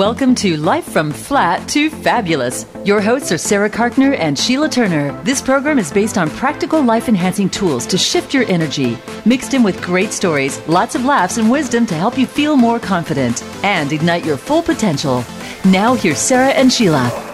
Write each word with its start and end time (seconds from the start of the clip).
Welcome 0.00 0.34
to 0.36 0.56
Life 0.56 0.90
from 0.90 1.12
Flat 1.12 1.68
to 1.68 1.90
Fabulous. 1.90 2.64
Your 2.86 3.02
hosts 3.02 3.32
are 3.32 3.36
Sarah 3.36 3.68
Karkner 3.68 4.18
and 4.18 4.38
Sheila 4.38 4.70
Turner. 4.70 5.12
This 5.24 5.42
program 5.42 5.78
is 5.78 5.92
based 5.92 6.16
on 6.16 6.30
practical 6.30 6.80
life 6.80 7.06
enhancing 7.06 7.50
tools 7.50 7.84
to 7.88 7.98
shift 7.98 8.32
your 8.32 8.44
energy, 8.48 8.96
mixed 9.26 9.52
in 9.52 9.62
with 9.62 9.82
great 9.82 10.12
stories, 10.12 10.58
lots 10.66 10.94
of 10.94 11.04
laughs, 11.04 11.36
and 11.36 11.50
wisdom 11.50 11.84
to 11.84 11.94
help 11.94 12.16
you 12.16 12.26
feel 12.26 12.56
more 12.56 12.80
confident 12.80 13.42
and 13.62 13.92
ignite 13.92 14.24
your 14.24 14.38
full 14.38 14.62
potential. 14.62 15.22
Now, 15.66 15.92
here's 15.92 16.18
Sarah 16.18 16.48
and 16.48 16.72
Sheila. 16.72 17.29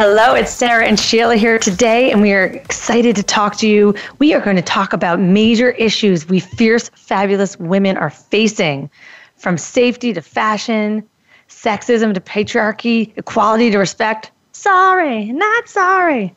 Hello, 0.00 0.34
it's 0.34 0.52
Sarah 0.52 0.86
and 0.86 0.96
Sheila 0.96 1.34
here 1.34 1.58
today, 1.58 2.12
and 2.12 2.22
we 2.22 2.32
are 2.32 2.44
excited 2.44 3.16
to 3.16 3.22
talk 3.24 3.56
to 3.56 3.66
you. 3.66 3.96
We 4.20 4.32
are 4.32 4.40
going 4.40 4.54
to 4.54 4.62
talk 4.62 4.92
about 4.92 5.18
major 5.18 5.72
issues 5.72 6.28
we 6.28 6.38
fierce, 6.38 6.88
fabulous 6.90 7.58
women 7.58 7.96
are 7.96 8.08
facing 8.08 8.90
from 9.34 9.58
safety 9.58 10.12
to 10.12 10.22
fashion, 10.22 11.02
sexism 11.48 12.14
to 12.14 12.20
patriarchy, 12.20 13.12
equality 13.16 13.72
to 13.72 13.78
respect. 13.78 14.30
Sorry, 14.52 15.32
not 15.32 15.68
sorry. 15.68 16.32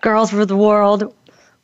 Girls 0.00 0.32
rule 0.32 0.46
the 0.46 0.56
world. 0.56 1.14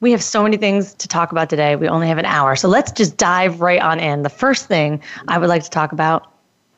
We 0.00 0.10
have 0.10 0.22
so 0.22 0.42
many 0.42 0.58
things 0.58 0.92
to 0.96 1.08
talk 1.08 1.32
about 1.32 1.48
today. 1.48 1.76
We 1.76 1.88
only 1.88 2.08
have 2.08 2.18
an 2.18 2.26
hour. 2.26 2.56
So 2.56 2.68
let's 2.68 2.92
just 2.92 3.16
dive 3.16 3.62
right 3.62 3.80
on 3.80 4.00
in. 4.00 4.22
The 4.22 4.28
first 4.28 4.66
thing 4.66 5.02
I 5.28 5.38
would 5.38 5.48
like 5.48 5.62
to 5.62 5.70
talk 5.70 5.92
about 5.92 6.30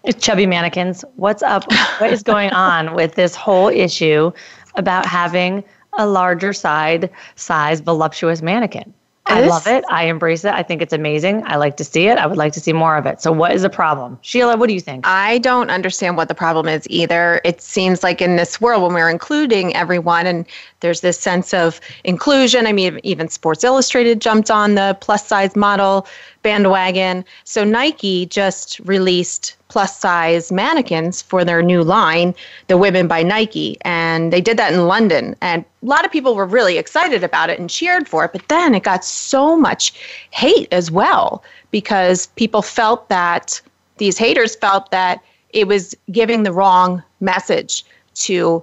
is 0.05 0.15
chubby 0.15 0.47
mannequins. 0.47 1.05
What's 1.17 1.43
up? 1.43 1.65
what 1.99 2.13
is 2.13 2.23
going 2.23 2.51
on 2.53 2.95
with 2.95 3.15
this 3.15 3.35
whole 3.35 3.69
issue 3.69 4.33
about 4.75 5.07
having 5.07 5.65
a 5.99 6.07
larger 6.07 6.53
side 6.53 7.11
size 7.35 7.81
voluptuous 7.81 8.43
mannequin. 8.43 8.95
I 9.31 9.47
love 9.47 9.67
it. 9.67 9.85
I 9.89 10.05
embrace 10.05 10.45
it. 10.45 10.53
I 10.53 10.63
think 10.63 10.83
it's 10.83 10.93
amazing. 10.93 11.43
I 11.47 11.57
like 11.57 11.77
to 11.77 11.85
see 11.85 12.09
it. 12.09 12.19
I 12.19 12.27
would 12.27 12.37
like 12.37 12.53
to 12.55 12.61
see 12.61 12.73
more 12.73 12.97
of 12.97 13.07
it. 13.07 13.21
So, 13.21 13.31
what 13.31 13.53
is 13.53 13.63
the 13.63 13.71
problem? 13.71 14.19
Sheila, 14.23 14.57
what 14.57 14.67
do 14.67 14.75
you 14.75 14.81
think? 14.81 15.07
I 15.07 15.39
don't 15.39 15.71
understand 15.71 16.17
what 16.17 16.29
the 16.29 16.35
problem 16.35 16.67
is 16.67 16.87
either. 16.91 17.41
It 17.45 17.61
seems 17.61 18.03
like 18.03 18.21
in 18.21 18.37
this 18.37 18.61
world, 18.61 18.83
when 18.83 18.93
we're 18.93 19.11
including 19.11 19.75
everyone 19.77 20.27
and 20.27 20.47
there's 20.81 21.01
this 21.01 21.19
sense 21.19 21.55
of 21.55 21.81
inclusion, 22.03 22.67
I 22.67 22.73
mean, 22.73 22.99
even 23.05 23.29
Sports 23.29 23.63
Illustrated 23.63 24.21
jumped 24.21 24.51
on 24.51 24.75
the 24.75 24.97
plus 25.01 25.27
size 25.27 25.55
model 25.55 26.07
bandwagon. 26.43 27.25
So, 27.45 27.63
Nike 27.63 28.27
just 28.27 28.81
released 28.81 29.57
plus 29.71 29.97
size 29.97 30.53
mannequins 30.53 31.23
for 31.23 31.45
their 31.45 31.63
new 31.63 31.83
line, 31.83 32.35
the 32.67 32.77
Women 32.77 33.09
by 33.09 33.23
Nike. 33.23 33.79
And 33.83 34.33
they 34.33 34.41
did 34.41 34.59
that 34.59 34.75
in 34.75 34.87
London. 34.87 35.35
And 35.41 35.65
a 35.83 35.87
lot 35.87 36.05
of 36.05 36.11
people 36.11 36.35
were 36.35 36.45
really 36.45 36.77
excited 36.77 37.25
about 37.25 37.49
it 37.49 37.59
and 37.59 37.71
cheered 37.71 38.09
for 38.09 38.25
it. 38.25 38.33
But 38.33 38.47
then 38.49 38.75
it 38.75 38.83
got 38.83 39.05
so 39.05 39.57
much 39.57 39.95
hate 40.33 40.69
as 40.73 40.91
well 40.91 41.43
because 41.71 42.27
people 42.37 42.63
felt 42.63 43.09
that 43.09 43.61
these 43.97 44.19
haters 44.19 44.57
felt 44.57 44.91
that 44.91 45.23
it 45.51 45.67
was 45.67 45.95
giving 46.11 46.43
the 46.43 46.53
wrong 46.53 47.03
message 47.21 47.85
to 48.15 48.63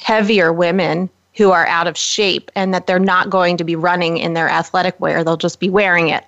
heavier 0.00 0.52
women 0.52 1.08
who 1.34 1.50
are 1.50 1.66
out 1.66 1.86
of 1.86 1.98
shape 1.98 2.50
and 2.54 2.72
that 2.72 2.86
they're 2.86 2.98
not 2.98 3.28
going 3.28 3.56
to 3.58 3.64
be 3.64 3.76
running 3.76 4.16
in 4.16 4.32
their 4.32 4.48
athletic 4.48 4.98
wear. 5.00 5.22
They'll 5.22 5.36
just 5.36 5.60
be 5.60 5.68
wearing 5.68 6.08
it. 6.08 6.24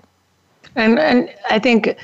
And, 0.77 0.99
and 0.99 1.35
I 1.51 1.59
think 1.59 1.97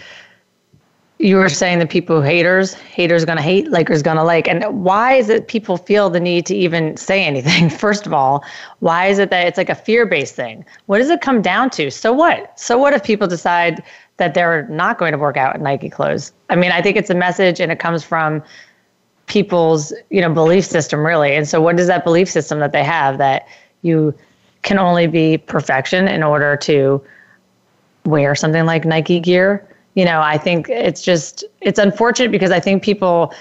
you 1.25 1.37
were 1.37 1.49
saying 1.49 1.79
that 1.79 1.89
people 1.89 2.21
haters 2.21 2.75
haters 2.75 3.25
gonna 3.25 3.41
hate 3.41 3.69
likers 3.69 4.03
gonna 4.03 4.23
like. 4.23 4.47
And 4.47 4.63
why 4.85 5.15
is 5.15 5.31
it 5.31 5.49
people 5.49 5.79
feel 5.79 6.11
the 6.11 6.21
need 6.21 6.45
to 6.47 6.55
even 6.55 6.99
say 6.99 7.25
anything? 7.25 7.71
First 7.85 8.05
of 8.05 8.13
all 8.13 8.45
why 8.81 9.07
is 9.07 9.19
it 9.19 9.31
that 9.31 9.47
it's 9.47 9.57
like 9.57 9.71
a 9.71 9.75
fear-based 9.75 10.35
thing? 10.35 10.67
What 10.85 10.99
does 10.99 11.09
it 11.09 11.23
come 11.23 11.41
down 11.41 11.71
to? 11.71 11.91
So 11.91 12.13
what? 12.13 12.61
So 12.61 12.77
what 12.77 12.93
if 12.93 13.03
people 13.03 13.27
decide 13.27 13.83
that 14.19 14.35
they're 14.35 14.69
not 14.69 14.99
going 14.99 15.13
to 15.13 15.19
work 15.19 15.39
out 15.39 15.57
in 15.57 15.63
nike 15.63 15.89
clothes? 15.89 16.31
I 16.51 16.57
mean 16.57 16.73
i 16.73 16.83
think 16.83 16.99
it's 16.99 17.09
a 17.09 17.15
message 17.15 17.59
and 17.59 17.73
it 17.73 17.79
comes 17.79 18.05
from 18.05 18.43
people's 19.25 19.95
you 20.11 20.21
know 20.21 20.31
belief 20.31 20.67
system 20.67 21.07
really. 21.07 21.35
And 21.35 21.49
so 21.49 21.59
what 21.59 21.81
is 21.81 21.87
that 21.87 22.05
belief 22.05 22.29
system 22.29 22.59
that 22.59 22.73
they 22.73 22.85
have 22.85 23.17
that 23.17 23.49
you 23.81 24.15
can 24.61 24.79
only 24.79 25.07
be 25.07 25.39
perfection 25.39 26.07
in 26.07 26.23
order 26.23 26.55
to 26.59 27.03
wear 28.05 28.35
something 28.35 28.67
like 28.67 28.85
nike 28.85 29.19
gear 29.19 29.67
you 29.95 30.05
know, 30.05 30.21
I 30.21 30.39
think 30.39 30.69
it's 30.69 31.03
just 31.03 31.45
it's 31.61 31.79
unfortunate 31.79 32.31
because 32.31 32.51
I 32.51 32.61
think 32.61 32.83
people 32.83 33.33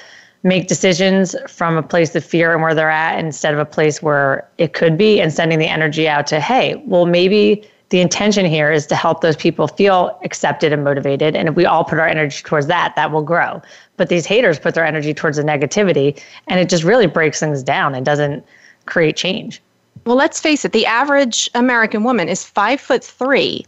make 0.43 0.67
decisions 0.67 1.35
from 1.47 1.77
a 1.77 1.83
place 1.83 2.15
of 2.15 2.23
fear 2.23 2.53
and 2.53 2.61
where 2.61 2.75
they're 2.75 2.89
at 2.89 3.17
instead 3.17 3.53
of 3.53 3.59
a 3.59 3.65
place 3.65 4.01
where 4.01 4.47
it 4.57 4.73
could 4.73 4.97
be 4.97 5.21
and 5.21 5.31
sending 5.31 5.57
the 5.57 5.67
energy 5.67 6.07
out 6.07 6.27
to, 6.27 6.39
hey, 6.39 6.75
well, 6.85 7.05
maybe 7.05 7.67
the 7.89 8.01
intention 8.01 8.45
here 8.45 8.71
is 8.71 8.85
to 8.87 8.95
help 8.95 9.21
those 9.21 9.37
people 9.37 9.67
feel 9.67 10.19
accepted 10.23 10.73
and 10.73 10.83
motivated. 10.83 11.35
And 11.35 11.47
if 11.47 11.55
we 11.55 11.65
all 11.65 11.85
put 11.85 11.97
our 11.97 12.07
energy 12.07 12.41
towards 12.43 12.67
that, 12.67 12.93
that 12.95 13.11
will 13.11 13.21
grow. 13.21 13.61
But 13.97 14.09
these 14.09 14.25
haters 14.25 14.59
put 14.59 14.75
their 14.75 14.85
energy 14.85 15.13
towards 15.13 15.37
the 15.37 15.43
negativity 15.43 16.21
and 16.47 16.59
it 16.59 16.69
just 16.69 16.83
really 16.83 17.07
breaks 17.07 17.39
things 17.39 17.63
down 17.63 17.95
and 17.95 18.05
doesn't 18.05 18.43
create 18.85 19.15
change. 19.15 19.61
Well, 20.05 20.17
let's 20.17 20.41
face 20.41 20.65
it, 20.65 20.73
the 20.73 20.85
average 20.85 21.49
American 21.53 22.03
woman 22.03 22.27
is 22.27 22.43
five 22.43 22.81
foot 22.81 23.03
three 23.03 23.65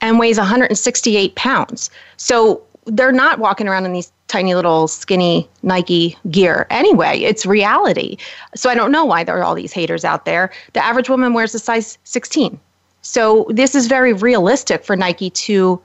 and 0.00 0.18
weighs 0.18 0.38
168 0.38 1.34
pounds. 1.34 1.90
So 2.16 2.62
they're 2.86 3.12
not 3.12 3.38
walking 3.38 3.68
around 3.68 3.84
in 3.84 3.92
these 3.92 4.12
tiny 4.28 4.54
little 4.54 4.88
skinny 4.88 5.48
Nike 5.62 6.16
gear 6.30 6.66
anyway. 6.70 7.18
It's 7.20 7.46
reality. 7.46 8.16
So 8.54 8.70
I 8.70 8.74
don't 8.74 8.92
know 8.92 9.04
why 9.04 9.24
there 9.24 9.38
are 9.38 9.44
all 9.44 9.54
these 9.54 9.72
haters 9.72 10.04
out 10.04 10.24
there. 10.24 10.52
The 10.72 10.84
average 10.84 11.08
woman 11.08 11.32
wears 11.32 11.54
a 11.54 11.58
size 11.58 11.98
16. 12.04 12.58
So 13.02 13.46
this 13.50 13.74
is 13.74 13.86
very 13.86 14.12
realistic 14.12 14.84
for 14.84 14.96
Nike 14.96 15.30
to 15.30 15.80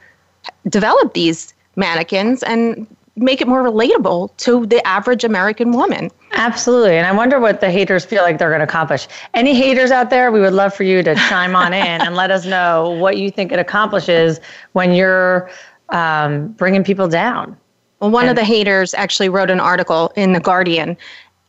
develop 0.70 1.14
these 1.14 1.54
mannequins 1.76 2.44
and 2.44 2.88
make 3.16 3.42
it 3.42 3.48
more 3.48 3.64
relatable 3.64 4.36
to 4.38 4.66
the 4.66 4.86
average 4.88 5.24
American 5.24 5.72
woman. 5.72 6.10
Absolutely. 6.32 6.98
And 6.98 7.06
I 7.06 7.12
wonder 7.12 7.40
what 7.40 7.60
the 7.60 7.70
haters 7.70 8.06
feel 8.06 8.24
like 8.24 8.38
they're 8.38 8.50
going 8.50 8.60
to 8.60 8.66
accomplish. 8.66 9.08
Any 9.34 9.54
haters 9.54 9.92
out 9.92 10.10
there, 10.10 10.32
we 10.32 10.40
would 10.40 10.54
love 10.54 10.74
for 10.74 10.84
you 10.84 11.04
to 11.04 11.16
chime 11.16 11.56
on 11.56 11.74
in 11.74 12.02
and 12.02 12.16
let 12.16 12.32
us 12.32 12.46
know 12.46 12.92
what 12.92 13.18
you 13.18 13.30
think 13.30 13.52
it 13.52 13.60
accomplishes 13.60 14.40
when 14.72 14.94
you're 14.94 15.50
um, 15.90 16.50
bringing 16.54 16.84
people 16.84 17.08
down. 17.08 17.58
Well, 18.00 18.12
one 18.12 18.24
and- 18.24 18.32
of 18.32 18.36
the 18.36 18.46
haters 18.46 18.94
actually 18.94 19.30
wrote 19.30 19.50
an 19.50 19.60
article 19.60 20.12
in 20.16 20.34
The 20.34 20.40
Guardian 20.40 20.98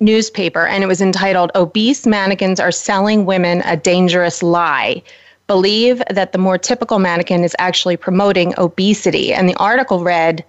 newspaper, 0.01 0.67
and 0.67 0.83
it 0.83 0.89
was 0.89 1.01
entitled 1.01 1.53
Obese 1.55 2.07
Mannequins 2.07 2.59
Are 2.59 2.73
Selling 2.73 3.25
Women 3.25 3.63
a 3.65 3.77
Dangerous 3.77 4.43
Lie 4.43 5.03
believe 5.47 6.03
that 6.11 6.33
the 6.33 6.39
more 6.39 6.59
typical 6.59 6.99
mannequin 6.99 7.45
is 7.45 7.55
actually 7.59 7.97
promoting 7.97 8.55
obesity. 8.59 9.33
And 9.33 9.49
the 9.49 9.55
article 9.57 10.03
read, 10.03 10.45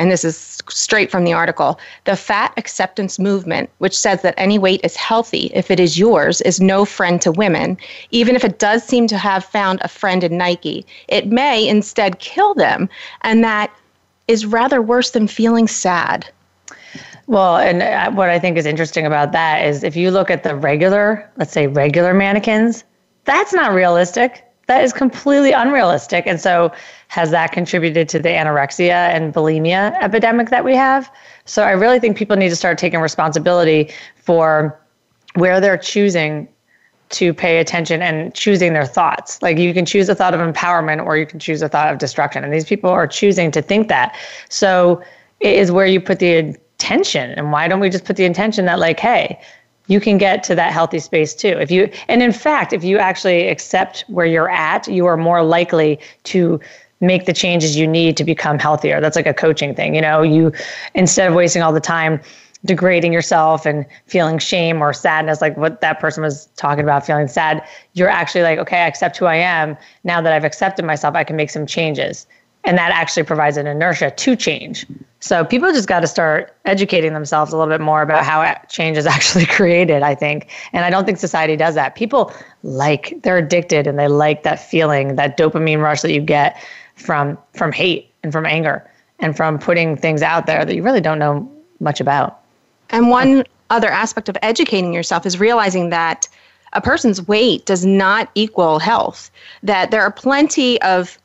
and 0.00 0.10
this 0.10 0.24
is 0.24 0.62
straight 0.70 1.10
from 1.10 1.24
the 1.24 1.32
article 1.34 1.78
the 2.04 2.16
fat 2.16 2.54
acceptance 2.56 3.18
movement, 3.18 3.68
which 3.78 3.96
says 3.96 4.22
that 4.22 4.34
any 4.38 4.58
weight 4.58 4.80
is 4.82 4.96
healthy 4.96 5.50
if 5.54 5.70
it 5.70 5.78
is 5.78 5.98
yours, 5.98 6.40
is 6.40 6.58
no 6.58 6.86
friend 6.86 7.20
to 7.20 7.30
women, 7.30 7.76
even 8.10 8.34
if 8.34 8.42
it 8.42 8.58
does 8.58 8.82
seem 8.82 9.06
to 9.06 9.18
have 9.18 9.44
found 9.44 9.78
a 9.82 9.88
friend 9.88 10.24
in 10.24 10.38
Nike. 10.38 10.86
It 11.08 11.26
may 11.26 11.68
instead 11.68 12.18
kill 12.18 12.54
them, 12.54 12.88
and 13.20 13.44
that 13.44 13.70
is 14.26 14.46
rather 14.46 14.80
worse 14.80 15.10
than 15.10 15.28
feeling 15.28 15.68
sad. 15.68 16.26
Well, 17.26 17.58
and 17.58 17.82
uh, 17.82 18.10
what 18.12 18.30
I 18.30 18.38
think 18.38 18.56
is 18.56 18.64
interesting 18.64 19.04
about 19.04 19.32
that 19.32 19.66
is 19.66 19.84
if 19.84 19.96
you 19.96 20.10
look 20.10 20.30
at 20.30 20.44
the 20.44 20.56
regular, 20.56 21.30
let's 21.36 21.52
say 21.52 21.66
regular 21.66 22.14
mannequins, 22.14 22.84
that's 23.24 23.52
not 23.52 23.74
realistic 23.74 24.49
that 24.70 24.84
is 24.84 24.92
completely 24.92 25.50
unrealistic. 25.50 26.28
And 26.28 26.40
so, 26.40 26.72
has 27.08 27.32
that 27.32 27.50
contributed 27.50 28.08
to 28.10 28.20
the 28.20 28.28
anorexia 28.28 29.10
and 29.14 29.34
bulimia 29.34 30.00
epidemic 30.00 30.50
that 30.50 30.64
we 30.64 30.76
have? 30.76 31.10
So, 31.44 31.64
I 31.64 31.72
really 31.72 31.98
think 31.98 32.16
people 32.16 32.36
need 32.36 32.50
to 32.50 32.56
start 32.56 32.78
taking 32.78 33.00
responsibility 33.00 33.92
for 34.14 34.80
where 35.34 35.60
they're 35.60 35.76
choosing 35.76 36.46
to 37.08 37.34
pay 37.34 37.58
attention 37.58 38.00
and 38.00 38.32
choosing 38.32 38.72
their 38.72 38.86
thoughts. 38.86 39.42
Like 39.42 39.58
you 39.58 39.74
can 39.74 39.84
choose 39.84 40.08
a 40.08 40.14
thought 40.14 40.34
of 40.34 40.40
empowerment 40.40 41.04
or 41.04 41.16
you 41.16 41.26
can 41.26 41.40
choose 41.40 41.62
a 41.62 41.68
thought 41.68 41.92
of 41.92 41.98
destruction. 41.98 42.44
And 42.44 42.52
these 42.52 42.64
people 42.64 42.90
are 42.90 43.08
choosing 43.08 43.50
to 43.50 43.60
think 43.60 43.88
that. 43.88 44.16
So, 44.48 45.02
it 45.40 45.56
is 45.56 45.72
where 45.72 45.86
you 45.86 46.00
put 46.00 46.20
the 46.20 46.36
intention. 46.36 47.32
And 47.32 47.50
why 47.50 47.66
don't 47.66 47.80
we 47.80 47.90
just 47.90 48.04
put 48.04 48.14
the 48.14 48.24
intention 48.24 48.66
that, 48.66 48.78
like, 48.78 49.00
hey, 49.00 49.40
you 49.90 50.00
can 50.00 50.18
get 50.18 50.44
to 50.44 50.54
that 50.54 50.72
healthy 50.72 51.00
space 51.00 51.34
too. 51.34 51.48
If 51.48 51.70
you 51.70 51.90
and 52.08 52.22
in 52.22 52.32
fact, 52.32 52.72
if 52.72 52.84
you 52.84 52.98
actually 52.98 53.48
accept 53.48 54.04
where 54.06 54.24
you're 54.24 54.48
at, 54.48 54.86
you 54.86 55.04
are 55.06 55.16
more 55.16 55.42
likely 55.42 55.98
to 56.24 56.60
make 57.00 57.26
the 57.26 57.32
changes 57.32 57.76
you 57.76 57.86
need 57.86 58.16
to 58.16 58.24
become 58.24 58.58
healthier. 58.58 59.00
That's 59.00 59.16
like 59.16 59.26
a 59.26 59.34
coaching 59.34 59.74
thing. 59.74 59.96
You 59.96 60.00
know, 60.00 60.22
you 60.22 60.52
instead 60.94 61.28
of 61.28 61.34
wasting 61.34 61.62
all 61.62 61.72
the 61.72 61.80
time 61.80 62.20
degrading 62.66 63.12
yourself 63.12 63.66
and 63.66 63.84
feeling 64.06 64.38
shame 64.38 64.82
or 64.82 64.92
sadness, 64.92 65.40
like 65.40 65.56
what 65.56 65.80
that 65.80 65.98
person 65.98 66.22
was 66.22 66.46
talking 66.56 66.84
about, 66.84 67.04
feeling 67.04 67.26
sad, 67.26 67.66
you're 67.94 68.08
actually 68.08 68.42
like, 68.42 68.58
okay, 68.58 68.82
I 68.82 68.86
accept 68.86 69.16
who 69.16 69.24
I 69.24 69.36
am. 69.36 69.76
Now 70.04 70.20
that 70.20 70.32
I've 70.32 70.44
accepted 70.44 70.84
myself, 70.84 71.16
I 71.16 71.24
can 71.24 71.36
make 71.36 71.50
some 71.50 71.66
changes 71.66 72.26
and 72.64 72.78
that 72.78 72.92
actually 72.92 73.22
provides 73.22 73.56
an 73.56 73.66
inertia 73.66 74.10
to 74.10 74.36
change. 74.36 74.86
So 75.20 75.44
people 75.44 75.70
just 75.72 75.86
got 75.86 76.00
to 76.00 76.06
start 76.06 76.56
educating 76.64 77.12
themselves 77.12 77.52
a 77.52 77.56
little 77.56 77.72
bit 77.72 77.82
more 77.82 78.00
about 78.00 78.24
how 78.24 78.54
change 78.68 78.96
is 78.96 79.06
actually 79.16 79.46
created, 79.46 80.02
I 80.02 80.14
think. 80.14 80.48
And 80.72 80.84
I 80.84 80.90
don't 80.90 81.04
think 81.04 81.18
society 81.18 81.56
does 81.56 81.74
that. 81.74 81.94
People 81.94 82.32
like 82.62 83.18
they're 83.22 83.38
addicted 83.38 83.86
and 83.86 83.98
they 83.98 84.08
like 84.08 84.42
that 84.44 84.56
feeling, 84.56 85.16
that 85.16 85.36
dopamine 85.36 85.82
rush 85.82 86.00
that 86.02 86.12
you 86.12 86.20
get 86.20 86.60
from 86.96 87.38
from 87.52 87.72
hate 87.72 88.10
and 88.22 88.32
from 88.32 88.46
anger. 88.46 88.86
and 89.22 89.36
from 89.36 89.58
putting 89.58 89.98
things 89.98 90.22
out 90.22 90.46
there 90.46 90.64
that 90.64 90.74
you 90.74 90.82
really 90.82 91.00
don't 91.00 91.18
know 91.18 91.46
much 91.78 92.00
about. 92.00 92.40
And 92.88 93.10
one 93.10 93.44
other 93.68 93.90
aspect 93.90 94.30
of 94.30 94.36
educating 94.40 94.94
yourself 94.94 95.26
is 95.26 95.38
realizing 95.38 95.90
that 95.90 96.26
a 96.72 96.80
person's 96.80 97.26
weight 97.28 97.66
does 97.66 97.84
not 97.84 98.30
equal 98.34 98.78
health, 98.78 99.30
that 99.62 99.90
there 99.90 100.02
are 100.02 100.10
plenty 100.10 100.80
of 100.82 101.18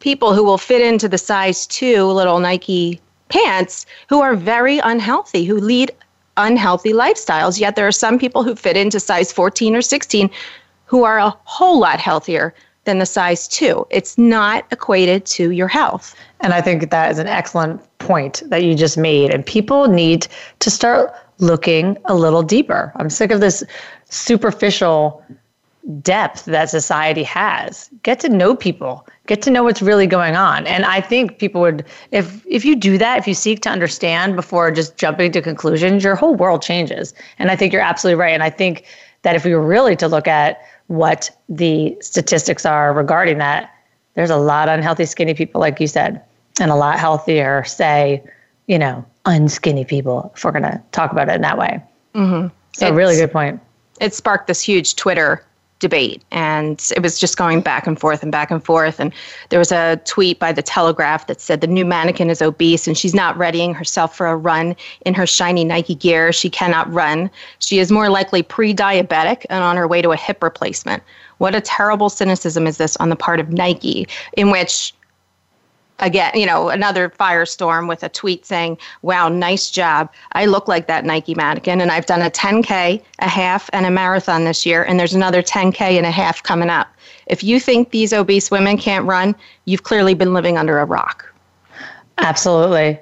people 0.00 0.34
who 0.34 0.42
will 0.42 0.58
fit 0.58 0.82
into 0.82 1.08
the 1.08 1.18
size 1.18 1.66
two 1.66 2.06
little 2.06 2.40
Nike 2.40 3.00
pants 3.28 3.86
who 4.08 4.20
are 4.20 4.34
very 4.34 4.78
unhealthy, 4.78 5.44
who 5.44 5.58
lead 5.58 5.92
unhealthy 6.36 6.92
lifestyles. 6.92 7.58
Yet 7.58 7.76
there 7.76 7.86
are 7.86 7.92
some 7.92 8.18
people 8.18 8.42
who 8.42 8.54
fit 8.54 8.76
into 8.76 9.00
size 9.00 9.32
14 9.32 9.74
or 9.76 9.82
16 9.82 10.30
who 10.84 11.04
are 11.04 11.18
a 11.18 11.30
whole 11.44 11.78
lot 11.78 11.98
healthier 11.98 12.54
than 12.84 12.98
the 12.98 13.06
size 13.06 13.48
two. 13.48 13.86
It's 13.90 14.16
not 14.16 14.64
equated 14.70 15.26
to 15.26 15.50
your 15.50 15.68
health. 15.68 16.14
And 16.40 16.52
I 16.52 16.60
think 16.60 16.90
that 16.90 17.10
is 17.10 17.18
an 17.18 17.26
excellent 17.26 17.82
point 17.98 18.42
that 18.46 18.62
you 18.62 18.74
just 18.74 18.96
made. 18.96 19.34
And 19.34 19.44
people 19.44 19.88
need 19.88 20.28
to 20.60 20.70
start 20.70 21.12
looking 21.38 21.98
a 22.06 22.14
little 22.14 22.42
deeper. 22.42 22.92
I'm 22.96 23.10
sick 23.10 23.30
of 23.30 23.40
this 23.40 23.64
superficial 24.08 25.22
depth 26.02 26.46
that 26.46 26.68
society 26.68 27.22
has. 27.22 27.88
Get 28.02 28.18
to 28.20 28.28
know 28.28 28.56
people. 28.56 29.06
Get 29.26 29.42
to 29.42 29.50
know 29.50 29.62
what's 29.62 29.82
really 29.82 30.06
going 30.06 30.36
on. 30.36 30.66
And 30.66 30.84
I 30.84 31.00
think 31.00 31.38
people 31.38 31.60
would 31.60 31.84
if 32.10 32.44
if 32.46 32.64
you 32.64 32.74
do 32.74 32.98
that, 32.98 33.18
if 33.18 33.28
you 33.28 33.34
seek 33.34 33.60
to 33.62 33.70
understand 33.70 34.36
before 34.36 34.70
just 34.70 34.96
jumping 34.96 35.32
to 35.32 35.42
conclusions, 35.42 36.02
your 36.02 36.16
whole 36.16 36.34
world 36.34 36.62
changes. 36.62 37.14
And 37.38 37.50
I 37.50 37.56
think 37.56 37.72
you're 37.72 37.82
absolutely 37.82 38.20
right. 38.20 38.34
And 38.34 38.42
I 38.42 38.50
think 38.50 38.84
that 39.22 39.36
if 39.36 39.44
we 39.44 39.54
were 39.54 39.66
really 39.66 39.96
to 39.96 40.08
look 40.08 40.26
at 40.26 40.60
what 40.88 41.30
the 41.48 41.96
statistics 42.00 42.66
are 42.66 42.92
regarding 42.92 43.38
that, 43.38 43.72
there's 44.14 44.30
a 44.30 44.36
lot 44.36 44.68
of 44.68 44.74
unhealthy 44.74 45.04
skinny 45.04 45.34
people 45.34 45.60
like 45.60 45.80
you 45.80 45.86
said, 45.86 46.22
and 46.60 46.70
a 46.70 46.76
lot 46.76 46.98
healthier 46.98 47.64
say, 47.64 48.22
you 48.66 48.78
know, 48.78 49.04
unskinny 49.24 49.86
people 49.86 50.32
if 50.34 50.44
we're 50.44 50.52
going 50.52 50.62
to 50.62 50.82
talk 50.92 51.12
about 51.12 51.28
it 51.28 51.34
in 51.34 51.42
that 51.42 51.58
way. 51.58 51.82
Mm-hmm. 52.14 52.48
So, 52.72 52.86
it's, 52.86 52.96
really 52.96 53.16
good 53.16 53.32
point. 53.32 53.60
It 54.00 54.14
sparked 54.14 54.46
this 54.46 54.60
huge 54.60 54.96
Twitter 54.96 55.44
debate. 55.78 56.22
And 56.30 56.90
it 56.96 57.02
was 57.02 57.18
just 57.18 57.36
going 57.36 57.60
back 57.60 57.86
and 57.86 57.98
forth 57.98 58.22
and 58.22 58.32
back 58.32 58.50
and 58.50 58.64
forth. 58.64 58.98
And 58.98 59.12
there 59.50 59.58
was 59.58 59.72
a 59.72 60.00
tweet 60.04 60.38
by 60.38 60.52
the 60.52 60.62
telegraph 60.62 61.26
that 61.26 61.40
said 61.40 61.60
the 61.60 61.66
new 61.66 61.84
mannequin 61.84 62.30
is 62.30 62.40
obese 62.40 62.86
and 62.86 62.96
she's 62.96 63.14
not 63.14 63.36
readying 63.36 63.74
herself 63.74 64.16
for 64.16 64.26
a 64.26 64.36
run 64.36 64.74
in 65.04 65.14
her 65.14 65.26
shiny 65.26 65.64
nike 65.64 65.94
gear. 65.94 66.32
She 66.32 66.48
cannot 66.48 66.90
run. 66.92 67.30
She 67.58 67.78
is 67.78 67.92
more 67.92 68.08
likely 68.08 68.42
pre-diabetic 68.42 69.44
and 69.50 69.62
on 69.62 69.76
her 69.76 69.86
way 69.86 70.00
to 70.00 70.12
a 70.12 70.16
hip 70.16 70.42
replacement. 70.42 71.02
What 71.38 71.54
a 71.54 71.60
terrible 71.60 72.08
cynicism 72.08 72.66
is 72.66 72.78
this 72.78 72.96
on 72.96 73.10
the 73.10 73.16
part 73.16 73.40
of 73.40 73.52
nike 73.52 74.08
in 74.36 74.50
which 74.50 74.94
again, 75.98 76.32
you 76.34 76.46
know, 76.46 76.68
another 76.68 77.10
firestorm 77.10 77.88
with 77.88 78.02
a 78.02 78.08
tweet 78.08 78.44
saying, 78.44 78.78
wow, 79.02 79.28
nice 79.28 79.70
job. 79.70 80.10
I 80.32 80.46
look 80.46 80.68
like 80.68 80.86
that 80.86 81.04
Nike 81.04 81.34
mannequin, 81.34 81.80
and 81.80 81.90
I've 81.90 82.06
done 82.06 82.22
a 82.22 82.30
10K, 82.30 83.02
a 83.18 83.28
half, 83.28 83.70
and 83.72 83.86
a 83.86 83.90
marathon 83.90 84.44
this 84.44 84.66
year, 84.66 84.84
and 84.84 84.98
there's 84.98 85.14
another 85.14 85.42
10K 85.42 85.80
and 85.80 86.06
a 86.06 86.10
half 86.10 86.42
coming 86.42 86.70
up. 86.70 86.88
If 87.26 87.42
you 87.42 87.58
think 87.58 87.90
these 87.90 88.12
obese 88.12 88.50
women 88.50 88.78
can't 88.78 89.04
run, 89.04 89.34
you've 89.64 89.82
clearly 89.82 90.14
been 90.14 90.32
living 90.32 90.56
under 90.58 90.78
a 90.78 90.84
rock. 90.84 91.32
Absolutely. 92.18 92.98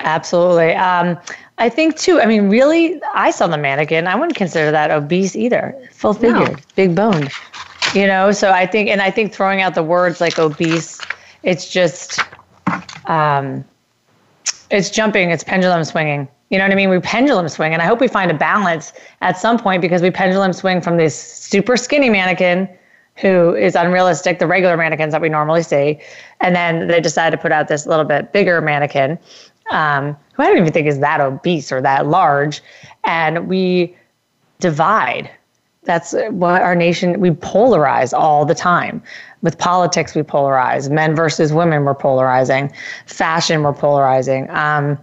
Absolutely. 0.00 0.72
Um, 0.74 1.18
I 1.58 1.68
think 1.68 1.96
too, 1.96 2.20
I 2.20 2.26
mean, 2.26 2.48
really, 2.48 3.00
I 3.14 3.30
saw 3.30 3.46
the 3.46 3.58
mannequin. 3.58 4.06
I 4.06 4.14
wouldn't 4.16 4.36
consider 4.36 4.70
that 4.70 4.90
obese 4.90 5.36
either. 5.36 5.76
Full 5.92 6.14
figured, 6.14 6.52
no. 6.52 6.56
big 6.74 6.94
boned. 6.94 7.30
You 7.94 8.06
know, 8.06 8.32
so 8.32 8.50
I 8.50 8.66
think, 8.66 8.88
and 8.88 9.02
I 9.02 9.10
think 9.10 9.32
throwing 9.32 9.60
out 9.60 9.74
the 9.74 9.82
words 9.82 10.20
like 10.20 10.38
obese, 10.38 11.00
it's 11.42 11.70
just 11.70 12.20
um, 13.06 13.64
it's 14.70 14.90
jumping, 14.90 15.30
it's 15.30 15.44
pendulum 15.44 15.84
swinging. 15.84 16.28
You 16.50 16.58
know 16.58 16.64
what 16.64 16.72
I 16.72 16.76
mean? 16.76 16.90
We 16.90 16.98
pendulum 16.98 17.48
swing, 17.48 17.72
and 17.72 17.80
I 17.80 17.86
hope 17.86 18.00
we 18.00 18.08
find 18.08 18.30
a 18.30 18.34
balance 18.34 18.92
at 19.20 19.38
some 19.38 19.58
point 19.58 19.80
because 19.82 20.02
we 20.02 20.10
pendulum 20.10 20.52
swing 20.52 20.80
from 20.80 20.96
this 20.96 21.16
super 21.16 21.76
skinny 21.76 22.10
mannequin 22.10 22.68
who 23.16 23.54
is 23.54 23.74
unrealistic, 23.74 24.38
the 24.38 24.46
regular 24.46 24.76
mannequins 24.76 25.12
that 25.12 25.20
we 25.20 25.28
normally 25.28 25.62
see, 25.62 26.00
and 26.40 26.56
then 26.56 26.88
they 26.88 27.00
decide 27.00 27.30
to 27.30 27.36
put 27.36 27.52
out 27.52 27.68
this 27.68 27.86
little 27.86 28.04
bit 28.04 28.32
bigger 28.32 28.60
mannequin, 28.60 29.18
um, 29.70 30.16
who 30.32 30.42
I 30.42 30.46
don't 30.46 30.58
even 30.58 30.72
think 30.72 30.86
is 30.86 30.98
that 31.00 31.20
obese 31.20 31.70
or 31.70 31.80
that 31.82 32.06
large, 32.06 32.62
and 33.04 33.46
we 33.48 33.96
divide. 34.58 35.30
That's 35.84 36.12
what 36.30 36.62
our 36.62 36.74
nation 36.74 37.20
we 37.20 37.30
polarize 37.30 38.16
all 38.16 38.44
the 38.44 38.54
time. 38.54 39.02
With 39.42 39.58
politics, 39.58 40.14
we 40.14 40.22
polarize. 40.22 40.90
Men 40.90 41.14
versus 41.14 41.52
women, 41.52 41.84
we're 41.84 41.94
polarizing. 41.94 42.72
Fashion, 43.06 43.62
we're 43.62 43.72
polarizing. 43.72 44.50
Um, 44.50 44.98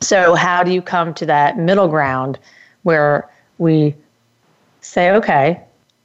so, 0.00 0.34
how 0.34 0.62
do 0.62 0.72
you 0.72 0.82
come 0.82 1.14
to 1.14 1.26
that 1.26 1.58
middle 1.58 1.88
ground 1.88 2.38
where 2.82 3.28
we 3.58 3.94
say, 4.80 5.10
okay, 5.10 5.60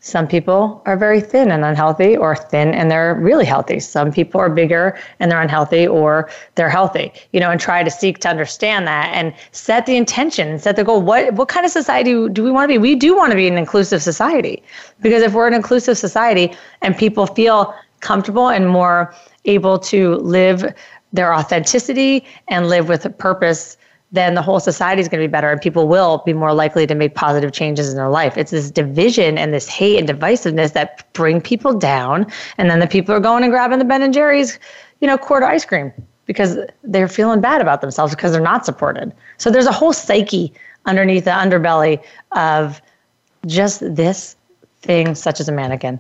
some 0.08 0.28
people 0.28 0.82
are 0.86 0.96
very 0.96 1.20
thin 1.20 1.52
and 1.52 1.66
unhealthy, 1.66 2.16
or 2.16 2.36
thin 2.36 2.74
and 2.74 2.90
they're 2.90 3.16
really 3.16 3.46
healthy. 3.46 3.80
Some 3.80 4.12
people 4.12 4.40
are 4.40 4.50
bigger 4.50 4.98
and 5.20 5.30
they're 5.30 5.42
unhealthy, 5.42 5.86
or 5.86 6.30
they're 6.56 6.70
healthy. 6.70 7.12
You 7.34 7.40
know, 7.42 7.52
and 7.52 7.60
try 7.60 7.84
to 7.84 7.92
seek 7.92 8.20
to 8.20 8.30
understand 8.30 8.88
that 8.88 9.12
and 9.14 9.34
set 9.52 9.86
the 9.86 9.98
intention, 9.98 10.60
set 10.60 10.78
the 10.78 10.84
goal. 10.84 11.02
What 11.02 11.34
what 11.34 11.50
kind 11.50 11.66
of 11.66 11.72
society 11.72 12.14
do 12.30 12.44
we 12.44 12.52
want 12.52 12.70
to 12.70 12.74
be? 12.74 12.78
We 12.78 12.96
do 12.96 13.16
want 13.16 13.32
to 13.32 13.36
be 13.36 13.48
an 13.48 13.58
inclusive 13.58 14.02
society, 14.02 14.64
because 15.02 15.22
if 15.22 15.34
we're 15.34 15.48
an 15.48 15.54
inclusive 15.54 15.98
society 15.98 16.56
and 16.82 16.98
people 16.98 17.28
feel 17.28 17.76
comfortable 18.00 18.48
and 18.50 18.70
more 18.70 19.14
able 19.46 19.78
to 19.80 20.16
live 20.16 20.74
their 21.14 21.34
authenticity 21.34 22.26
and 22.48 22.70
live 22.70 22.88
with 22.90 23.06
a 23.06 23.10
purpose 23.10 23.78
then 24.12 24.36
the 24.36 24.42
whole 24.42 24.60
society 24.60 25.02
is 25.02 25.08
going 25.08 25.22
to 25.22 25.28
be 25.28 25.32
better 25.32 25.52
and 25.52 25.62
people 25.62 25.88
will 25.88 26.24
be 26.26 26.34
more 26.34 26.54
likely 26.54 26.88
to 26.88 26.96
make 26.96 27.14
positive 27.14 27.52
changes 27.52 27.90
in 27.90 27.98
their 27.98 28.10
life. 28.10 28.38
It's 28.38 28.52
this 28.52 28.72
division 28.72 29.38
and 29.38 29.54
this 29.54 29.68
hate 29.68 30.00
and 30.00 30.08
divisiveness 30.08 30.74
that 30.74 31.12
bring 31.14 31.42
people 31.42 31.74
down. 31.74 32.26
And 32.58 32.70
then 32.70 32.80
the 32.80 32.88
people 32.88 33.14
are 33.14 33.20
going 33.20 33.44
and 33.44 33.52
grabbing 33.52 33.80
the 33.80 33.86
Ben 33.86 34.02
and 34.02 34.14
Jerry's, 34.14 34.60
you 35.02 35.08
know, 35.08 35.18
quart 35.18 35.44
of 35.44 35.50
ice 35.50 35.66
cream 35.66 35.92
because 36.26 36.58
they're 36.84 37.10
feeling 37.10 37.42
bad 37.42 37.60
about 37.60 37.82
themselves 37.82 38.16
because 38.16 38.32
they're 38.32 38.42
not 38.42 38.66
supported. 38.66 39.14
So 39.38 39.52
there's 39.52 39.66
a 39.66 39.74
whole 39.74 39.94
psyche 39.94 40.54
underneath 40.86 41.26
the 41.26 41.32
underbelly 41.32 42.02
of 42.32 42.82
just 43.46 43.82
this 43.96 44.38
thing 44.82 45.16
such 45.16 45.40
as 45.42 45.50
a 45.50 45.52
mannequin 45.52 46.00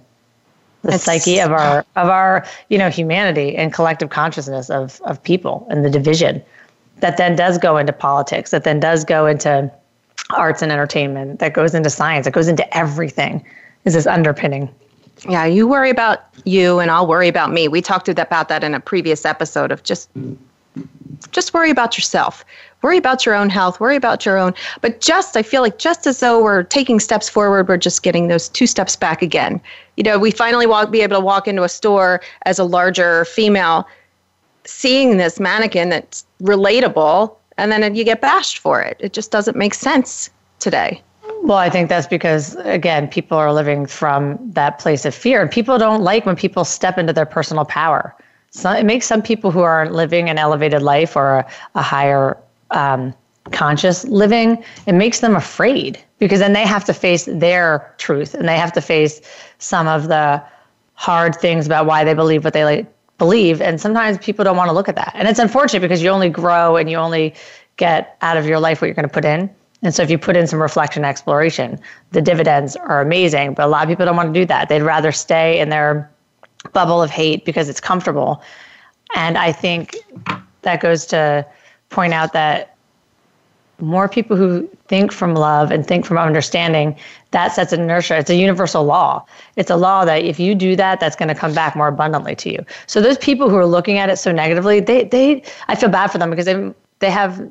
the 0.83 0.93
it's, 0.93 1.03
psyche 1.03 1.39
of 1.39 1.51
our 1.51 1.79
of 1.95 2.09
our 2.09 2.45
you 2.69 2.77
know 2.77 2.89
humanity 2.89 3.55
and 3.55 3.73
collective 3.73 4.09
consciousness 4.09 4.69
of 4.69 5.01
of 5.01 5.21
people 5.21 5.67
and 5.69 5.83
the 5.83 5.89
division 5.89 6.41
that 6.99 7.17
then 7.17 7.35
does 7.35 7.57
go 7.57 7.77
into 7.77 7.93
politics, 7.93 8.51
that 8.51 8.63
then 8.63 8.79
does 8.79 9.03
go 9.03 9.25
into 9.25 9.71
arts 10.31 10.61
and 10.61 10.71
entertainment, 10.71 11.39
that 11.39 11.53
goes 11.53 11.73
into 11.73 11.89
science, 11.89 12.25
that 12.25 12.31
goes 12.31 12.47
into 12.47 12.77
everything, 12.77 13.43
is 13.85 13.93
this 13.93 14.07
underpinning. 14.07 14.69
Yeah, 15.27 15.45
you 15.45 15.67
worry 15.67 15.89
about 15.89 16.19
you 16.45 16.79
and 16.79 16.91
I'll 16.91 17.07
worry 17.07 17.27
about 17.27 17.51
me. 17.51 17.67
We 17.67 17.81
talked 17.81 18.07
about 18.07 18.49
that 18.49 18.63
in 18.63 18.73
a 18.73 18.79
previous 18.79 19.25
episode 19.25 19.71
of 19.71 19.83
just 19.83 20.09
just 21.31 21.53
worry 21.55 21.71
about 21.71 21.97
yourself. 21.97 22.45
Worry 22.83 22.97
about 22.97 23.25
your 23.25 23.33
own 23.33 23.49
health, 23.49 23.79
worry 23.79 23.95
about 23.95 24.25
your 24.25 24.37
own 24.37 24.53
but 24.81 25.01
just 25.01 25.35
I 25.35 25.41
feel 25.41 25.63
like 25.63 25.79
just 25.79 26.05
as 26.05 26.19
though 26.19 26.43
we're 26.43 26.63
taking 26.63 26.99
steps 26.99 27.29
forward, 27.29 27.67
we're 27.67 27.77
just 27.77 28.03
getting 28.03 28.27
those 28.27 28.47
two 28.49 28.67
steps 28.67 28.95
back 28.95 29.23
again. 29.23 29.59
You 29.95 30.03
know, 30.03 30.19
we 30.19 30.29
finally 30.29 30.67
walk 30.67 30.91
be 30.91 31.01
able 31.01 31.17
to 31.17 31.23
walk 31.23 31.47
into 31.47 31.63
a 31.63 31.69
store 31.69 32.21
as 32.45 32.59
a 32.59 32.63
larger 32.63 33.25
female 33.25 33.87
seeing 34.67 35.17
this 35.17 35.39
mannequin 35.39 35.89
that's 35.89 36.25
relatable 36.41 37.35
and 37.57 37.71
then 37.71 37.95
you 37.95 38.03
get 38.03 38.21
bashed 38.21 38.59
for 38.59 38.81
it. 38.81 38.97
It 38.99 39.13
just 39.13 39.31
doesn't 39.31 39.57
make 39.57 39.73
sense 39.73 40.29
today. 40.59 41.01
Well, 41.43 41.57
I 41.57 41.69
think 41.69 41.89
that's 41.89 42.07
because, 42.07 42.55
again, 42.57 43.07
people 43.07 43.37
are 43.37 43.53
living 43.53 43.85
from 43.85 44.37
that 44.53 44.79
place 44.79 45.05
of 45.05 45.15
fear. 45.15 45.41
And 45.41 45.49
people 45.49 45.77
don't 45.77 46.03
like 46.03 46.25
when 46.25 46.35
people 46.35 46.65
step 46.65 46.97
into 46.97 47.13
their 47.13 47.25
personal 47.25 47.65
power. 47.65 48.15
So 48.51 48.71
it 48.71 48.85
makes 48.85 49.05
some 49.05 49.21
people 49.21 49.51
who 49.51 49.61
are 49.61 49.89
living 49.89 50.29
an 50.29 50.37
elevated 50.37 50.81
life 50.81 51.15
or 51.15 51.39
a, 51.39 51.47
a 51.75 51.81
higher 51.81 52.37
um, 52.71 53.13
conscious 53.51 54.05
living, 54.05 54.63
it 54.85 54.93
makes 54.93 55.19
them 55.19 55.35
afraid 55.35 56.03
because 56.19 56.39
then 56.39 56.53
they 56.53 56.65
have 56.65 56.83
to 56.85 56.93
face 56.93 57.25
their 57.25 57.93
truth 57.97 58.33
and 58.33 58.47
they 58.47 58.57
have 58.57 58.73
to 58.73 58.81
face 58.81 59.21
some 59.59 59.87
of 59.87 60.07
the 60.07 60.43
hard 60.93 61.35
things 61.35 61.65
about 61.65 61.85
why 61.85 62.03
they 62.03 62.13
believe 62.13 62.43
what 62.43 62.53
they 62.53 62.65
like, 62.65 62.87
believe. 63.17 63.61
And 63.61 63.79
sometimes 63.81 64.17
people 64.17 64.43
don't 64.45 64.57
want 64.57 64.69
to 64.69 64.73
look 64.73 64.89
at 64.89 64.95
that. 64.95 65.11
And 65.15 65.27
it's 65.27 65.39
unfortunate 65.39 65.81
because 65.81 66.01
you 66.01 66.09
only 66.09 66.29
grow 66.29 66.77
and 66.77 66.89
you 66.89 66.97
only 66.97 67.33
get 67.77 68.17
out 68.21 68.37
of 68.37 68.45
your 68.45 68.59
life 68.59 68.81
what 68.81 68.87
you're 68.87 68.95
going 68.95 69.07
to 69.07 69.13
put 69.13 69.25
in. 69.25 69.49
And 69.83 69.93
so 69.93 70.01
if 70.01 70.09
you 70.09 70.17
put 70.17 70.35
in 70.35 70.47
some 70.47 70.61
reflection 70.61 71.05
exploration, 71.05 71.79
the 72.11 72.21
dividends 72.21 72.75
are 72.75 73.01
amazing. 73.01 73.53
But 73.53 73.65
a 73.65 73.67
lot 73.67 73.83
of 73.83 73.89
people 73.89 74.05
don't 74.05 74.15
want 74.15 74.33
to 74.33 74.39
do 74.39 74.45
that. 74.45 74.69
They'd 74.69 74.81
rather 74.81 75.11
stay 75.11 75.59
in 75.59 75.69
their 75.69 76.09
bubble 76.73 77.01
of 77.01 77.11
hate 77.11 77.45
because 77.45 77.69
it's 77.69 77.79
comfortable. 77.79 78.41
And 79.15 79.37
I 79.37 79.51
think 79.51 79.95
that 80.63 80.81
goes 80.81 81.05
to 81.07 81.45
point 81.89 82.13
out 82.13 82.33
that 82.33 82.75
more 83.79 84.09
people 84.09 84.35
who 84.35 84.67
think 84.87 85.11
from 85.11 85.35
love 85.35 85.71
and 85.71 85.85
think 85.85 86.05
from 86.05 86.17
understanding, 86.17 86.97
that 87.31 87.53
sets 87.53 87.73
an 87.73 87.81
inertia. 87.81 88.17
It's 88.17 88.29
a 88.29 88.35
universal 88.35 88.83
law. 88.85 89.25
It's 89.55 89.69
a 89.69 89.75
law 89.75 90.05
that 90.05 90.23
if 90.23 90.39
you 90.39 90.55
do 90.55 90.75
that, 90.75 90.99
that's 90.99 91.15
going 91.15 91.27
to 91.27 91.35
come 91.35 91.53
back 91.53 91.75
more 91.75 91.87
abundantly 91.87 92.35
to 92.37 92.51
you. 92.51 92.65
So 92.87 93.01
those 93.01 93.17
people 93.17 93.49
who 93.49 93.57
are 93.57 93.65
looking 93.65 93.97
at 93.97 94.09
it 94.09 94.17
so 94.17 94.31
negatively, 94.31 94.79
they 94.79 95.03
they 95.05 95.43
I 95.67 95.75
feel 95.75 95.89
bad 95.89 96.07
for 96.07 96.17
them 96.17 96.29
because 96.29 96.45
they 96.45 96.73
they 96.99 97.11
have 97.11 97.41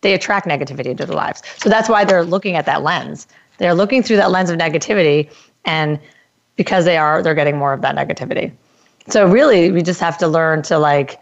they 0.00 0.14
attract 0.14 0.46
negativity 0.46 0.86
into 0.86 1.06
their 1.06 1.16
lives. 1.16 1.42
So 1.58 1.68
that's 1.68 1.88
why 1.88 2.04
they're 2.04 2.24
looking 2.24 2.56
at 2.56 2.66
that 2.66 2.82
lens. 2.82 3.26
They're 3.58 3.74
looking 3.74 4.02
through 4.02 4.16
that 4.16 4.30
lens 4.30 4.50
of 4.50 4.58
negativity 4.58 5.30
and 5.64 5.98
because 6.56 6.84
they 6.84 6.96
are 6.96 7.22
they're 7.22 7.34
getting 7.34 7.56
more 7.56 7.72
of 7.72 7.82
that 7.82 7.94
negativity. 7.94 8.52
So 9.08 9.26
really 9.26 9.70
we 9.70 9.82
just 9.82 10.00
have 10.00 10.18
to 10.18 10.28
learn 10.28 10.62
to 10.62 10.78
like 10.78 11.20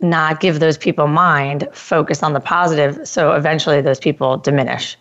not 0.00 0.40
give 0.40 0.60
those 0.60 0.76
people 0.76 1.06
mind, 1.06 1.68
focus 1.72 2.22
on 2.22 2.32
the 2.32 2.40
positive. 2.40 3.06
So 3.06 3.32
eventually 3.32 3.80
those 3.80 4.00
people 4.00 4.36
diminish. 4.36 4.96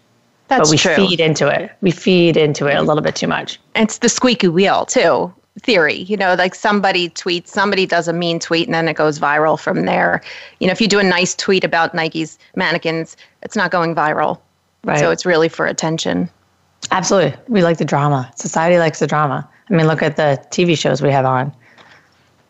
That's 0.52 0.70
but 0.70 0.72
we 0.72 0.78
true. 0.78 0.96
feed 0.96 1.22
into 1.22 1.48
it. 1.48 1.72
We 1.80 1.92
feed 1.92 2.36
into 2.36 2.68
it 2.68 2.76
a 2.76 2.82
little 2.82 3.02
bit 3.02 3.16
too 3.16 3.28
much. 3.28 3.58
It's 3.74 4.00
the 4.00 4.10
squeaky 4.10 4.50
wheel 4.50 4.86
too 4.86 5.34
theory. 5.62 6.02
You 6.02 6.18
know, 6.18 6.34
like 6.34 6.56
somebody 6.56 7.10
tweets, 7.10 7.48
somebody 7.48 7.86
does 7.86 8.10
a 8.10 8.14
mean 8.14 8.38
tweet, 8.38 8.68
and 8.68 8.74
then 8.74 8.90
it 8.90 8.98
goes 8.98 9.18
viral 9.18 9.58
from 9.58 9.86
there. 9.86 10.22
You 10.60 10.68
know, 10.68 10.72
if 10.72 10.82
you 10.82 10.90
do 10.90 11.00
a 11.00 11.04
nice 11.04 11.36
tweet 11.36 11.64
about 11.64 11.94
Nike's 11.94 12.38
mannequins, 12.58 13.16
it's 13.44 13.56
not 13.56 13.72
going 13.72 13.96
viral. 13.96 14.42
Right. 14.84 15.00
So 15.00 15.10
it's 15.10 15.26
really 15.26 15.48
for 15.48 15.66
attention. 15.66 16.30
Absolutely. 16.92 17.34
We 17.48 17.64
like 17.64 17.78
the 17.78 17.86
drama. 17.86 18.30
Society 18.36 18.78
likes 18.78 19.00
the 19.00 19.08
drama. 19.08 19.48
I 19.70 19.74
mean, 19.74 19.88
look 19.88 20.02
at 20.02 20.18
the 20.18 20.44
TV 20.50 20.78
shows 20.78 21.02
we 21.02 21.12
have 21.12 21.26
on. 21.26 21.56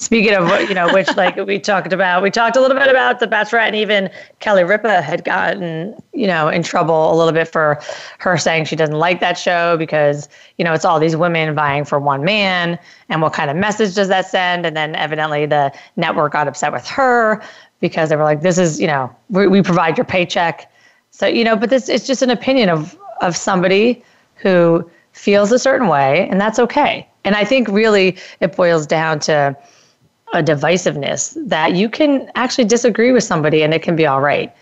Speaking 0.01 0.34
of 0.34 0.50
you 0.67 0.74
know, 0.74 0.91
which 0.91 1.15
like 1.15 1.36
we 1.36 1.60
talked 1.60 1.93
about, 1.93 2.24
we 2.24 2.31
talked 2.31 2.55
a 2.58 2.60
little 2.60 2.75
bit 2.75 2.89
about 2.89 3.20
the 3.20 3.27
Bachelorette, 3.27 3.67
and 3.67 3.75
even 3.75 4.10
Kelly 4.39 4.63
Ripa 4.63 5.00
had 5.00 5.24
gotten, 5.24 5.96
you 6.12 6.25
know, 6.25 6.48
in 6.48 6.63
trouble 6.63 7.13
a 7.13 7.15
little 7.15 7.31
bit 7.31 7.48
for 7.48 7.79
her 8.17 8.36
saying 8.36 8.65
she 8.65 8.75
doesn't 8.75 8.98
like 8.98 9.20
that 9.20 9.38
show 9.38 9.77
because, 9.77 10.27
you 10.58 10.65
know, 10.65 10.74
it's 10.74 10.86
all 10.86 11.00
these 11.00 11.15
women 11.15 11.53
vying 11.53 11.86
for 11.86 12.00
one 12.00 12.24
man, 12.24 12.79
and 13.10 13.22
what 13.22 13.34
kind 13.34 13.51
of 13.51 13.55
message 13.55 13.93
does 13.93 14.08
that 14.08 14.25
send? 14.25 14.65
And 14.65 14.75
then 14.75 14.96
evidently 14.96 15.46
the 15.46 15.72
network 15.98 16.34
got 16.34 16.48
upset 16.48 16.72
with 16.74 16.88
her 16.88 17.39
because 17.79 18.10
they 18.10 18.15
were 18.15 18.24
like, 18.24 18.41
"This 18.41 18.58
is, 18.58 18.81
you 18.81 18.88
know, 18.88 19.15
we, 19.29 19.46
we 19.46 19.62
provide 19.62 20.00
your 20.00 20.05
paycheck." 20.05 20.72
So 21.12 21.27
you 21.27 21.43
know, 21.43 21.55
but 21.55 21.70
this 21.70 21.89
it's 21.89 22.08
just 22.08 22.24
an 22.24 22.31
opinion 22.31 22.70
of 22.70 22.98
of 23.22 23.38
somebody 23.38 24.03
who 24.34 24.89
feels 25.12 25.51
a 25.51 25.60
certain 25.60 25.88
way, 25.88 26.27
and 26.29 26.41
that's 26.41 26.58
okay. 26.58 27.08
And 27.24 27.36
I 27.36 27.46
think 27.46 27.67
really 27.67 28.17
it 28.39 28.55
boils 28.55 28.88
down 28.88 29.20
to 29.20 29.55
a 30.33 30.41
divisiveness 30.41 31.38
that 31.47 31.75
you 31.75 31.89
can 31.89 32.31
actually 32.35 32.65
disagree 32.65 33.11
with 33.11 33.23
somebody 33.23 33.63
and 33.63 33.73
it 33.73 33.81
can 33.81 33.95
be 33.95 34.05
all 34.05 34.21
right. 34.21 34.53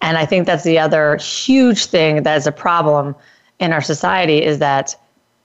And 0.00 0.16
I 0.16 0.24
think 0.24 0.46
that's 0.46 0.64
the 0.64 0.78
other 0.78 1.16
huge 1.16 1.86
thing 1.86 2.22
that 2.22 2.36
is 2.36 2.46
a 2.46 2.52
problem 2.52 3.14
in 3.58 3.72
our 3.72 3.82
society 3.82 4.42
is 4.42 4.58
that 4.58 4.96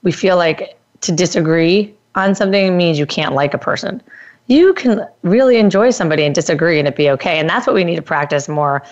we 0.02 0.12
feel 0.12 0.36
like 0.36 0.78
to 1.00 1.12
disagree 1.12 1.94
on 2.14 2.34
something 2.34 2.76
means 2.76 2.98
you 2.98 3.06
can't 3.06 3.34
like 3.34 3.54
a 3.54 3.58
person. 3.58 4.02
You 4.46 4.74
can 4.74 5.06
really 5.22 5.56
enjoy 5.56 5.90
somebody 5.90 6.24
and 6.24 6.34
disagree 6.34 6.78
and 6.78 6.86
it 6.86 6.96
be 6.96 7.10
okay. 7.10 7.38
And 7.38 7.48
that's 7.48 7.66
what 7.66 7.74
we 7.74 7.84
need 7.84 7.96
to 7.96 8.02
practice 8.02 8.48
more 8.48 8.82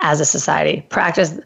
as 0.00 0.20
a 0.20 0.24
society. 0.24 0.86
Practice 0.88 1.40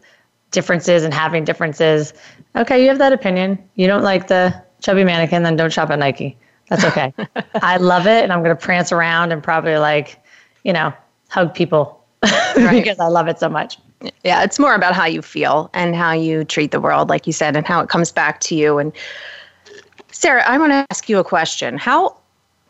differences 0.51 1.03
and 1.03 1.13
having 1.13 1.43
differences. 1.43 2.13
Okay, 2.55 2.81
you 2.81 2.89
have 2.89 2.99
that 2.99 3.13
opinion. 3.13 3.57
You 3.75 3.87
don't 3.87 4.03
like 4.03 4.27
the 4.27 4.53
chubby 4.81 5.03
mannequin, 5.03 5.43
then 5.43 5.55
don't 5.55 5.73
shop 5.73 5.89
at 5.89 5.99
Nike. 5.99 6.37
That's 6.73 6.85
okay. 6.85 7.13
I 7.61 7.77
love 7.77 8.07
it, 8.07 8.23
and 8.23 8.33
I'm 8.33 8.43
going 8.43 8.55
to 8.55 8.61
prance 8.61 8.91
around 8.91 9.31
and 9.31 9.43
probably 9.43 9.77
like, 9.77 10.19
you 10.63 10.73
know, 10.73 10.91
hug 11.29 11.53
people 11.53 12.03
because 12.55 12.99
I 12.99 13.07
love 13.07 13.27
it 13.27 13.39
so 13.39 13.47
much. 13.47 13.77
Yeah, 14.23 14.43
it's 14.43 14.59
more 14.59 14.73
about 14.73 14.95
how 14.95 15.05
you 15.05 15.21
feel 15.21 15.69
and 15.73 15.95
how 15.95 16.11
you 16.11 16.43
treat 16.43 16.71
the 16.71 16.81
world, 16.81 17.09
like 17.09 17.27
you 17.27 17.33
said, 17.33 17.55
and 17.55 17.65
how 17.65 17.79
it 17.81 17.89
comes 17.89 18.11
back 18.11 18.39
to 18.41 18.55
you. 18.55 18.79
And 18.79 18.91
Sarah, 20.11 20.43
I 20.45 20.57
want 20.57 20.71
to 20.71 20.85
ask 20.89 21.07
you 21.07 21.19
a 21.19 21.23
question. 21.23 21.77
How 21.77 22.17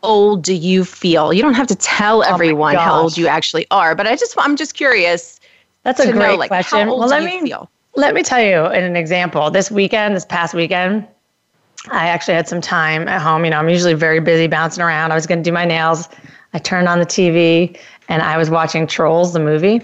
old 0.02 0.44
do 0.44 0.54
you 0.54 0.84
feel? 0.84 1.32
You 1.32 1.42
don't 1.42 1.54
have 1.54 1.66
to 1.68 1.74
tell 1.74 2.18
oh 2.18 2.32
everyone 2.32 2.76
how 2.76 3.00
old 3.00 3.16
you 3.16 3.26
actually 3.26 3.66
are, 3.70 3.94
but 3.94 4.06
I 4.06 4.16
just 4.16 4.34
I'm 4.38 4.56
just 4.56 4.74
curious. 4.74 5.40
That's 5.82 5.98
a 6.00 6.12
great 6.12 6.32
know, 6.32 6.36
like, 6.36 6.48
question. 6.48 6.78
How 6.78 6.90
old 6.90 7.00
well, 7.00 7.08
do 7.08 7.14
let 7.14 7.24
me 7.24 7.40
feel? 7.40 7.70
let 7.96 8.14
me 8.14 8.22
tell 8.22 8.40
you 8.40 8.66
in 8.66 8.84
an 8.84 8.96
example. 8.96 9.50
This 9.50 9.70
weekend, 9.70 10.14
this 10.14 10.24
past 10.24 10.54
weekend, 10.54 11.06
I 11.90 12.08
actually 12.08 12.34
had 12.34 12.48
some 12.48 12.60
time 12.60 13.08
at 13.08 13.20
home. 13.20 13.44
You 13.44 13.50
know, 13.50 13.58
I'm 13.58 13.68
usually 13.68 13.94
very 13.94 14.20
busy 14.20 14.46
bouncing 14.46 14.82
around. 14.82 15.12
I 15.12 15.14
was 15.14 15.26
going 15.26 15.42
to 15.42 15.48
do 15.48 15.52
my 15.52 15.64
nails. 15.64 16.08
I 16.52 16.58
turned 16.58 16.88
on 16.88 16.98
the 16.98 17.06
TV 17.06 17.78
and 18.08 18.22
I 18.22 18.38
was 18.38 18.50
watching 18.50 18.86
Trolls, 18.86 19.32
the 19.32 19.40
movie. 19.40 19.82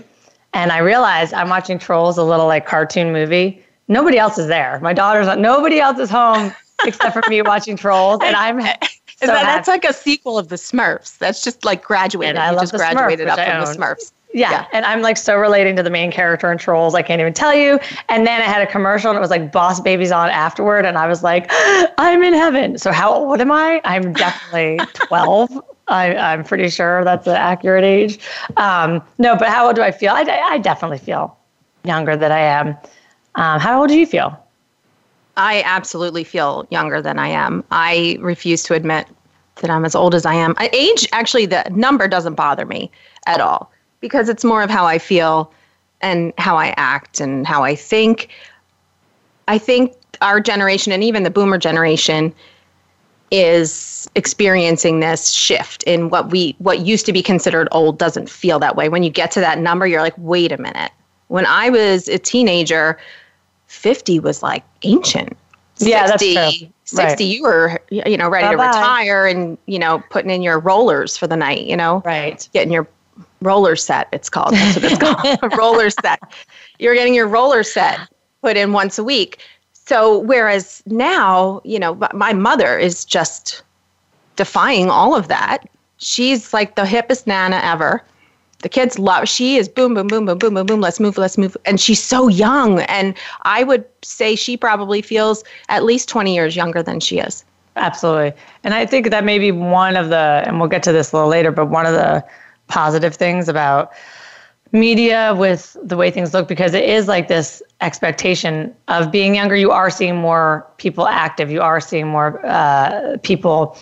And 0.52 0.72
I 0.72 0.78
realized 0.78 1.34
I'm 1.34 1.48
watching 1.48 1.78
Trolls, 1.78 2.18
a 2.18 2.24
little 2.24 2.46
like 2.46 2.66
cartoon 2.66 3.12
movie. 3.12 3.62
Nobody 3.88 4.18
else 4.18 4.38
is 4.38 4.46
there. 4.46 4.78
My 4.80 4.92
daughter's 4.92 5.26
not, 5.26 5.38
nobody 5.38 5.80
else 5.80 5.98
is 5.98 6.10
home 6.10 6.52
except 6.84 7.12
for 7.12 7.28
me 7.28 7.42
watching 7.42 7.76
Trolls. 7.76 8.20
And 8.22 8.34
I'm 8.34 8.60
so 8.60 9.26
that, 9.26 9.42
that's 9.42 9.68
like 9.68 9.84
a 9.84 9.92
sequel 9.92 10.38
of 10.38 10.48
the 10.48 10.56
Smurfs. 10.56 11.18
That's 11.18 11.44
just 11.44 11.64
like 11.64 11.84
graduated. 11.84 12.36
And 12.36 12.38
I 12.38 12.50
You 12.50 12.56
love 12.56 12.62
just 12.62 12.72
the 12.72 12.78
graduated 12.78 13.28
Smurf, 13.28 13.38
up 13.38 13.66
from 13.66 13.78
the. 13.78 13.86
Smurfs. 13.86 14.12
Yeah. 14.32 14.50
Yeah. 14.50 14.66
And 14.72 14.84
I'm 14.84 15.02
like 15.02 15.16
so 15.16 15.36
relating 15.36 15.76
to 15.76 15.82
the 15.82 15.90
main 15.90 16.12
character 16.12 16.50
in 16.52 16.58
Trolls. 16.58 16.94
I 16.94 17.02
can't 17.02 17.20
even 17.20 17.32
tell 17.32 17.54
you. 17.54 17.80
And 18.08 18.26
then 18.26 18.40
I 18.40 18.44
had 18.44 18.62
a 18.62 18.66
commercial 18.66 19.10
and 19.10 19.16
it 19.16 19.20
was 19.20 19.30
like 19.30 19.50
Boss 19.50 19.80
Baby's 19.80 20.12
on 20.12 20.30
afterward. 20.30 20.84
And 20.84 20.96
I 20.96 21.06
was 21.06 21.22
like, 21.22 21.46
I'm 21.98 22.22
in 22.22 22.34
heaven. 22.34 22.78
So 22.78 22.92
how 22.92 23.12
old 23.12 23.40
am 23.40 23.50
I? 23.50 23.80
I'm 23.84 24.12
definitely 24.12 24.78
12. 24.94 25.60
I, 25.88 26.14
I'm 26.14 26.44
pretty 26.44 26.68
sure 26.68 27.04
that's 27.04 27.24
the 27.24 27.36
accurate 27.36 27.82
age. 27.82 28.20
Um, 28.56 29.02
no, 29.18 29.36
but 29.36 29.48
how 29.48 29.66
old 29.66 29.76
do 29.76 29.82
I 29.82 29.90
feel? 29.90 30.12
I, 30.12 30.22
I 30.22 30.58
definitely 30.58 30.98
feel 30.98 31.36
younger 31.84 32.16
than 32.16 32.30
I 32.30 32.38
am. 32.38 32.68
Um, 33.34 33.58
how 33.58 33.80
old 33.80 33.88
do 33.88 33.98
you 33.98 34.06
feel? 34.06 34.38
I 35.36 35.62
absolutely 35.64 36.22
feel 36.22 36.66
younger 36.70 37.02
than 37.02 37.18
I 37.18 37.28
am. 37.28 37.64
I 37.72 38.18
refuse 38.20 38.62
to 38.64 38.74
admit 38.74 39.08
that 39.56 39.70
I'm 39.70 39.84
as 39.84 39.94
old 39.94 40.14
as 40.14 40.24
I 40.24 40.34
am. 40.34 40.54
I, 40.58 40.70
age, 40.72 41.08
actually, 41.12 41.46
the 41.46 41.64
number 41.70 42.06
doesn't 42.06 42.34
bother 42.34 42.66
me 42.66 42.90
at 43.26 43.40
all 43.40 43.72
because 44.00 44.28
it's 44.28 44.44
more 44.44 44.62
of 44.62 44.70
how 44.70 44.86
I 44.86 44.98
feel 44.98 45.52
and 46.00 46.32
how 46.38 46.56
I 46.56 46.74
act 46.76 47.20
and 47.20 47.46
how 47.46 47.62
I 47.62 47.74
think. 47.74 48.28
I 49.48 49.58
think 49.58 49.94
our 50.22 50.40
generation 50.40 50.92
and 50.92 51.02
even 51.04 51.22
the 51.22 51.30
boomer 51.30 51.58
generation 51.58 52.34
is 53.30 54.10
experiencing 54.16 55.00
this 55.00 55.30
shift 55.30 55.82
in 55.84 56.10
what 56.10 56.30
we 56.30 56.56
what 56.58 56.80
used 56.80 57.06
to 57.06 57.12
be 57.12 57.22
considered 57.22 57.68
old 57.70 57.98
doesn't 57.98 58.28
feel 58.28 58.58
that 58.58 58.76
way. 58.76 58.88
When 58.88 59.02
you 59.02 59.10
get 59.10 59.30
to 59.32 59.40
that 59.40 59.58
number, 59.58 59.86
you're 59.86 60.02
like, 60.02 60.14
wait 60.18 60.52
a 60.52 60.58
minute. 60.58 60.90
When 61.28 61.46
I 61.46 61.70
was 61.70 62.08
a 62.08 62.18
teenager, 62.18 62.98
50 63.68 64.18
was 64.18 64.42
like 64.42 64.64
ancient. 64.82 65.36
Yeah, 65.78 66.08
that's 66.08 66.22
60, 66.24 66.58
true. 66.58 66.68
60 66.84 67.04
Right. 67.04 67.20
you 67.20 67.42
were 67.42 67.80
you 67.90 68.16
know 68.16 68.28
ready 68.28 68.48
Bye-bye. 68.48 68.64
to 68.64 68.78
retire 68.78 69.26
and 69.26 69.56
you 69.66 69.78
know 69.78 70.02
putting 70.10 70.30
in 70.30 70.42
your 70.42 70.58
rollers 70.58 71.16
for 71.16 71.28
the 71.28 71.36
night, 71.36 71.66
you 71.66 71.76
know 71.76 72.02
Right. 72.04 72.48
getting 72.52 72.72
your 72.72 72.88
roller 73.42 73.76
set. 73.76 74.08
It's 74.12 74.28
called. 74.28 74.54
That's 74.54 74.76
what 74.76 74.84
it's 74.84 74.98
called. 75.00 75.38
a 75.42 75.56
roller 75.56 75.90
set. 75.90 76.20
You're 76.78 76.94
getting 76.94 77.14
your 77.14 77.28
roller 77.28 77.62
set 77.62 77.98
put 78.42 78.56
in 78.56 78.72
once 78.72 78.98
a 78.98 79.04
week. 79.04 79.38
So 79.72 80.18
whereas 80.20 80.82
now, 80.86 81.60
you 81.64 81.78
know, 81.78 81.98
my 82.14 82.32
mother 82.32 82.78
is 82.78 83.04
just 83.04 83.62
defying 84.36 84.88
all 84.88 85.16
of 85.16 85.28
that. 85.28 85.68
She's 85.98 86.54
like 86.54 86.76
the 86.76 86.82
hippest 86.82 87.26
nana 87.26 87.60
ever. 87.62 88.02
The 88.62 88.68
kids 88.68 88.98
love. 88.98 89.28
She 89.28 89.56
is 89.56 89.68
boom, 89.68 89.94
boom, 89.94 90.06
boom, 90.06 90.26
boom, 90.26 90.38
boom, 90.38 90.54
boom, 90.54 90.66
boom. 90.66 90.80
Let's 90.80 91.00
move, 91.00 91.16
let's 91.18 91.38
move. 91.38 91.56
And 91.64 91.80
she's 91.80 92.02
so 92.02 92.28
young. 92.28 92.80
And 92.82 93.14
I 93.42 93.64
would 93.64 93.84
say 94.02 94.36
she 94.36 94.56
probably 94.56 95.02
feels 95.02 95.44
at 95.68 95.84
least 95.84 96.08
20 96.08 96.34
years 96.34 96.56
younger 96.56 96.82
than 96.82 97.00
she 97.00 97.18
is. 97.18 97.44
Absolutely. 97.76 98.32
And 98.64 98.74
I 98.74 98.84
think 98.84 99.10
that 99.10 99.24
may 99.24 99.38
be 99.38 99.52
one 99.52 99.96
of 99.96 100.10
the, 100.10 100.42
and 100.46 100.60
we'll 100.60 100.68
get 100.68 100.82
to 100.84 100.92
this 100.92 101.12
a 101.12 101.16
little 101.16 101.30
later, 101.30 101.50
but 101.50 101.66
one 101.66 101.86
of 101.86 101.94
the 101.94 102.24
positive 102.70 103.14
things 103.14 103.48
about 103.48 103.92
media 104.72 105.34
with 105.36 105.76
the 105.82 105.96
way 105.96 106.10
things 106.10 106.32
look, 106.32 106.46
because 106.46 106.74
it 106.74 106.84
is 106.84 107.08
like 107.08 107.26
this 107.28 107.62
expectation 107.80 108.74
of 108.88 109.10
being 109.10 109.34
younger. 109.34 109.56
You 109.56 109.72
are 109.72 109.90
seeing 109.90 110.16
more 110.16 110.66
people 110.78 111.06
active, 111.08 111.50
you 111.50 111.60
are 111.60 111.80
seeing 111.80 112.06
more 112.06 112.40
uh, 112.46 113.16
people 113.22 113.76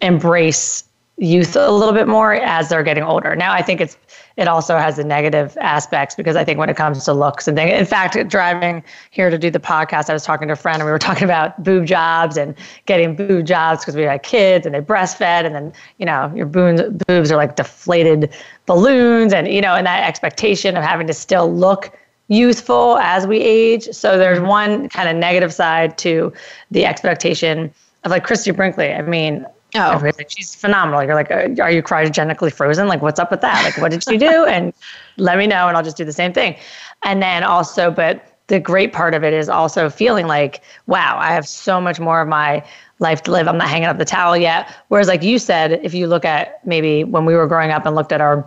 embrace 0.00 0.84
youth 1.16 1.56
a 1.56 1.70
little 1.70 1.94
bit 1.94 2.08
more 2.08 2.34
as 2.34 2.68
they're 2.68 2.82
getting 2.82 3.04
older. 3.04 3.34
Now, 3.36 3.52
I 3.52 3.62
think 3.62 3.80
it's 3.80 3.96
it 4.36 4.48
also 4.48 4.78
has 4.78 4.96
the 4.96 5.04
negative 5.04 5.56
aspects 5.60 6.14
because 6.14 6.36
I 6.36 6.44
think 6.44 6.58
when 6.58 6.68
it 6.68 6.76
comes 6.76 7.04
to 7.04 7.12
looks 7.12 7.46
and 7.48 7.56
things, 7.56 7.72
in 7.72 7.86
fact, 7.86 8.16
driving 8.28 8.82
here 9.10 9.30
to 9.30 9.38
do 9.38 9.50
the 9.50 9.60
podcast, 9.60 10.08
I 10.10 10.12
was 10.12 10.24
talking 10.24 10.48
to 10.48 10.54
a 10.54 10.56
friend 10.56 10.76
and 10.76 10.86
we 10.86 10.92
were 10.92 10.98
talking 11.10 11.24
about 11.24 11.62
boob 11.62 11.86
jobs 11.86 12.36
and 12.36 12.54
getting 12.86 13.14
boob 13.14 13.46
jobs 13.46 13.80
because 13.80 13.96
we 13.96 14.02
had 14.02 14.22
kids 14.22 14.66
and 14.66 14.74
they 14.74 14.80
breastfed 14.80 15.44
and 15.44 15.54
then 15.54 15.72
you 15.98 16.06
know 16.06 16.32
your 16.34 16.46
boobs 16.46 16.82
boobs 17.06 17.30
are 17.30 17.36
like 17.36 17.56
deflated 17.56 18.32
balloons 18.66 19.32
and 19.32 19.48
you 19.48 19.60
know 19.60 19.74
and 19.74 19.86
that 19.86 20.06
expectation 20.08 20.76
of 20.76 20.82
having 20.82 21.06
to 21.06 21.14
still 21.14 21.52
look 21.52 21.96
youthful 22.28 22.98
as 22.98 23.26
we 23.26 23.38
age. 23.38 23.88
So 23.92 24.18
there's 24.18 24.38
mm-hmm. 24.38 24.46
one 24.46 24.88
kind 24.88 25.08
of 25.08 25.16
negative 25.16 25.52
side 25.52 25.98
to 25.98 26.32
the 26.70 26.86
expectation 26.86 27.72
of 28.04 28.10
like 28.10 28.24
Christy 28.24 28.50
Brinkley. 28.50 28.92
I 28.92 29.02
mean, 29.02 29.46
Oh, 29.74 30.00
like, 30.02 30.30
she's 30.30 30.54
phenomenal. 30.54 31.02
You're 31.02 31.14
like, 31.14 31.30
uh, 31.30 31.62
are 31.62 31.70
you 31.70 31.82
cryogenically 31.82 32.52
frozen? 32.52 32.88
Like, 32.88 33.00
what's 33.00 33.18
up 33.18 33.30
with 33.30 33.40
that? 33.40 33.64
Like, 33.64 33.78
what 33.78 33.90
did 33.90 34.04
she 34.04 34.18
do? 34.18 34.46
And 34.52 34.74
let 35.16 35.38
me 35.38 35.46
know, 35.46 35.68
and 35.68 35.76
I'll 35.76 35.82
just 35.82 35.96
do 35.96 36.04
the 36.04 36.12
same 36.12 36.32
thing. 36.32 36.56
And 37.04 37.22
then 37.22 37.42
also, 37.42 37.90
but 37.90 38.32
the 38.48 38.60
great 38.60 38.92
part 38.92 39.14
of 39.14 39.24
it 39.24 39.32
is 39.32 39.48
also 39.48 39.88
feeling 39.88 40.26
like, 40.26 40.62
wow, 40.86 41.16
I 41.18 41.32
have 41.32 41.48
so 41.48 41.80
much 41.80 41.98
more 41.98 42.20
of 42.20 42.28
my 42.28 42.62
life 42.98 43.22
to 43.22 43.30
live. 43.30 43.48
I'm 43.48 43.56
not 43.56 43.68
hanging 43.68 43.88
up 43.88 43.98
the 43.98 44.04
towel 44.04 44.36
yet. 44.36 44.74
Whereas, 44.88 45.08
like 45.08 45.22
you 45.22 45.38
said, 45.38 45.72
if 45.82 45.94
you 45.94 46.06
look 46.06 46.24
at 46.24 46.64
maybe 46.66 47.04
when 47.04 47.24
we 47.24 47.34
were 47.34 47.46
growing 47.46 47.70
up 47.70 47.86
and 47.86 47.94
looked 47.94 48.12
at 48.12 48.20
our 48.20 48.44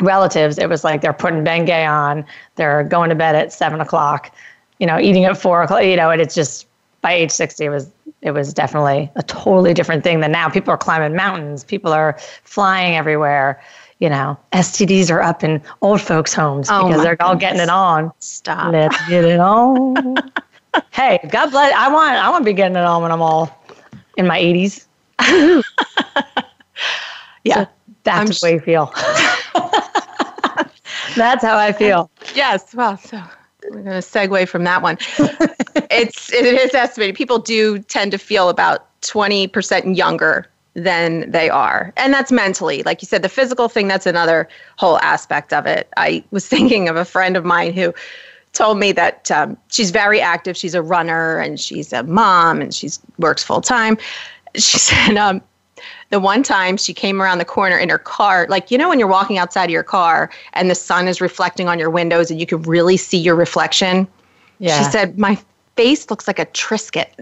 relatives, 0.00 0.58
it 0.58 0.68
was 0.68 0.84
like 0.84 1.02
they're 1.02 1.12
putting 1.12 1.44
Bengay 1.44 1.88
on, 1.88 2.24
they're 2.56 2.84
going 2.84 3.10
to 3.10 3.14
bed 3.14 3.34
at 3.34 3.52
seven 3.52 3.80
o'clock, 3.80 4.34
you 4.78 4.86
know, 4.86 4.98
eating 4.98 5.24
at 5.24 5.36
four 5.36 5.62
o'clock, 5.62 5.84
you 5.84 5.96
know, 5.96 6.10
and 6.10 6.20
it's 6.20 6.34
just 6.34 6.66
by 7.02 7.12
age 7.12 7.30
60, 7.30 7.64
it 7.64 7.68
was 7.68 7.90
it 8.22 8.30
was 8.30 8.54
definitely 8.54 9.10
a 9.16 9.22
totally 9.22 9.74
different 9.74 10.04
thing 10.04 10.20
than 10.20 10.30
now. 10.32 10.48
People 10.48 10.72
are 10.72 10.78
climbing 10.78 11.16
mountains, 11.16 11.64
people 11.64 11.92
are 11.92 12.16
flying 12.44 12.96
everywhere. 12.96 13.60
You 13.98 14.08
know, 14.08 14.38
STDs 14.52 15.10
are 15.12 15.20
up 15.22 15.44
in 15.44 15.62
old 15.80 16.00
folks' 16.00 16.32
homes 16.32 16.68
oh 16.70 16.88
because 16.88 17.02
they're 17.02 17.14
goodness. 17.14 17.28
all 17.28 17.36
getting 17.36 17.60
it 17.60 17.68
on. 17.68 18.12
Stop. 18.18 18.72
Let's 18.72 18.96
get 19.08 19.24
it 19.24 19.38
on. 19.38 20.16
hey, 20.90 21.20
God 21.30 21.50
bless. 21.50 21.72
I 21.74 21.92
want 21.92 22.12
I 22.16 22.28
want 22.30 22.42
to 22.42 22.50
be 22.50 22.52
getting 22.52 22.76
it 22.76 22.84
on 22.84 23.02
when 23.02 23.12
I'm 23.12 23.22
all 23.22 23.64
in 24.16 24.26
my 24.26 24.40
80s. 24.40 24.86
yeah, 27.44 27.64
so 27.64 27.68
that's 28.02 28.18
I'm 28.18 28.26
the 28.26 28.38
way 28.42 28.54
you 28.54 28.60
feel. 28.60 28.86
that's 31.16 31.44
how 31.44 31.56
I 31.56 31.72
feel. 31.72 32.10
Yes. 32.34 32.74
Well, 32.74 32.96
so 32.96 33.22
we're 33.70 33.82
going 33.82 34.00
to 34.00 34.06
segue 34.06 34.48
from 34.48 34.64
that 34.64 34.82
one. 34.82 34.98
it's 35.90 36.32
it 36.32 36.44
is 36.44 36.74
estimated 36.74 37.16
people 37.16 37.38
do 37.38 37.78
tend 37.78 38.12
to 38.12 38.18
feel 38.18 38.48
about 38.48 38.88
20% 39.02 39.96
younger 39.96 40.48
than 40.74 41.30
they 41.30 41.50
are. 41.50 41.92
And 41.96 42.14
that's 42.14 42.32
mentally. 42.32 42.82
Like 42.82 43.02
you 43.02 43.06
said, 43.06 43.22
the 43.22 43.28
physical 43.28 43.68
thing, 43.68 43.88
that's 43.88 44.06
another 44.06 44.48
whole 44.78 44.98
aspect 45.00 45.52
of 45.52 45.66
it. 45.66 45.88
I 45.96 46.24
was 46.30 46.48
thinking 46.54 46.88
of 46.88 46.96
a 46.96 47.04
friend 47.04 47.36
of 47.36 47.44
mine 47.44 47.72
who 47.72 47.92
told 48.52 48.78
me 48.78 48.92
that 48.92 49.30
um, 49.30 49.56
she's 49.68 49.90
very 49.90 50.20
active. 50.20 50.56
She's 50.56 50.74
a 50.74 50.82
runner 50.82 51.38
and 51.38 51.58
she's 51.58 51.92
a 51.92 52.02
mom 52.02 52.60
and 52.60 52.74
she's 52.74 53.00
works 53.18 53.42
full 53.42 53.60
time. 53.60 53.98
She 54.54 54.78
said 54.78 55.16
um, 55.16 55.42
the 56.12 56.20
one 56.20 56.42
time 56.42 56.76
she 56.76 56.92
came 56.92 57.22
around 57.22 57.38
the 57.38 57.44
corner 57.44 57.78
in 57.78 57.88
her 57.88 57.98
car, 57.98 58.46
like 58.50 58.70
you 58.70 58.76
know 58.76 58.90
when 58.90 58.98
you're 58.98 59.08
walking 59.08 59.38
outside 59.38 59.64
of 59.64 59.70
your 59.70 59.82
car 59.82 60.30
and 60.52 60.70
the 60.70 60.74
sun 60.74 61.08
is 61.08 61.20
reflecting 61.22 61.68
on 61.68 61.78
your 61.78 61.88
windows 61.90 62.30
and 62.30 62.38
you 62.38 62.46
can 62.46 62.62
really 62.62 62.98
see 62.98 63.16
your 63.16 63.34
reflection. 63.34 64.06
Yeah. 64.58 64.78
She 64.78 64.90
said, 64.90 65.18
"My 65.18 65.38
face 65.74 66.10
looks 66.10 66.28
like 66.28 66.38
a 66.38 66.46
Triscuit." 66.46 67.08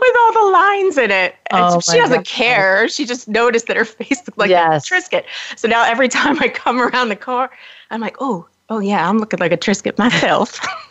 with 0.00 0.16
all 0.20 0.32
the 0.32 0.50
lines 0.52 0.96
in 0.96 1.10
it. 1.10 1.34
And 1.50 1.60
oh 1.60 1.80
she 1.80 1.98
doesn't 1.98 2.18
God. 2.18 2.24
care. 2.24 2.88
She 2.88 3.04
just 3.04 3.26
noticed 3.26 3.66
that 3.66 3.76
her 3.76 3.84
face 3.96 4.22
looked 4.26 4.38
like 4.38 4.50
yes. 4.50 4.88
a 4.88 4.94
Triscuit. 4.94 5.24
So 5.56 5.66
now 5.66 5.84
every 5.84 6.08
time 6.08 6.40
I 6.40 6.48
come 6.48 6.80
around 6.80 7.08
the 7.08 7.16
car, 7.16 7.50
I'm 7.90 8.00
like, 8.00 8.16
oh, 8.20 8.46
oh 8.70 8.78
yeah, 8.78 9.08
I'm 9.08 9.18
looking 9.18 9.40
like 9.40 9.52
a 9.52 9.56
Triscuit 9.56 9.98
myself. 9.98 10.60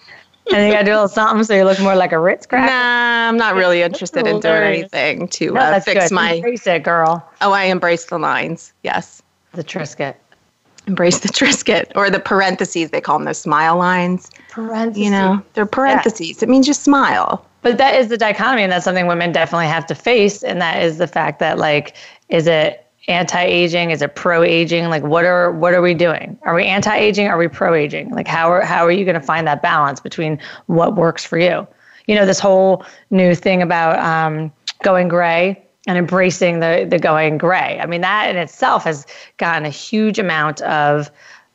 and 0.53 0.67
you 0.67 0.73
got 0.73 0.79
to 0.79 0.85
do 0.85 0.91
a 0.91 0.93
little 0.93 1.07
something 1.07 1.43
so 1.43 1.55
you 1.55 1.63
look 1.63 1.79
more 1.79 1.95
like 1.95 2.11
a 2.11 2.19
Ritz 2.19 2.45
cracker. 2.45 2.71
Nah, 2.71 3.29
I'm 3.29 3.37
not 3.37 3.55
really 3.55 3.81
interested 3.81 4.27
in 4.27 4.39
doing 4.39 4.63
anything 4.63 5.27
to 5.29 5.51
no, 5.51 5.59
uh, 5.59 5.79
fix 5.79 6.09
good. 6.09 6.15
my. 6.15 6.33
Embrace 6.33 6.67
it, 6.67 6.83
girl. 6.83 7.27
Oh, 7.41 7.51
I 7.51 7.63
embrace 7.65 8.05
the 8.05 8.17
lines. 8.17 8.73
Yes. 8.83 9.21
The 9.53 9.63
Triscuit. 9.63 10.15
Embrace 10.87 11.19
the 11.19 11.27
Triscuit 11.27 11.91
or 11.95 12.09
the 12.09 12.19
parentheses. 12.19 12.91
They 12.91 13.01
call 13.01 13.17
them 13.17 13.25
the 13.25 13.33
smile 13.33 13.77
lines. 13.77 14.29
Parentheses. 14.49 15.03
You 15.03 15.11
know, 15.11 15.41
they're 15.53 15.65
parentheses. 15.65 16.41
It 16.41 16.49
means 16.49 16.67
you 16.67 16.73
smile. 16.73 17.45
But 17.61 17.77
that 17.79 17.95
is 17.95 18.07
the 18.07 18.17
dichotomy, 18.17 18.63
and 18.63 18.71
that's 18.71 18.85
something 18.85 19.07
women 19.07 19.33
definitely 19.33 19.67
have 19.67 19.85
to 19.87 19.95
face. 19.95 20.43
And 20.43 20.61
that 20.61 20.81
is 20.81 20.99
the 20.99 21.07
fact 21.07 21.39
that, 21.39 21.57
like, 21.57 21.95
is 22.29 22.47
it 22.47 22.86
anti-aging? 23.07 23.91
Is 23.91 24.01
it 24.01 24.15
pro-aging? 24.15 24.89
Like, 24.89 25.03
what 25.03 25.25
are 25.25 25.51
what 25.51 25.73
are 25.73 25.81
we 25.81 25.93
doing? 25.93 26.37
Are 26.43 26.53
we 26.53 26.65
anti-aging? 26.65 27.27
Are 27.27 27.37
we 27.37 27.47
pro-aging? 27.47 28.11
Like, 28.11 28.27
how 28.27 28.51
are 28.51 28.61
how 28.61 28.85
are 28.85 28.91
you 28.91 29.05
going 29.05 29.19
to 29.19 29.25
find 29.25 29.47
that 29.47 29.61
balance 29.61 29.99
between 29.99 30.39
what 30.65 30.95
works 30.95 31.25
for 31.25 31.37
you? 31.37 31.67
You 32.07 32.15
know, 32.15 32.25
this 32.25 32.39
whole 32.39 32.85
new 33.09 33.35
thing 33.35 33.61
about 33.61 33.99
um, 33.99 34.51
going 34.83 35.07
gray 35.07 35.61
and 35.87 35.97
embracing 35.97 36.59
the 36.59 36.85
the 36.89 36.99
going 36.99 37.37
gray. 37.37 37.79
I 37.81 37.85
mean, 37.85 38.01
that 38.01 38.29
in 38.29 38.37
itself 38.37 38.83
has 38.83 39.05
gotten 39.37 39.65
a 39.65 39.69
huge 39.69 40.19
amount 40.19 40.61
of 40.61 41.09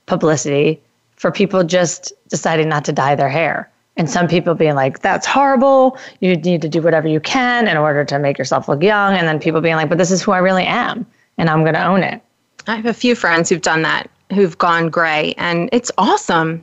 publicity 0.06 0.80
for 1.16 1.30
people 1.30 1.62
just 1.64 2.12
deciding 2.28 2.68
not 2.68 2.84
to 2.86 2.92
dye 2.92 3.14
their 3.14 3.28
hair. 3.28 3.68
And 3.98 4.08
some 4.08 4.26
people 4.26 4.54
being 4.54 4.74
like, 4.74 5.00
that's 5.00 5.26
horrible. 5.26 5.98
You 6.20 6.34
need 6.34 6.62
to 6.62 6.68
do 6.68 6.80
whatever 6.80 7.06
you 7.06 7.20
can 7.20 7.68
in 7.68 7.76
order 7.76 8.06
to 8.06 8.18
make 8.18 8.38
yourself 8.38 8.66
look 8.66 8.82
young. 8.82 9.14
And 9.14 9.28
then 9.28 9.38
people 9.38 9.60
being 9.60 9.76
like, 9.76 9.90
but 9.90 9.98
this 9.98 10.10
is 10.10 10.22
who 10.22 10.32
I 10.32 10.38
really 10.38 10.64
am 10.64 11.06
and 11.38 11.48
I'm 11.48 11.62
going 11.62 11.74
to 11.74 11.84
own 11.84 12.02
it. 12.02 12.20
I 12.66 12.76
have 12.76 12.86
a 12.86 12.94
few 12.94 13.14
friends 13.14 13.48
who've 13.48 13.62
done 13.62 13.82
that, 13.82 14.08
who've 14.32 14.56
gone 14.56 14.90
gray, 14.90 15.34
and 15.36 15.68
it's 15.72 15.90
awesome. 15.98 16.62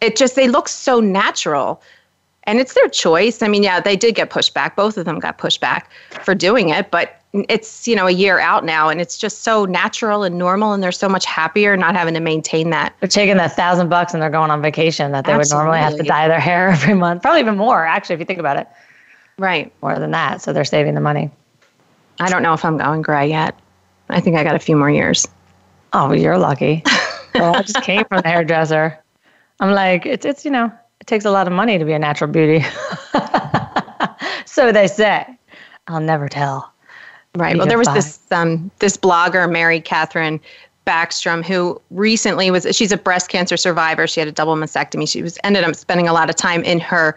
It 0.00 0.16
just, 0.16 0.36
they 0.36 0.48
look 0.48 0.68
so 0.68 1.00
natural. 1.00 1.82
And 2.44 2.60
it's 2.60 2.72
their 2.72 2.88
choice. 2.88 3.42
I 3.42 3.48
mean, 3.48 3.62
yeah, 3.62 3.78
they 3.78 3.94
did 3.94 4.14
get 4.14 4.30
pushed 4.30 4.54
back. 4.54 4.74
Both 4.74 4.96
of 4.96 5.04
them 5.04 5.18
got 5.18 5.36
pushed 5.36 5.60
back 5.60 5.90
for 6.22 6.34
doing 6.34 6.70
it, 6.70 6.90
but 6.90 7.20
it's, 7.34 7.86
you 7.86 7.94
know, 7.94 8.06
a 8.06 8.10
year 8.10 8.38
out 8.38 8.64
now 8.64 8.88
and 8.88 9.02
it's 9.02 9.18
just 9.18 9.42
so 9.42 9.66
natural 9.66 10.22
and 10.22 10.38
normal 10.38 10.72
and 10.72 10.82
they're 10.82 10.90
so 10.90 11.10
much 11.10 11.26
happier 11.26 11.76
not 11.76 11.94
having 11.94 12.14
to 12.14 12.20
maintain 12.20 12.70
that. 12.70 12.94
They're 13.00 13.08
taking 13.08 13.36
that 13.36 13.54
thousand 13.54 13.90
bucks 13.90 14.14
and 14.14 14.22
they're 14.22 14.30
going 14.30 14.50
on 14.50 14.62
vacation 14.62 15.12
that 15.12 15.26
they 15.26 15.32
Absolutely. 15.32 15.56
would 15.56 15.72
normally 15.72 15.78
have 15.80 15.96
to 15.98 16.02
dye 16.04 16.26
their 16.26 16.40
hair 16.40 16.68
every 16.72 16.94
month. 16.94 17.20
Probably 17.20 17.40
even 17.40 17.58
more, 17.58 17.84
actually, 17.84 18.14
if 18.14 18.20
you 18.20 18.26
think 18.26 18.40
about 18.40 18.56
it. 18.56 18.66
Right. 19.36 19.70
More 19.82 19.98
than 19.98 20.12
that. 20.12 20.40
So 20.40 20.54
they're 20.54 20.64
saving 20.64 20.94
the 20.94 21.02
money. 21.02 21.30
I 22.18 22.30
don't 22.30 22.42
know 22.42 22.54
if 22.54 22.64
I'm 22.64 22.78
going 22.78 23.02
gray 23.02 23.28
yet. 23.28 23.58
I 24.10 24.20
think 24.20 24.36
I 24.36 24.44
got 24.44 24.54
a 24.54 24.58
few 24.58 24.76
more 24.76 24.90
years. 24.90 25.26
Oh, 25.92 26.12
you're 26.12 26.38
lucky. 26.38 26.82
well, 27.34 27.56
I 27.56 27.62
just 27.62 27.82
came 27.82 28.04
from 28.04 28.22
the 28.22 28.28
hairdresser. 28.28 28.98
I'm 29.60 29.72
like, 29.72 30.06
it's 30.06 30.24
it's 30.24 30.44
you 30.44 30.50
know, 30.50 30.72
it 31.00 31.06
takes 31.06 31.24
a 31.24 31.30
lot 31.30 31.46
of 31.46 31.52
money 31.52 31.78
to 31.78 31.84
be 31.84 31.92
a 31.92 31.98
natural 31.98 32.30
beauty. 32.30 32.64
so 34.44 34.72
they 34.72 34.86
say. 34.86 35.26
I'll 35.88 36.00
never 36.00 36.28
tell. 36.28 36.72
Right. 37.34 37.56
well, 37.56 37.66
there 37.66 37.78
was 37.78 37.88
this 37.88 38.20
um 38.30 38.70
this 38.78 38.96
blogger, 38.96 39.50
Mary 39.50 39.80
Catherine 39.80 40.40
Backstrom, 40.86 41.44
who 41.44 41.80
recently 41.90 42.50
was 42.50 42.66
she's 42.72 42.92
a 42.92 42.96
breast 42.96 43.28
cancer 43.28 43.56
survivor. 43.56 44.06
She 44.06 44.20
had 44.20 44.28
a 44.28 44.32
double 44.32 44.56
mastectomy. 44.56 45.08
She 45.08 45.22
was 45.22 45.38
ended 45.44 45.64
up 45.64 45.74
spending 45.74 46.08
a 46.08 46.12
lot 46.12 46.30
of 46.30 46.36
time 46.36 46.64
in 46.64 46.80
her 46.80 47.16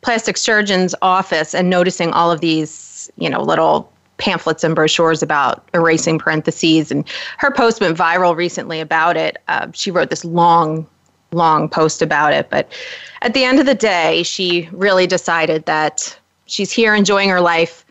plastic 0.00 0.36
surgeon's 0.36 0.94
office 1.00 1.54
and 1.54 1.70
noticing 1.70 2.12
all 2.12 2.30
of 2.30 2.40
these, 2.40 3.10
you 3.16 3.30
know, 3.30 3.42
little 3.42 3.90
pamphlets 4.18 4.64
and 4.64 4.74
brochures 4.74 5.22
about 5.22 5.68
erasing 5.74 6.18
parentheses. 6.18 6.90
And 6.90 7.04
her 7.38 7.50
post 7.50 7.80
went 7.80 7.96
viral 7.96 8.36
recently 8.36 8.80
about 8.80 9.16
it. 9.16 9.38
Uh, 9.48 9.68
she 9.72 9.90
wrote 9.90 10.10
this 10.10 10.24
long, 10.24 10.86
long 11.32 11.68
post 11.68 12.02
about 12.02 12.32
it. 12.32 12.48
But 12.50 12.72
at 13.22 13.34
the 13.34 13.44
end 13.44 13.58
of 13.58 13.66
the 13.66 13.74
day, 13.74 14.22
she 14.22 14.68
really 14.72 15.06
decided 15.06 15.66
that 15.66 16.16
she's 16.46 16.70
here 16.70 16.94
enjoying 16.94 17.28
her 17.28 17.40
life. 17.40 17.84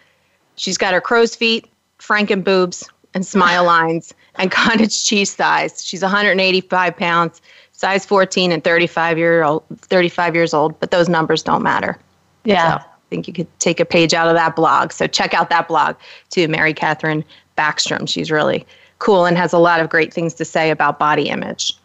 She's 0.55 0.77
got 0.77 0.93
her 0.93 1.01
crow's 1.01 1.35
feet, 1.35 1.67
Franken 1.99 2.43
boobs, 2.43 2.89
and 3.13 3.25
smile 3.25 3.63
lines, 3.65 4.13
and 4.35 4.51
cottage 4.51 5.03
cheese 5.03 5.35
thighs. 5.35 5.83
She's 5.83 6.01
185 6.01 6.95
pounds, 6.95 7.41
size 7.71 8.05
14, 8.05 8.51
and 8.51 8.63
35 8.63 9.17
year 9.17 9.43
old. 9.43 9.63
35 9.81 10.35
years 10.35 10.53
old. 10.53 10.79
But 10.79 10.91
those 10.91 11.09
numbers 11.09 11.43
don't 11.43 11.63
matter. 11.63 11.97
Yeah. 12.45 12.79
So 12.79 12.85
think 13.13 13.27
you 13.27 13.33
could 13.33 13.59
take 13.59 13.79
a 13.79 13.85
page 13.85 14.15
out 14.15 14.27
of 14.27 14.33
that 14.33 14.55
blog. 14.55 14.91
So 14.91 15.05
check 15.05 15.35
out 15.35 15.51
that 15.51 15.67
blog 15.67 15.95
too, 16.31 16.47
Mary 16.47 16.73
Catherine 16.73 17.23
Backstrom. 17.55 18.09
She's 18.09 18.31
really 18.31 18.65
cool 18.97 19.25
and 19.25 19.37
has 19.37 19.53
a 19.53 19.59
lot 19.59 19.79
of 19.79 19.89
great 19.89 20.11
things 20.11 20.33
to 20.35 20.45
say 20.45 20.71
about 20.71 20.97
body 20.97 21.29
image. 21.29 21.77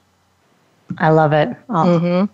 I 0.97 1.11
love 1.11 1.35
it. 1.35 1.51
Oh. 1.69 1.75
Mm-hmm. 1.75 2.33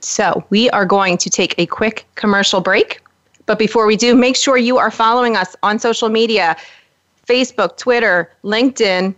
So 0.00 0.44
we 0.50 0.68
are 0.70 0.84
going 0.84 1.16
to 1.16 1.30
take 1.30 1.54
a 1.56 1.64
quick 1.64 2.04
commercial 2.16 2.60
break. 2.60 3.02
But 3.46 3.58
before 3.58 3.86
we 3.86 3.96
do, 3.96 4.14
make 4.14 4.36
sure 4.36 4.58
you 4.58 4.76
are 4.76 4.90
following 4.90 5.34
us 5.34 5.56
on 5.62 5.78
social 5.78 6.10
media 6.10 6.54
Facebook, 7.26 7.78
Twitter, 7.78 8.30
LinkedIn, 8.44 9.14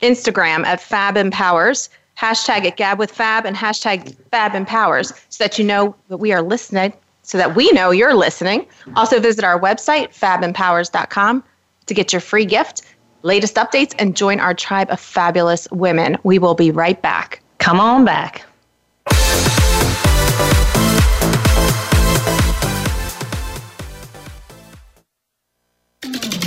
Instagram 0.00 0.64
at 0.64 0.80
Fab 0.80 1.18
Empowers. 1.18 1.90
Hashtag 2.16 2.64
at 2.64 2.76
Gab 2.76 2.98
with 2.98 3.10
Fab 3.10 3.44
and 3.44 3.56
hashtag 3.56 4.16
Fab 4.30 4.54
Empowers 4.54 5.12
so 5.28 5.44
that 5.44 5.58
you 5.58 5.64
know 5.64 5.94
that 6.08 6.18
we 6.18 6.32
are 6.32 6.40
listening 6.40 6.94
so 7.24 7.36
that 7.38 7.56
we 7.56 7.72
know 7.72 7.90
you're 7.90 8.14
listening. 8.14 8.66
Also, 8.94 9.18
visit 9.18 9.44
our 9.44 9.58
website, 9.58 10.14
fabempowers.com, 10.14 11.42
to 11.86 11.94
get 11.94 12.12
your 12.12 12.20
free 12.20 12.44
gift, 12.44 12.82
latest 13.22 13.56
updates, 13.56 13.94
and 13.98 14.16
join 14.16 14.38
our 14.38 14.54
tribe 14.54 14.90
of 14.90 15.00
fabulous 15.00 15.68
women. 15.72 16.16
We 16.22 16.38
will 16.38 16.54
be 16.54 16.70
right 16.70 17.00
back. 17.02 17.42
Come 17.58 17.80
on 17.80 18.04
back. 18.04 18.44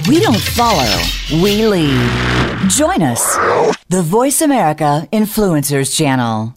We 0.08 0.22
don't 0.22 0.40
follow, 0.40 1.04
we 1.44 1.68
lead. 1.68 2.70
Join 2.70 3.02
us, 3.02 3.36
the 3.90 4.02
Voice 4.02 4.42
America 4.42 5.08
Influencers 5.12 5.94
Channel. 5.96 6.57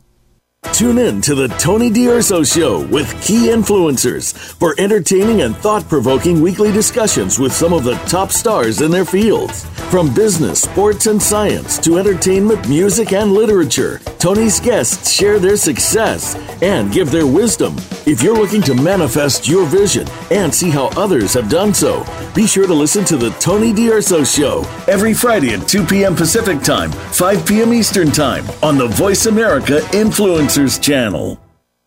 Tune 0.80 0.98
in 0.98 1.20
to 1.22 1.34
the 1.34 1.48
Tony 1.58 1.90
D'Urso 1.90 2.44
Show 2.44 2.86
with 2.86 3.10
key 3.22 3.48
influencers 3.48 4.34
for 4.54 4.74
entertaining 4.78 5.40
and 5.42 5.56
thought 5.56 5.88
provoking 5.88 6.40
weekly 6.40 6.70
discussions 6.70 7.38
with 7.38 7.52
some 7.52 7.72
of 7.72 7.82
the 7.82 7.94
top 8.06 8.30
stars 8.30 8.80
in 8.80 8.90
their 8.90 9.04
fields. 9.04 9.64
From 9.90 10.12
business, 10.14 10.62
sports, 10.62 11.06
and 11.06 11.20
science 11.20 11.78
to 11.78 11.98
entertainment, 11.98 12.68
music, 12.68 13.12
and 13.12 13.32
literature, 13.32 14.00
Tony's 14.20 14.60
guests 14.60 15.10
share 15.10 15.38
their 15.38 15.56
success 15.56 16.34
and 16.60 16.92
give 16.92 17.10
their 17.10 17.26
wisdom. 17.26 17.74
If 18.04 18.22
you're 18.22 18.36
looking 18.36 18.60
to 18.62 18.74
manifest 18.74 19.48
your 19.48 19.64
vision 19.64 20.06
and 20.30 20.54
see 20.54 20.68
how 20.68 20.88
others 20.88 21.32
have 21.32 21.48
done 21.48 21.72
so, 21.72 22.04
be 22.34 22.46
sure 22.46 22.66
to 22.66 22.74
listen 22.74 23.02
to 23.06 23.16
the 23.16 23.30
Tony 23.40 23.72
D'Urso 23.72 24.22
Show 24.22 24.64
every 24.86 25.14
Friday 25.14 25.54
at 25.54 25.66
2 25.66 25.86
p.m. 25.86 26.14
Pacific 26.14 26.60
Time, 26.60 26.92
5 26.92 27.46
p.m. 27.46 27.72
Eastern 27.72 28.10
Time 28.10 28.44
on 28.62 28.76
the 28.76 28.88
Voice 28.88 29.24
America 29.24 29.78
Influencers 29.92 30.78
Channel. 30.78 31.39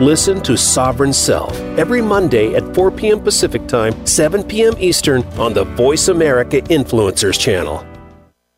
Listen 0.00 0.40
to 0.42 0.56
Sovereign 0.56 1.12
Self 1.12 1.52
every 1.78 2.00
Monday 2.00 2.54
at 2.54 2.74
4 2.74 2.90
p.m. 2.90 3.20
Pacific 3.20 3.68
Time, 3.68 4.06
7 4.06 4.42
p.m. 4.42 4.74
Eastern 4.78 5.22
on 5.38 5.52
the 5.52 5.64
Voice 5.64 6.08
America 6.08 6.62
Influencers 6.62 7.38
channel. 7.38 7.91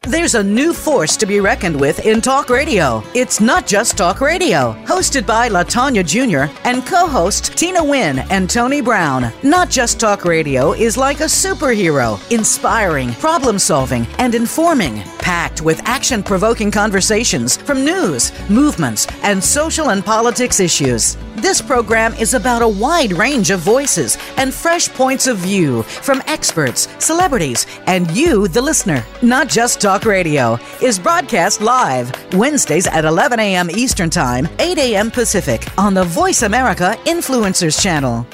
There's 0.06 0.34
a 0.34 0.44
new 0.44 0.74
force 0.74 1.16
to 1.16 1.24
be 1.24 1.40
reckoned 1.40 1.80
with 1.80 2.04
in 2.04 2.20
talk 2.20 2.50
radio. 2.50 3.02
It's 3.14 3.40
not 3.40 3.66
just 3.66 3.96
talk 3.96 4.20
radio. 4.20 4.74
Hosted 4.84 5.26
by 5.26 5.48
LaTanya 5.48 6.04
Jr. 6.04 6.54
and 6.64 6.84
co 6.84 7.06
host 7.06 7.56
Tina 7.56 7.82
Wynn 7.82 8.18
and 8.30 8.50
Tony 8.50 8.82
Brown. 8.82 9.32
Not 9.42 9.70
just 9.70 9.98
talk 9.98 10.26
radio 10.26 10.72
is 10.74 10.98
like 10.98 11.20
a 11.20 11.24
superhero, 11.24 12.20
inspiring, 12.30 13.14
problem 13.14 13.58
solving, 13.58 14.06
and 14.18 14.34
informing. 14.34 15.00
Packed 15.20 15.62
with 15.62 15.80
action 15.86 16.22
provoking 16.22 16.70
conversations 16.70 17.56
from 17.56 17.82
news, 17.82 18.30
movements, 18.50 19.06
and 19.22 19.42
social 19.42 19.88
and 19.88 20.04
politics 20.04 20.60
issues. 20.60 21.16
This 21.44 21.60
program 21.60 22.14
is 22.14 22.32
about 22.32 22.62
a 22.62 22.68
wide 22.68 23.12
range 23.12 23.50
of 23.50 23.60
voices 23.60 24.16
and 24.38 24.52
fresh 24.52 24.88
points 24.88 25.26
of 25.26 25.36
view 25.36 25.82
from 25.82 26.22
experts, 26.26 26.88
celebrities, 26.98 27.66
and 27.86 28.10
you, 28.12 28.48
the 28.48 28.62
listener. 28.62 29.04
Not 29.20 29.50
just 29.50 29.78
talk 29.78 30.06
Radio 30.06 30.58
is 30.80 30.98
broadcast 30.98 31.60
live 31.60 32.10
Wednesdays 32.32 32.86
at 32.86 33.04
11 33.04 33.38
a.m. 33.40 33.68
Eastern 33.70 34.08
Time, 34.08 34.48
8 34.58 34.78
a.m. 34.78 35.10
Pacific 35.10 35.66
on 35.76 35.92
the 35.92 36.04
Voice 36.04 36.40
America 36.44 36.96
Influencers 37.04 37.78
Channel. 37.78 38.26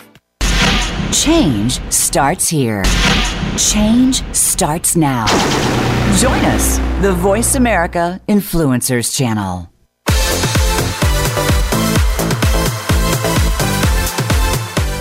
Change 1.12 1.83
starts 1.92 2.49
here. 2.49 2.85
Change 3.59 4.23
starts 4.33 4.94
now. 4.94 5.27
Join 6.16 6.44
us, 6.44 6.79
the 7.03 7.12
Voice 7.12 7.57
America 7.57 8.20
Influencers 8.29 9.12
Channel. 9.12 9.69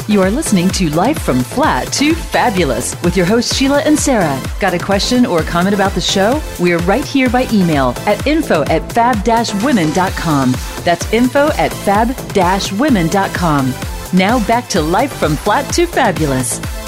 You 0.10 0.24
are 0.24 0.32
listening 0.32 0.70
to 0.70 0.90
Life 0.90 1.20
from 1.20 1.42
Flat 1.42 1.94
to 1.94 2.16
Fabulous 2.16 3.00
with 3.04 3.16
your 3.16 3.28
hosts 3.28 3.56
Sheila 3.56 3.82
and 3.82 3.98
Sarah. 3.98 4.42
Got 4.60 4.74
a 4.74 4.80
question 4.80 5.24
or 5.24 5.42
a 5.42 5.44
comment 5.44 5.76
about 5.76 5.92
the 5.92 6.02
show? 6.02 6.42
We're 6.60 6.80
right 6.80 7.06
here 7.06 7.30
by 7.30 7.48
email 7.54 7.94
at 8.08 8.26
info 8.26 8.64
at 8.64 8.92
fab-women.com. 8.92 10.56
That's 10.84 11.14
info 11.14 11.50
at 11.60 11.72
fab-women.com. 11.72 13.74
Now 14.12 14.48
back 14.48 14.68
to 14.70 14.82
Life 14.82 15.14
from 15.14 15.36
Flat 15.36 15.72
to 15.76 15.86
Fabulous. 15.86 16.79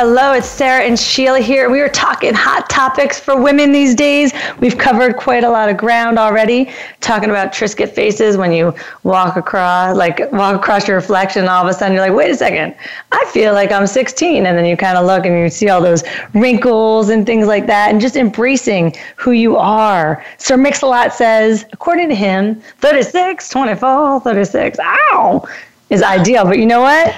Hello, 0.00 0.32
it's 0.32 0.46
Sarah 0.46 0.84
and 0.84 0.96
Sheila 0.96 1.40
here. 1.40 1.68
We 1.70 1.80
are 1.80 1.88
talking 1.88 2.32
hot 2.32 2.70
topics 2.70 3.18
for 3.18 3.42
women 3.42 3.72
these 3.72 3.96
days. 3.96 4.32
We've 4.60 4.78
covered 4.78 5.16
quite 5.16 5.42
a 5.42 5.50
lot 5.50 5.68
of 5.68 5.76
ground 5.76 6.20
already, 6.20 6.70
talking 7.00 7.30
about 7.30 7.52
Triscuit 7.52 7.90
faces 7.90 8.36
when 8.36 8.52
you 8.52 8.72
walk 9.02 9.36
across, 9.36 9.96
like 9.96 10.20
walk 10.30 10.54
across 10.54 10.86
your 10.86 10.98
reflection, 10.98 11.40
and 11.40 11.48
all 11.48 11.64
of 11.64 11.68
a 11.68 11.76
sudden 11.76 11.96
you're 11.96 12.06
like, 12.06 12.16
wait 12.16 12.30
a 12.30 12.36
second, 12.36 12.76
I 13.10 13.24
feel 13.32 13.54
like 13.54 13.72
I'm 13.72 13.88
16. 13.88 14.46
And 14.46 14.56
then 14.56 14.64
you 14.64 14.76
kind 14.76 14.96
of 14.96 15.04
look 15.04 15.26
and 15.26 15.36
you 15.36 15.50
see 15.50 15.68
all 15.68 15.80
those 15.80 16.04
wrinkles 16.32 17.08
and 17.08 17.26
things 17.26 17.48
like 17.48 17.66
that, 17.66 17.90
and 17.90 18.00
just 18.00 18.14
embracing 18.14 18.94
who 19.16 19.32
you 19.32 19.56
are. 19.56 20.24
Sir 20.36 20.56
Mix-a-Lot 20.56 21.12
says, 21.12 21.66
according 21.72 22.08
to 22.10 22.14
him, 22.14 22.62
36, 22.78 23.48
24, 23.48 24.20
36, 24.20 24.78
ow, 24.78 25.44
is 25.90 26.04
ideal. 26.04 26.44
But 26.44 26.58
you 26.58 26.66
know 26.66 26.82
what? 26.82 27.16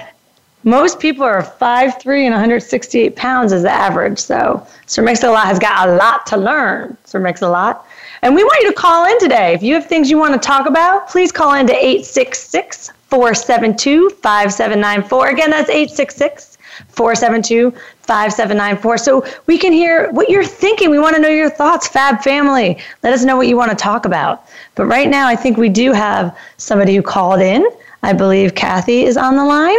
Most 0.63 1.01
people 1.01 1.25
are 1.25 1.43
5'3 1.43 2.25
and 2.25 2.33
168 2.33 3.17
pounds 3.17 3.53
is 3.53 3.63
the 3.63 3.71
average. 3.71 4.19
So 4.19 4.67
Sir 4.87 5.03
Mix-a-Lot 5.03 5.47
has 5.47 5.59
got 5.59 5.89
a 5.89 5.95
lot 5.95 6.27
to 6.27 6.37
learn, 6.37 6.97
Sir 7.05 7.19
Mix-a-Lot. 7.19 7.87
And 8.23 8.35
we 8.35 8.45
want 8.45 8.63
you 8.63 8.69
to 8.69 8.77
call 8.77 9.07
in 9.07 9.19
today. 9.19 9.55
If 9.55 9.63
you 9.63 9.75
have 9.75 9.87
things 9.87 10.11
you 10.11 10.19
want 10.19 10.35
to 10.35 10.39
talk 10.39 10.69
about, 10.69 11.09
please 11.09 11.33
call 11.33 11.55
in 11.55 11.67
to 11.67 11.73
866 11.73 12.93
472 13.09 14.11
5794. 14.11 15.29
Again, 15.29 15.51
that's 15.51 15.71
866 15.71 16.59
472 16.89 17.71
5794. 18.03 18.99
So 18.99 19.27
we 19.47 19.57
can 19.57 19.73
hear 19.73 20.13
what 20.13 20.29
you're 20.29 20.45
thinking. 20.45 20.91
We 20.91 20.99
want 20.99 21.17
to 21.17 21.23
know 21.23 21.29
your 21.29 21.49
thoughts, 21.49 21.89
Fab 21.89 22.23
family. 22.23 22.79
Let 23.03 23.15
us 23.15 23.25
know 23.25 23.37
what 23.37 23.49
you 23.49 23.57
want 23.57 23.71
to 23.71 23.77
talk 23.77 24.05
about. 24.05 24.47
But 24.75 24.87
right 24.87 25.09
now, 25.09 25.27
I 25.27 25.37
think 25.37 25.57
we 25.57 25.71
do 25.71 25.93
have 25.93 26.37
somebody 26.59 26.95
who 26.95 27.03
called 27.03 27.41
in. 27.41 27.67
I 28.03 28.13
believe 28.13 28.55
Kathy 28.55 29.05
is 29.05 29.17
on 29.17 29.37
the 29.37 29.45
line. 29.45 29.79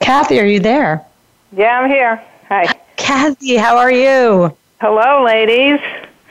Kathy, 0.00 0.40
are 0.40 0.44
you 0.44 0.60
there? 0.60 1.04
Yeah, 1.52 1.80
I'm 1.80 1.90
here. 1.90 2.22
Hi. 2.48 2.66
Kathy, 2.96 3.56
how 3.56 3.76
are 3.76 3.90
you? 3.90 4.56
Hello, 4.80 5.24
ladies. 5.24 5.80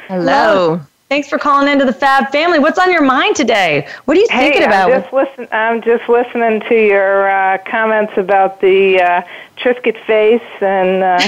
Hello. 0.07 0.79
Thanks 1.09 1.29
for 1.29 1.37
calling 1.37 1.71
into 1.71 1.85
the 1.85 1.93
Fab 1.93 2.31
family. 2.31 2.57
What's 2.57 2.79
on 2.79 2.91
your 2.91 3.03
mind 3.03 3.35
today? 3.35 3.87
What 4.05 4.17
are 4.17 4.19
you 4.19 4.27
hey, 4.29 4.51
thinking 4.51 4.63
about? 4.63 4.91
I'm 4.91 5.01
just, 5.01 5.13
listen, 5.13 5.47
I'm 5.51 5.81
just 5.81 6.09
listening 6.09 6.61
to 6.61 6.75
your 6.75 7.29
uh, 7.29 7.57
comments 7.59 8.13
about 8.17 8.59
the 8.59 9.01
uh, 9.01 9.21
Triscuit 9.57 10.03
face 10.05 10.41
and 10.61 11.03
uh, 11.03 11.19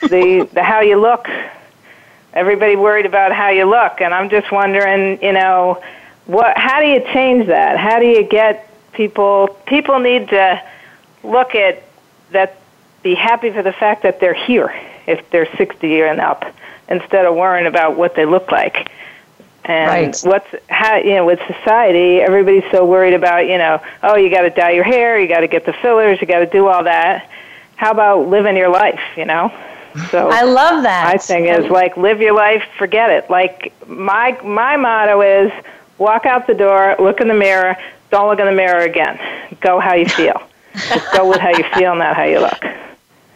the, 0.08 0.48
the 0.52 0.62
how 0.62 0.80
you 0.80 0.96
look. 1.00 1.28
Everybody 2.34 2.76
worried 2.76 3.06
about 3.06 3.32
how 3.32 3.48
you 3.48 3.64
look, 3.64 4.00
and 4.00 4.14
I'm 4.14 4.28
just 4.28 4.52
wondering, 4.52 5.20
you 5.22 5.32
know, 5.32 5.82
what? 6.26 6.56
How 6.56 6.80
do 6.80 6.86
you 6.86 7.00
change 7.12 7.46
that? 7.46 7.78
How 7.78 7.98
do 7.98 8.06
you 8.06 8.22
get 8.22 8.70
people? 8.92 9.48
People 9.66 9.98
need 9.98 10.28
to 10.28 10.62
look 11.26 11.54
at 11.54 11.82
that, 12.32 12.58
be 13.02 13.14
happy 13.14 13.50
for 13.50 13.62
the 13.62 13.72
fact 13.72 14.02
that 14.02 14.20
they're 14.20 14.34
here 14.34 14.74
if 15.06 15.28
they're 15.30 15.48
60 15.56 16.02
and 16.02 16.20
up, 16.20 16.44
instead 16.88 17.26
of 17.26 17.34
worrying 17.34 17.66
about 17.66 17.96
what 17.96 18.14
they 18.14 18.24
look 18.24 18.50
like. 18.50 18.90
And 19.64 19.88
right. 19.88 20.20
what's 20.22 20.46
how 20.68 20.96
you 20.96 21.14
know 21.14 21.26
with 21.26 21.40
society, 21.40 22.20
everybody's 22.20 22.70
so 22.70 22.86
worried 22.86 23.14
about 23.14 23.48
you 23.48 23.58
know, 23.58 23.82
oh, 24.04 24.16
you 24.16 24.30
got 24.30 24.42
to 24.42 24.50
dye 24.50 24.70
your 24.70 24.84
hair, 24.84 25.18
you 25.20 25.26
got 25.26 25.40
to 25.40 25.48
get 25.48 25.66
the 25.66 25.72
fillers, 25.72 26.20
you 26.20 26.26
got 26.28 26.38
to 26.38 26.46
do 26.46 26.68
all 26.68 26.84
that. 26.84 27.28
How 27.74 27.90
about 27.90 28.28
living 28.28 28.56
your 28.56 28.68
life? 28.68 29.00
You 29.16 29.24
know. 29.24 29.52
So 30.10 30.28
I 30.28 30.42
love 30.42 30.84
that. 30.84 31.12
My 31.12 31.18
thing 31.18 31.46
is 31.46 31.68
like 31.68 31.96
live 31.96 32.20
your 32.20 32.34
life, 32.34 32.62
forget 32.78 33.10
it. 33.10 33.28
Like 33.28 33.72
my 33.88 34.38
my 34.44 34.76
motto 34.76 35.20
is 35.20 35.52
walk 35.98 36.26
out 36.26 36.46
the 36.46 36.54
door, 36.54 36.94
look 37.00 37.20
in 37.20 37.26
the 37.26 37.34
mirror, 37.34 37.76
don't 38.10 38.28
look 38.28 38.38
in 38.38 38.46
the 38.46 38.52
mirror 38.52 38.82
again. 38.82 39.18
Go 39.60 39.80
how 39.80 39.94
you 39.94 40.06
feel. 40.06 40.40
Just 40.88 41.12
go 41.12 41.28
with 41.28 41.40
how 41.40 41.50
you 41.50 41.64
feel, 41.74 41.94
not 41.94 42.16
how 42.16 42.24
you 42.24 42.40
look. 42.40 42.64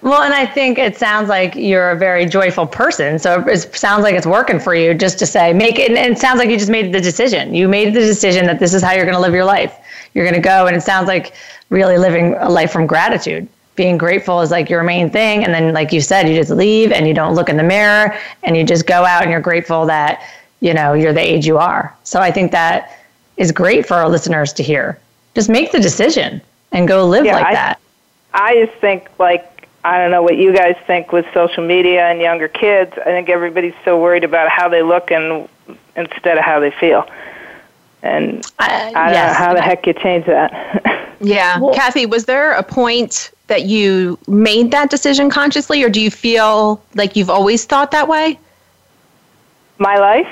Well, 0.03 0.23
and 0.23 0.33
I 0.33 0.47
think 0.47 0.79
it 0.79 0.97
sounds 0.97 1.29
like 1.29 1.55
you're 1.55 1.91
a 1.91 1.97
very 1.97 2.25
joyful 2.25 2.67
person. 2.67 3.19
So 3.19 3.47
it 3.47 3.75
sounds 3.77 4.03
like 4.03 4.15
it's 4.15 4.27
working 4.27 4.59
for 4.59 4.75
you 4.75 4.95
just 4.95 5.19
to 5.19 5.27
say, 5.27 5.53
make 5.53 5.79
it. 5.79 5.91
And 5.91 5.99
it 5.99 6.19
sounds 6.19 6.39
like 6.39 6.49
you 6.49 6.57
just 6.57 6.71
made 6.71 6.93
the 6.93 7.01
decision. 7.01 7.55
You 7.55 7.69
made 7.69 7.93
the 7.93 8.01
decision 8.01 8.47
that 8.47 8.59
this 8.59 8.73
is 8.73 8.83
how 8.83 8.93
you're 8.93 9.05
going 9.05 9.15
to 9.15 9.21
live 9.21 9.35
your 9.35 9.45
life. 9.45 9.77
You're 10.15 10.25
going 10.25 10.41
to 10.41 10.41
go. 10.41 10.67
And 10.67 10.75
it 10.75 10.83
sounds 10.83 11.07
like 11.07 11.35
really 11.69 11.99
living 11.99 12.35
a 12.39 12.49
life 12.49 12.73
from 12.73 12.87
gratitude. 12.87 13.47
Being 13.77 13.99
grateful 13.99 14.41
is 14.41 14.51
like 14.51 14.71
your 14.71 14.83
main 14.83 15.11
thing. 15.11 15.45
And 15.45 15.53
then, 15.53 15.75
like 15.75 15.93
you 15.93 16.01
said, 16.01 16.29
you 16.29 16.35
just 16.35 16.51
leave 16.51 16.93
and 16.93 17.07
you 17.07 17.13
don't 17.13 17.35
look 17.35 17.51
in 17.51 17.59
the 17.59 17.63
mirror 17.63 18.17
and 18.43 18.57
you 18.57 18.65
just 18.65 18.87
go 18.87 19.05
out 19.05 19.23
and 19.23 19.31
you're 19.31 19.41
grateful 19.41 19.85
that, 19.87 20.23
you 20.61 20.73
know, 20.73 20.95
you're 20.95 21.13
the 21.13 21.21
age 21.21 21.47
you 21.47 21.59
are. 21.59 21.95
So 22.05 22.21
I 22.21 22.31
think 22.31 22.53
that 22.53 22.99
is 23.37 23.53
great 23.53 23.87
for 23.87 23.95
our 23.95 24.09
listeners 24.09 24.53
to 24.55 24.63
hear. 24.63 24.99
Just 25.35 25.51
make 25.51 25.73
the 25.73 25.81
decision 25.81 26.41
and 26.73 26.87
go 26.89 27.07
live 27.07 27.25
yeah, 27.25 27.35
like 27.35 27.47
I, 27.47 27.55
that. 27.55 27.81
I 28.33 28.65
just 28.65 28.79
think 28.81 29.09
like 29.19 29.69
I 29.85 29.99
don't 29.99 30.11
know 30.11 30.23
what 30.23 30.37
you 30.37 30.55
guys 30.55 30.77
think 30.87 31.13
with 31.13 31.27
social 31.33 31.67
media 31.67 32.09
and 32.09 32.21
younger 32.21 32.49
kids. 32.49 32.93
I 32.99 33.05
think 33.05 33.29
everybody's 33.29 33.75
so 33.85 34.01
worried 34.01 34.25
about 34.25 34.49
how 34.49 34.69
they 34.69 34.83
look 34.83 35.11
and 35.11 35.49
instead 35.97 36.39
of 36.39 36.45
how 36.45 36.61
they 36.61 36.71
feel. 36.71 37.09
And 38.03 38.45
I, 38.59 38.67
I 38.67 39.05
don't 39.05 39.15
yes. 39.15 39.29
know 39.29 39.45
how 39.45 39.55
the 39.55 39.63
heck 39.63 39.87
you 39.87 39.93
change 39.95 40.27
that. 40.27 40.97
Yeah. 41.21 41.59
Well, 41.59 41.75
Kathy, 41.75 42.07
was 42.07 42.25
there 42.25 42.53
a 42.53 42.63
point 42.63 43.31
that 43.49 43.65
you 43.65 44.19
made 44.27 44.71
that 44.71 44.91
decision 44.91 45.29
consciously, 45.29 45.83
or 45.83 45.91
do 45.91 46.01
you 46.01 46.11
feel 46.11 46.83
like 46.95 47.15
you've 47.15 47.29
always 47.29 47.67
thought 47.67 47.91
that 47.91 48.09
way? 48.09 48.39
My 49.79 49.99
life? 49.99 50.29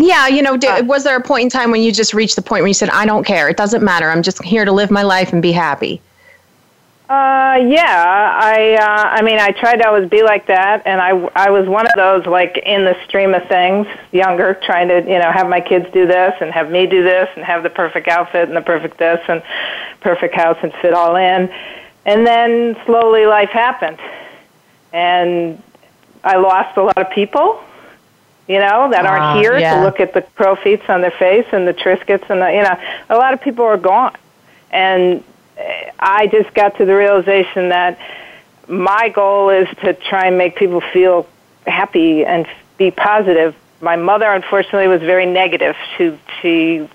Yeah, 0.00 0.28
you 0.28 0.42
know, 0.42 0.54
uh, 0.54 0.82
was 0.84 1.02
there 1.02 1.16
a 1.16 1.20
point 1.20 1.42
in 1.42 1.50
time 1.50 1.72
when 1.72 1.82
you 1.82 1.90
just 1.90 2.14
reached 2.14 2.36
the 2.36 2.42
point 2.42 2.62
where 2.62 2.68
you 2.68 2.74
said, 2.74 2.88
I 2.90 3.04
don't 3.04 3.24
care, 3.24 3.48
it 3.48 3.56
doesn't 3.56 3.82
matter, 3.82 4.08
I'm 4.10 4.22
just 4.22 4.40
here 4.44 4.64
to 4.64 4.70
live 4.70 4.92
my 4.92 5.02
life 5.02 5.32
and 5.32 5.42
be 5.42 5.50
happy? 5.50 6.00
Uh, 7.08 7.58
yeah, 7.66 8.38
I, 8.38 8.74
uh, 8.74 9.08
I 9.08 9.22
mean, 9.22 9.40
I 9.40 9.50
tried 9.50 9.78
to 9.78 9.88
always 9.88 10.08
be 10.08 10.22
like 10.22 10.46
that, 10.46 10.82
and 10.86 11.00
I, 11.00 11.10
I 11.34 11.50
was 11.50 11.66
one 11.66 11.86
of 11.86 11.94
those, 11.96 12.26
like, 12.26 12.58
in 12.58 12.84
the 12.84 12.96
stream 13.06 13.34
of 13.34 13.48
things, 13.48 13.88
younger, 14.12 14.54
trying 14.62 14.86
to, 14.88 15.00
you 15.00 15.18
know, 15.18 15.32
have 15.32 15.48
my 15.48 15.60
kids 15.60 15.90
do 15.92 16.06
this, 16.06 16.34
and 16.40 16.52
have 16.52 16.70
me 16.70 16.86
do 16.86 17.02
this, 17.02 17.28
and 17.34 17.44
have 17.44 17.64
the 17.64 17.70
perfect 17.70 18.06
outfit, 18.06 18.46
and 18.46 18.56
the 18.56 18.60
perfect 18.60 18.98
this, 18.98 19.20
and 19.26 19.42
perfect 20.00 20.34
house, 20.34 20.58
and 20.62 20.72
fit 20.74 20.94
all 20.94 21.16
in. 21.16 21.52
And 22.06 22.24
then 22.24 22.76
slowly 22.86 23.26
life 23.26 23.50
happened, 23.50 23.98
and 24.92 25.60
I 26.22 26.36
lost 26.36 26.76
a 26.76 26.82
lot 26.82 26.98
of 26.98 27.10
people, 27.10 27.64
you 28.48 28.58
know, 28.58 28.90
that 28.90 29.04
aren't 29.04 29.36
uh, 29.36 29.40
here 29.40 29.58
yeah. 29.58 29.76
to 29.76 29.82
look 29.82 30.00
at 30.00 30.14
the 30.14 30.22
profits 30.22 30.88
on 30.88 31.02
their 31.02 31.10
face 31.10 31.46
and 31.52 31.68
the 31.68 31.74
Triscuits, 31.74 32.28
and 32.30 32.40
the, 32.40 32.50
you 32.50 32.62
know, 32.62 32.80
a 33.10 33.16
lot 33.16 33.34
of 33.34 33.42
people 33.42 33.64
are 33.64 33.76
gone. 33.76 34.16
And 34.70 35.22
I 35.98 36.28
just 36.28 36.54
got 36.54 36.78
to 36.78 36.84
the 36.84 36.94
realization 36.94 37.68
that 37.68 37.98
my 38.66 39.10
goal 39.10 39.50
is 39.50 39.68
to 39.82 39.94
try 39.94 40.26
and 40.26 40.38
make 40.38 40.56
people 40.56 40.80
feel 40.80 41.26
happy 41.66 42.24
and 42.24 42.46
be 42.78 42.90
positive. 42.90 43.54
My 43.80 43.96
mother, 43.96 44.26
unfortunately, 44.32 44.88
was 44.88 45.00
very 45.00 45.26
negative. 45.26 45.76
She 45.96 46.18
she 46.40 46.88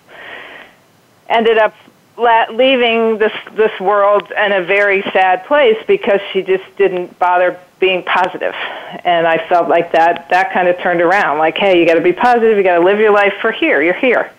ended 1.28 1.58
up 1.58 1.76
leaving 2.18 3.18
this 3.18 3.34
this 3.54 3.78
world 3.80 4.32
in 4.32 4.52
a 4.52 4.64
very 4.64 5.02
sad 5.14 5.46
place 5.46 5.78
because 5.88 6.20
she 6.32 6.42
just 6.42 6.64
didn't 6.78 7.18
bother 7.20 7.60
being 7.84 8.02
positive 8.04 8.56
and 9.04 9.28
i 9.28 9.38
felt 9.50 9.68
like 9.68 9.92
that 9.92 10.30
that 10.30 10.54
kind 10.54 10.70
of 10.70 10.78
turned 10.80 11.02
around 11.02 11.38
like 11.38 11.58
hey 11.58 11.80
you 11.80 11.86
got 11.86 11.96
to 11.96 12.02
be 12.02 12.14
positive 12.14 12.56
you 12.58 12.64
got 12.64 12.80
to 12.80 12.86
live 12.86 12.98
your 12.98 13.12
life 13.12 13.34
for 13.42 13.52
here 13.52 13.82
you're 13.82 13.94
here 13.94 14.32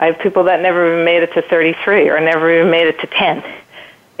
I 0.00 0.06
have 0.06 0.18
people 0.18 0.44
that 0.44 0.60
never 0.60 0.92
even 0.92 1.04
made 1.04 1.22
it 1.22 1.32
to 1.34 1.42
33 1.42 2.10
or 2.10 2.20
never 2.20 2.52
even 2.52 2.70
made 2.70 2.88
it 2.88 3.00
to 3.00 3.06
10. 3.06 3.42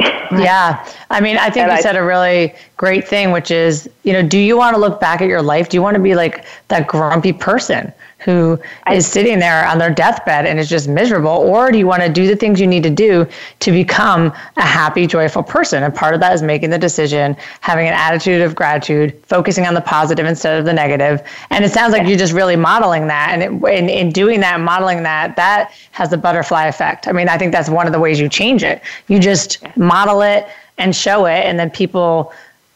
yeah. 0.00 0.88
I 1.10 1.20
mean, 1.20 1.36
I 1.36 1.50
think 1.50 1.64
and 1.64 1.72
you 1.72 1.78
I, 1.78 1.80
said 1.80 1.96
a 1.96 2.02
really 2.02 2.54
great 2.76 3.06
thing, 3.06 3.32
which 3.32 3.50
is, 3.50 3.88
you 4.02 4.12
know, 4.12 4.22
do 4.22 4.38
you 4.38 4.56
want 4.56 4.74
to 4.74 4.80
look 4.80 5.00
back 5.00 5.20
at 5.20 5.28
your 5.28 5.42
life? 5.42 5.68
Do 5.68 5.76
you 5.76 5.82
want 5.82 5.96
to 5.96 6.02
be 6.02 6.14
like 6.14 6.44
that 6.68 6.86
grumpy 6.86 7.32
person 7.32 7.92
who 8.24 8.58
I, 8.84 8.94
is 8.94 9.06
sitting 9.06 9.38
there 9.38 9.66
on 9.66 9.78
their 9.78 9.90
deathbed 9.90 10.46
and 10.46 10.58
is 10.58 10.68
just 10.68 10.88
miserable? 10.88 11.30
Or 11.30 11.70
do 11.70 11.78
you 11.78 11.86
want 11.86 12.02
to 12.02 12.08
do 12.08 12.26
the 12.26 12.36
things 12.36 12.60
you 12.60 12.66
need 12.66 12.82
to 12.84 12.90
do 12.90 13.26
to 13.60 13.72
become 13.72 14.32
a 14.56 14.62
happy, 14.62 15.06
joyful 15.06 15.42
person? 15.42 15.82
And 15.82 15.94
part 15.94 16.14
of 16.14 16.20
that 16.20 16.34
is 16.34 16.42
making 16.42 16.70
the 16.70 16.78
decision, 16.78 17.36
having 17.60 17.86
an 17.86 17.94
attitude 17.94 18.40
of 18.40 18.54
gratitude, 18.54 19.20
focusing 19.26 19.66
on 19.66 19.74
the 19.74 19.80
positive 19.80 20.26
instead 20.26 20.58
of 20.58 20.64
the 20.64 20.72
negative. 20.72 21.22
And 21.50 21.64
it 21.64 21.72
sounds 21.72 21.92
like 21.92 22.08
you're 22.08 22.18
just 22.18 22.32
really 22.32 22.56
modeling 22.56 23.06
that. 23.08 23.30
And 23.32 23.42
it, 23.42 23.68
in, 23.68 23.88
in 23.88 24.10
doing 24.10 24.40
that, 24.40 24.60
modeling 24.60 25.02
that, 25.02 25.36
that 25.36 25.72
has 25.92 26.12
a 26.12 26.16
butterfly 26.16 26.66
effect. 26.66 27.06
I 27.06 27.12
mean, 27.12 27.28
I 27.28 27.36
think 27.36 27.52
that's 27.52 27.68
one 27.68 27.86
of 27.86 27.92
the 27.92 28.00
ways 28.00 28.18
you 28.18 28.28
change 28.28 28.62
it. 28.62 28.82
You 29.08 29.18
just 29.18 29.58
model 29.76 30.22
it 30.22 30.46
and 30.78 30.94
show 30.96 31.26
it, 31.26 31.44
and 31.44 31.58
then 31.58 31.70
people 31.70 32.32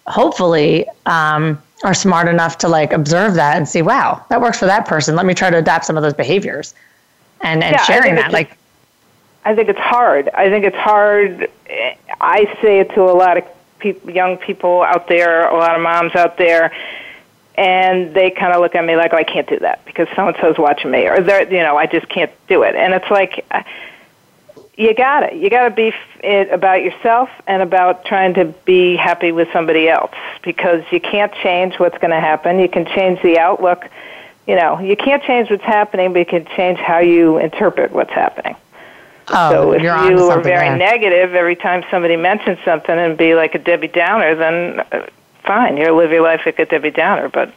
hopefully, 0.06 0.86
um, 1.06 1.60
are 1.84 1.94
smart 1.94 2.28
enough 2.28 2.58
to 2.58 2.68
like 2.68 2.92
observe 2.92 3.34
that 3.34 3.56
and 3.56 3.68
see, 3.68 3.82
wow, 3.82 4.24
that 4.30 4.40
works 4.40 4.58
for 4.58 4.66
that 4.66 4.86
person. 4.86 5.14
Let 5.14 5.26
me 5.26 5.34
try 5.34 5.50
to 5.50 5.58
adapt 5.58 5.84
some 5.84 5.96
of 5.96 6.02
those 6.02 6.14
behaviors 6.14 6.74
and, 7.40 7.62
and 7.62 7.74
yeah, 7.74 7.82
sharing 7.82 8.14
that. 8.16 8.32
Like, 8.32 8.56
I 9.44 9.54
think 9.54 9.68
it's 9.68 9.78
hard. 9.78 10.28
I 10.34 10.48
think 10.50 10.64
it's 10.64 10.76
hard. 10.76 11.50
I 12.20 12.56
say 12.60 12.80
it 12.80 12.90
to 12.94 13.02
a 13.02 13.14
lot 13.14 13.36
of 13.36 13.44
people, 13.78 14.10
young 14.10 14.36
people 14.36 14.82
out 14.82 15.08
there, 15.08 15.48
a 15.48 15.56
lot 15.56 15.76
of 15.76 15.80
moms 15.82 16.14
out 16.14 16.36
there, 16.36 16.72
and 17.56 18.12
they 18.14 18.30
kind 18.30 18.52
of 18.52 18.60
look 18.60 18.74
at 18.74 18.84
me 18.84 18.96
like, 18.96 19.12
oh, 19.12 19.16
I 19.16 19.24
can't 19.24 19.48
do 19.48 19.58
that 19.60 19.84
because 19.84 20.08
so 20.14 20.28
and 20.28 20.36
so's 20.40 20.58
watching 20.58 20.90
me, 20.90 21.06
or 21.06 21.20
they're, 21.20 21.50
you 21.52 21.60
know, 21.60 21.76
I 21.76 21.86
just 21.86 22.08
can't 22.08 22.30
do 22.48 22.62
it. 22.62 22.74
And 22.74 22.92
it's 22.92 23.10
like, 23.10 23.44
you 24.78 24.94
got 24.94 25.24
it. 25.24 25.34
You 25.34 25.50
got 25.50 25.68
to 25.68 25.74
be 25.74 25.92
it 26.22 26.50
about 26.52 26.82
yourself 26.82 27.28
and 27.48 27.62
about 27.62 28.04
trying 28.04 28.34
to 28.34 28.44
be 28.64 28.94
happy 28.96 29.32
with 29.32 29.48
somebody 29.52 29.88
else 29.88 30.14
because 30.42 30.84
you 30.92 31.00
can't 31.00 31.34
change 31.42 31.78
what's 31.80 31.98
going 31.98 32.12
to 32.12 32.20
happen. 32.20 32.60
You 32.60 32.68
can 32.68 32.86
change 32.86 33.20
the 33.20 33.38
outlook. 33.40 33.84
You 34.46 34.54
know, 34.54 34.78
you 34.78 34.96
can't 34.96 35.22
change 35.24 35.50
what's 35.50 35.64
happening, 35.64 36.12
but 36.12 36.20
you 36.20 36.26
can 36.26 36.46
change 36.56 36.78
how 36.78 37.00
you 37.00 37.38
interpret 37.38 37.90
what's 37.90 38.12
happening. 38.12 38.54
Oh, 39.30 39.50
so 39.50 39.72
if 39.72 39.82
you 39.82 39.90
are 39.90 40.40
very 40.40 40.68
there. 40.68 40.76
negative 40.76 41.34
every 41.34 41.56
time 41.56 41.84
somebody 41.90 42.16
mentions 42.16 42.58
something 42.64 42.96
and 42.96 43.18
be 43.18 43.34
like 43.34 43.56
a 43.56 43.58
Debbie 43.58 43.88
Downer, 43.88 44.36
then 44.36 44.80
uh, 44.92 45.06
fine, 45.42 45.76
you 45.76 45.92
live 45.92 46.12
your 46.12 46.22
life 46.22 46.42
like 46.46 46.58
a 46.60 46.64
Debbie 46.64 46.92
Downer. 46.92 47.28
But 47.28 47.52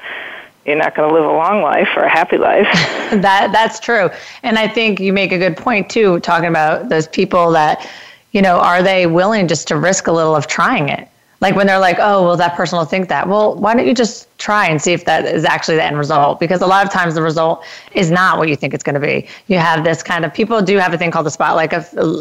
you're 0.65 0.76
not 0.76 0.95
going 0.95 1.10
to 1.10 1.15
live 1.15 1.26
a 1.26 1.32
long 1.32 1.62
life 1.62 1.89
or 1.95 2.04
a 2.04 2.10
happy 2.10 2.38
life. 2.38 2.67
that 3.21 3.50
that's 3.52 3.80
true, 3.80 4.10
and 4.43 4.58
I 4.58 4.67
think 4.67 5.00
you 5.00 5.13
make 5.13 5.32
a 5.32 5.38
good 5.38 5.58
point 5.58 5.89
too, 5.89 6.19
talking 6.19 6.50
about 6.50 6.89
those 6.89 7.08
people 7.08 7.52
that, 7.52 7.89
you 8.32 8.41
know, 8.41 8.60
are 8.60 8.84
they 8.84 9.08
willing 9.08 9.47
just 9.47 9.67
to 9.69 9.78
risk 9.78 10.08
a 10.08 10.12
little 10.12 10.36
of 10.36 10.47
trying 10.47 10.89
it? 10.89 11.08
Like 11.41 11.56
when 11.56 11.65
they're 11.65 11.80
like, 11.80 11.97
oh, 11.99 12.23
well, 12.23 12.38
that 12.38 12.56
person 12.56 12.77
will 12.77 12.86
think 12.86 13.10
that. 13.10 13.27
Well, 13.27 13.56
why 13.56 13.73
don't 13.73 13.88
you 13.88 13.95
just 13.95 14.27
try 14.38 14.67
and 14.67 14.80
see 14.80 14.93
if 14.93 15.06
that 15.06 15.25
is 15.25 15.43
actually 15.43 15.77
the 15.77 15.84
end 15.84 15.97
result? 15.97 16.39
Because 16.39 16.62
a 16.62 16.67
lot 16.67 16.86
of 16.86 16.91
times 16.93 17.15
the 17.15 17.21
result 17.23 17.65
is 17.93 18.12
not 18.12 18.38
what 18.38 18.47
you 18.47 18.56
think 18.56 18.75
it's 18.75 18.84
going 18.84 18.93
to 18.93 18.99
be. 18.99 19.27
You 19.47 19.58
have 19.58 19.84
this 19.84 20.04
kind 20.04 20.23
of 20.23 20.32
people 20.32 20.62
do 20.62 20.77
have 20.77 20.93
a 20.93 20.99
thing 20.99 21.10
called 21.10 21.25
the 21.25 21.32
spotlight 21.32 21.73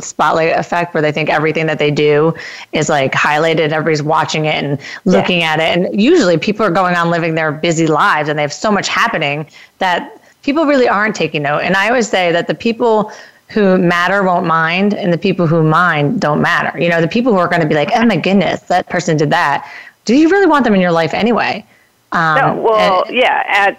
spotlight 0.03 0.59
effect, 0.59 0.95
where 0.95 1.03
they 1.03 1.13
think 1.13 1.29
everything 1.29 1.67
that 1.67 1.79
they 1.79 1.91
do 1.91 2.35
is 2.73 2.89
like 2.89 3.13
highlighted. 3.13 3.73
Everybody's 3.73 4.03
watching 4.03 4.47
it 4.47 4.65
and 4.65 4.81
looking 5.05 5.41
yeah. 5.41 5.53
at 5.53 5.61
it, 5.61 5.77
and 5.77 6.01
usually 6.01 6.39
people 6.39 6.65
are 6.65 6.71
going 6.71 6.97
on 6.97 7.11
living 7.11 7.35
their 7.35 7.53
busy 7.53 7.87
lives, 7.87 8.31
and 8.31 8.39
they 8.39 8.43
have 8.43 8.55
so 8.55 8.73
much 8.73 8.89
happening 8.89 9.47
that 9.79 10.23
people 10.43 10.65
really 10.65 10.89
aren't 10.89 11.15
taking 11.15 11.43
note. 11.43 11.59
And 11.59 11.77
I 11.77 11.89
always 11.89 12.09
say 12.09 12.33
that 12.33 12.47
the 12.47 12.55
people 12.55 13.13
who 13.51 13.79
matter 13.79 14.23
won't 14.23 14.47
mind 14.47 14.95
and 14.95 15.13
the 15.13 15.19
people 15.19 15.47
who 15.47 15.63
mind 15.63 16.21
don't 16.21 16.41
matter. 16.41 16.79
You 16.79 16.89
know, 16.89 17.01
the 17.01 17.09
people 17.09 17.33
who 17.33 17.39
are 17.39 17.49
going 17.49 17.63
to 17.63 17.67
be 17.67 17.75
like, 17.75 17.91
oh 17.95 18.05
my 18.05 18.17
goodness, 18.17 18.61
that 18.63 18.89
person 18.89 19.17
did 19.17 19.31
that. 19.31 19.69
Do 20.05 20.15
you 20.15 20.29
really 20.31 20.47
want 20.47 20.65
them 20.65 20.75
in 20.75 20.81
your 20.81 20.93
life 20.93 21.15
anyway? 21.15 21.67
Um, 22.13 22.37
no, 22.37 22.63
well, 22.63 23.05
and, 23.07 23.17
yeah, 23.17 23.43
at 23.47 23.79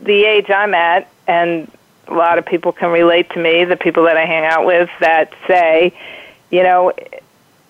the 0.00 0.24
age 0.24 0.50
I'm 0.50 0.74
at, 0.74 1.08
and 1.26 1.70
a 2.06 2.14
lot 2.14 2.38
of 2.38 2.46
people 2.46 2.72
can 2.72 2.90
relate 2.90 3.30
to 3.30 3.38
me, 3.38 3.64
the 3.64 3.76
people 3.76 4.04
that 4.04 4.16
I 4.16 4.24
hang 4.24 4.44
out 4.44 4.64
with 4.64 4.90
that 5.00 5.32
say, 5.46 5.92
you 6.50 6.62
know, 6.62 6.92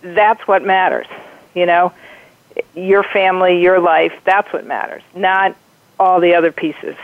that's 0.02 0.46
what 0.46 0.64
matters. 0.64 1.06
You 1.54 1.66
know, 1.66 1.92
your 2.74 3.02
family, 3.02 3.60
your 3.60 3.80
life, 3.80 4.12
that's 4.24 4.52
what 4.52 4.66
matters, 4.66 5.02
not 5.14 5.56
all 5.98 6.20
the 6.20 6.34
other 6.34 6.52
pieces. 6.52 6.96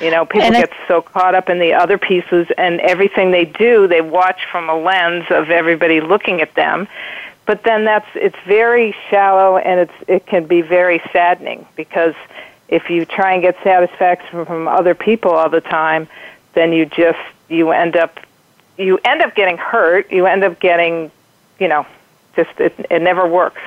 You 0.00 0.10
know, 0.10 0.24
people 0.24 0.50
get 0.50 0.72
so 0.86 1.02
caught 1.02 1.34
up 1.34 1.48
in 1.50 1.58
the 1.58 1.74
other 1.74 1.98
pieces 1.98 2.46
and 2.56 2.80
everything 2.80 3.32
they 3.32 3.44
do, 3.44 3.88
they 3.88 4.00
watch 4.00 4.44
from 4.50 4.68
a 4.68 4.76
lens 4.76 5.24
of 5.30 5.50
everybody 5.50 6.00
looking 6.00 6.40
at 6.40 6.54
them. 6.54 6.86
But 7.46 7.64
then 7.64 7.84
that's 7.84 8.06
it's 8.14 8.36
very 8.46 8.94
shallow 9.08 9.56
and 9.56 9.80
it's 9.80 10.08
it 10.08 10.26
can 10.26 10.46
be 10.46 10.60
very 10.60 11.02
saddening 11.12 11.66
because 11.76 12.14
if 12.68 12.90
you 12.90 13.06
try 13.06 13.32
and 13.32 13.42
get 13.42 13.56
satisfaction 13.64 14.44
from 14.44 14.68
other 14.68 14.94
people 14.94 15.32
all 15.32 15.48
the 15.48 15.62
time, 15.62 16.06
then 16.52 16.72
you 16.72 16.84
just 16.86 17.18
you 17.48 17.70
end 17.70 17.96
up 17.96 18.20
you 18.76 18.98
end 19.04 19.22
up 19.22 19.34
getting 19.34 19.56
hurt, 19.56 20.12
you 20.12 20.26
end 20.26 20.44
up 20.44 20.60
getting, 20.60 21.10
you 21.58 21.68
know, 21.68 21.86
just 22.36 22.50
it 22.58 22.74
it 22.90 23.02
never 23.02 23.26
works 23.26 23.62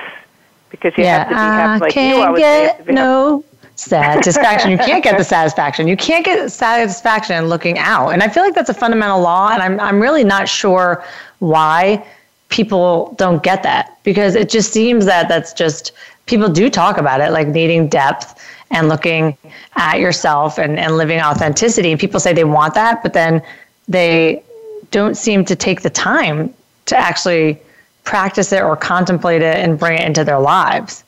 because 0.70 0.96
you 0.96 1.04
yeah, 1.04 1.18
have 1.18 1.28
to 1.28 1.34
be 1.34 1.38
happy 1.38 1.80
like 1.80 1.96
you 1.96 2.22
always 2.22 2.40
get 2.40 2.88
no 2.88 3.44
satisfaction. 3.74 4.70
You 4.70 4.78
can't 4.78 5.02
get 5.02 5.18
the 5.18 5.24
satisfaction. 5.36 5.88
You 5.88 5.96
can't 5.96 6.24
get 6.24 6.50
satisfaction 6.50 7.46
looking 7.46 7.78
out. 7.78 8.10
And 8.10 8.22
I 8.22 8.28
feel 8.28 8.42
like 8.42 8.54
that's 8.54 8.70
a 8.70 8.74
fundamental 8.74 9.20
law. 9.20 9.50
And 9.52 9.62
I'm, 9.62 9.80
I'm 9.80 10.00
really 10.00 10.24
not 10.24 10.48
sure 10.48 11.04
why 11.38 12.04
people 12.48 13.14
don't 13.18 13.42
get 13.42 13.62
that 13.62 13.98
because 14.02 14.34
it 14.34 14.50
just 14.50 14.72
seems 14.72 15.06
that 15.06 15.28
that's 15.28 15.52
just 15.52 15.92
people 16.26 16.48
do 16.48 16.68
talk 16.68 16.98
about 16.98 17.20
it 17.20 17.30
like 17.30 17.48
needing 17.48 17.88
depth 17.88 18.38
and 18.70 18.88
looking 18.88 19.36
at 19.76 19.98
yourself 19.98 20.58
and, 20.58 20.78
and 20.78 20.96
living 20.96 21.20
authenticity. 21.20 21.90
And 21.90 22.00
people 22.00 22.20
say 22.20 22.32
they 22.32 22.44
want 22.44 22.74
that, 22.74 23.02
but 23.02 23.12
then 23.12 23.42
they 23.88 24.42
don't 24.90 25.16
seem 25.16 25.44
to 25.46 25.56
take 25.56 25.82
the 25.82 25.90
time 25.90 26.52
to 26.86 26.96
actually 26.96 27.60
practice 28.04 28.52
it 28.52 28.62
or 28.62 28.76
contemplate 28.76 29.42
it 29.42 29.56
and 29.58 29.78
bring 29.78 29.98
it 29.98 30.06
into 30.06 30.24
their 30.24 30.38
lives. 30.38 31.04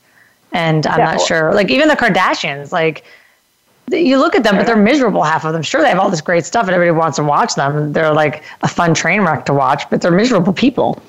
And 0.51 0.87
I'm 0.87 0.99
not 0.99 1.21
sure, 1.21 1.53
like 1.53 1.69
even 1.69 1.87
the 1.87 1.95
Kardashians, 1.95 2.71
like 2.71 3.03
you 3.91 4.17
look 4.17 4.35
at 4.35 4.43
them, 4.43 4.55
but 4.55 4.65
they're 4.65 4.75
miserable, 4.75 5.23
half 5.23 5.45
of 5.45 5.53
them. 5.53 5.61
Sure, 5.61 5.81
they 5.81 5.89
have 5.89 5.99
all 5.99 6.09
this 6.09 6.21
great 6.21 6.45
stuff 6.45 6.65
and 6.65 6.73
everybody 6.73 6.97
wants 6.97 7.17
to 7.17 7.23
watch 7.23 7.55
them. 7.55 7.93
They're 7.93 8.13
like 8.13 8.43
a 8.61 8.67
fun 8.67 8.93
train 8.93 9.21
wreck 9.21 9.45
to 9.45 9.53
watch, 9.53 9.89
but 9.89 10.01
they're 10.01 10.11
miserable 10.11 10.53
people. 10.53 11.01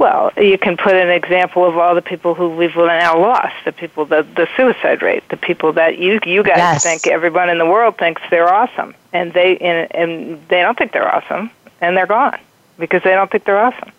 Well, 0.00 0.32
you 0.38 0.56
can 0.56 0.78
put 0.78 0.94
an 0.94 1.10
example 1.10 1.66
of 1.66 1.76
all 1.76 1.94
the 1.94 2.00
people 2.00 2.34
who 2.34 2.48
we've 2.48 2.74
now 2.74 3.20
lost, 3.20 3.54
the 3.66 3.72
people, 3.72 4.06
the, 4.06 4.22
the 4.34 4.48
suicide 4.56 5.02
rate, 5.02 5.28
the 5.28 5.36
people 5.36 5.74
that 5.74 5.98
you 5.98 6.18
you 6.24 6.42
guys 6.42 6.56
yes. 6.56 6.82
think 6.82 7.06
everyone 7.06 7.50
in 7.50 7.58
the 7.58 7.66
world 7.66 7.98
thinks 7.98 8.22
they're 8.30 8.52
awesome, 8.52 8.94
and 9.12 9.34
they 9.34 9.58
and, 9.58 9.94
and 9.94 10.48
they 10.48 10.62
don't 10.62 10.78
think 10.78 10.92
they're 10.92 11.14
awesome, 11.14 11.50
and 11.82 11.98
they're 11.98 12.06
gone 12.06 12.40
because 12.78 13.02
they 13.02 13.10
don't 13.10 13.30
think 13.30 13.44
they're 13.44 13.58
awesome. 13.58 13.92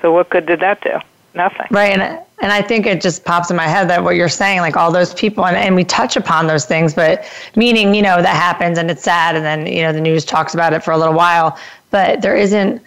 So 0.00 0.12
what 0.12 0.30
good 0.30 0.46
did 0.46 0.60
that 0.60 0.80
do? 0.80 1.00
Nothing. 1.34 1.66
Right. 1.70 1.98
And, 1.98 2.20
and 2.42 2.52
I 2.52 2.60
think 2.60 2.86
it 2.86 3.00
just 3.00 3.24
pops 3.24 3.50
in 3.50 3.56
my 3.56 3.66
head 3.66 3.88
that 3.88 4.02
what 4.02 4.16
you're 4.16 4.28
saying, 4.28 4.60
like 4.60 4.76
all 4.76 4.92
those 4.92 5.14
people, 5.14 5.46
and, 5.46 5.56
and 5.56 5.74
we 5.74 5.84
touch 5.84 6.16
upon 6.16 6.46
those 6.46 6.64
things, 6.64 6.92
but 6.92 7.24
meaning, 7.56 7.94
you 7.94 8.02
know, 8.02 8.20
that 8.20 8.36
happens 8.36 8.78
and 8.78 8.90
it's 8.90 9.02
sad. 9.02 9.36
And 9.36 9.44
then, 9.44 9.66
you 9.66 9.82
know, 9.82 9.92
the 9.92 10.00
news 10.00 10.24
talks 10.24 10.52
about 10.54 10.72
it 10.72 10.82
for 10.82 10.90
a 10.90 10.98
little 10.98 11.14
while, 11.14 11.56
but 11.90 12.20
there 12.20 12.36
isn't 12.36 12.82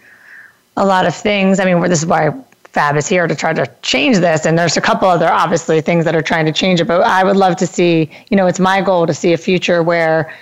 a 0.77 0.85
lot 0.85 1.05
of 1.05 1.15
things. 1.15 1.59
I 1.59 1.65
mean, 1.65 1.81
this 1.89 1.99
is 1.99 2.05
why 2.05 2.31
Fab 2.65 2.97
is 2.97 3.07
here 3.07 3.27
to 3.27 3.35
try 3.35 3.53
to 3.53 3.65
change 3.81 4.17
this. 4.17 4.45
And 4.45 4.59
there's 4.59 4.75
a 4.75 4.81
couple 4.81 5.07
other, 5.07 5.29
obviously, 5.29 5.79
things 5.79 6.03
that 6.03 6.15
are 6.15 6.21
trying 6.21 6.45
to 6.45 6.51
change 6.51 6.81
it. 6.81 6.85
But 6.85 7.01
I 7.01 7.23
would 7.23 7.37
love 7.37 7.55
to 7.57 7.67
see, 7.67 8.11
you 8.29 8.35
know, 8.35 8.47
it's 8.47 8.59
my 8.59 8.81
goal 8.81 9.07
to 9.07 9.13
see 9.13 9.31
a 9.31 9.37
future 9.37 9.81
where 9.81 10.33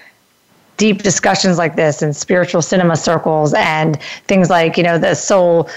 deep 0.77 1.03
discussions 1.03 1.59
like 1.59 1.75
this 1.75 2.01
and 2.01 2.15
spiritual 2.15 2.63
cinema 2.63 2.97
circles 2.97 3.53
and 3.53 4.01
things 4.25 4.49
like, 4.49 4.75
you 4.75 4.83
know, 4.83 4.97
the 4.97 5.13
soul 5.13 5.69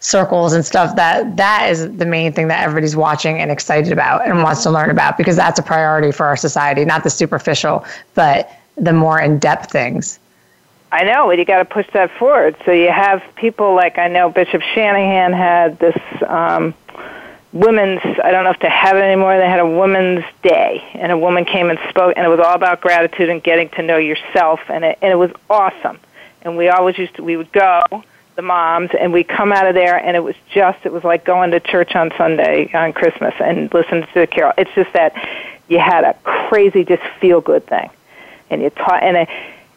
circles 0.00 0.52
and 0.52 0.64
stuff 0.64 0.94
that 0.96 1.36
that 1.36 1.68
is 1.70 1.96
the 1.96 2.06
main 2.06 2.32
thing 2.32 2.48
that 2.48 2.62
everybody's 2.62 2.96
watching 2.96 3.38
and 3.38 3.50
excited 3.50 3.92
about 3.92 4.26
and 4.26 4.42
wants 4.42 4.62
to 4.62 4.70
learn 4.70 4.90
about 4.90 5.16
because 5.16 5.36
that's 5.36 5.58
a 5.58 5.62
priority 5.62 6.12
for 6.12 6.26
our 6.26 6.36
society 6.36 6.84
not 6.84 7.02
the 7.02 7.10
superficial 7.10 7.84
but 8.14 8.50
the 8.76 8.92
more 8.92 9.20
in-depth 9.20 9.70
things 9.70 10.18
I 10.92 11.02
know, 11.02 11.26
but 11.26 11.38
you 11.38 11.44
got 11.44 11.58
to 11.58 11.64
push 11.64 11.86
that 11.92 12.10
forward. 12.12 12.56
So 12.64 12.70
you 12.70 12.90
have 12.90 13.22
people 13.34 13.74
like 13.74 13.98
I 13.98 14.08
know 14.08 14.30
Bishop 14.30 14.62
Shanahan 14.62 15.32
had 15.32 15.78
this 15.78 15.96
um, 16.26 16.74
women's. 17.52 18.00
I 18.22 18.30
don't 18.30 18.44
know 18.44 18.50
if 18.50 18.60
they 18.60 18.70
have 18.70 18.96
it 18.96 19.02
anymore. 19.02 19.36
They 19.36 19.48
had 19.48 19.58
a 19.58 19.68
women's 19.68 20.24
day, 20.42 20.82
and 20.94 21.10
a 21.10 21.18
woman 21.18 21.44
came 21.44 21.70
and 21.70 21.78
spoke, 21.88 22.14
and 22.16 22.24
it 22.24 22.28
was 22.28 22.40
all 22.40 22.54
about 22.54 22.80
gratitude 22.80 23.28
and 23.28 23.42
getting 23.42 23.68
to 23.70 23.82
know 23.82 23.96
yourself, 23.96 24.60
and 24.68 24.84
it 24.84 24.98
and 25.02 25.12
it 25.12 25.16
was 25.16 25.32
awesome. 25.50 25.98
And 26.42 26.56
we 26.56 26.68
always 26.68 26.96
used 26.96 27.16
to. 27.16 27.24
We 27.24 27.36
would 27.36 27.50
go, 27.50 27.82
the 28.36 28.42
moms, 28.42 28.90
and 28.98 29.12
we 29.12 29.24
come 29.24 29.52
out 29.52 29.66
of 29.66 29.74
there, 29.74 29.96
and 29.96 30.16
it 30.16 30.20
was 30.20 30.36
just. 30.52 30.84
It 30.84 30.92
was 30.92 31.04
like 31.04 31.24
going 31.24 31.50
to 31.50 31.60
church 31.60 31.96
on 31.96 32.12
Sunday 32.16 32.70
on 32.72 32.92
Christmas 32.92 33.34
and 33.40 33.72
listen 33.72 34.02
to 34.02 34.14
the 34.14 34.26
carol. 34.26 34.52
It's 34.56 34.70
just 34.74 34.92
that 34.92 35.14
you 35.68 35.78
had 35.78 36.04
a 36.04 36.14
crazy, 36.22 36.84
just 36.84 37.02
feel 37.20 37.40
good 37.40 37.66
thing, 37.66 37.90
and 38.50 38.62
you 38.62 38.70
taught 38.70 39.02
and. 39.02 39.16
It, 39.16 39.28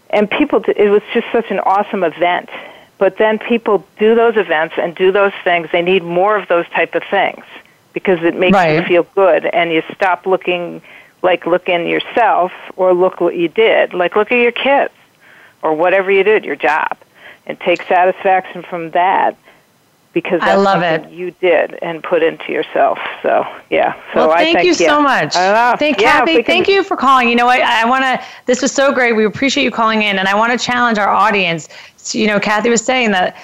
and 0.09 0.29
people 0.29 0.63
it 0.67 0.89
was 0.89 1.01
just 1.13 1.27
such 1.31 1.51
an 1.51 1.59
awesome 1.59 2.03
event 2.03 2.49
but 2.97 3.17
then 3.17 3.39
people 3.39 3.85
do 3.97 4.15
those 4.15 4.35
events 4.35 4.75
and 4.77 4.95
do 4.95 5.11
those 5.11 5.33
things 5.43 5.69
they 5.71 5.81
need 5.81 6.03
more 6.03 6.37
of 6.37 6.47
those 6.47 6.67
type 6.69 6.95
of 6.95 7.03
things 7.09 7.43
because 7.93 8.21
it 8.23 8.35
makes 8.35 8.53
right. 8.53 8.75
you 8.75 8.83
feel 8.83 9.03
good 9.15 9.45
and 9.45 9.71
you 9.71 9.83
stop 9.93 10.25
looking 10.25 10.81
like 11.21 11.45
look 11.45 11.69
in 11.69 11.85
yourself 11.87 12.51
or 12.75 12.93
look 12.93 13.21
what 13.21 13.35
you 13.35 13.47
did 13.47 13.93
like 13.93 14.15
look 14.15 14.31
at 14.31 14.39
your 14.39 14.51
kids 14.51 14.93
or 15.61 15.73
whatever 15.73 16.11
you 16.11 16.23
did 16.23 16.43
your 16.43 16.55
job 16.55 16.97
and 17.49 17.59
take 17.59 17.81
satisfaction 17.83 18.61
from 18.61 18.91
that 18.91 19.35
because 20.13 20.39
that's 20.39 20.51
I 20.51 20.55
love 20.55 20.81
it. 20.83 21.11
you 21.11 21.31
did 21.31 21.77
and 21.81 22.03
put 22.03 22.23
into 22.23 22.51
yourself. 22.51 22.99
So 23.21 23.45
yeah. 23.69 23.93
So 24.13 24.27
well, 24.27 24.37
thank 24.37 24.57
I 24.57 24.61
think, 24.61 24.79
you 24.79 24.85
yeah. 24.85 24.91
so 24.91 25.01
much. 25.01 25.33
Thank 25.79 25.99
yeah, 25.99 26.19
Kathy. 26.19 26.43
Thank 26.43 26.67
you 26.67 26.83
for 26.83 26.95
calling. 26.95 27.27
You 27.27 27.35
know 27.35 27.45
what? 27.45 27.59
I, 27.59 27.81
I 27.81 27.85
want 27.85 28.03
to. 28.03 28.23
This 28.45 28.61
was 28.61 28.71
so 28.71 28.93
great. 28.93 29.13
We 29.13 29.25
appreciate 29.25 29.63
you 29.63 29.71
calling 29.71 30.03
in, 30.03 30.19
and 30.19 30.27
I 30.27 30.35
want 30.35 30.57
to 30.57 30.63
challenge 30.63 30.97
our 30.99 31.09
audience. 31.09 31.67
You 32.13 32.27
know, 32.27 32.39
Kathy 32.39 32.69
was 32.69 32.85
saying 32.85 33.11
that. 33.11 33.35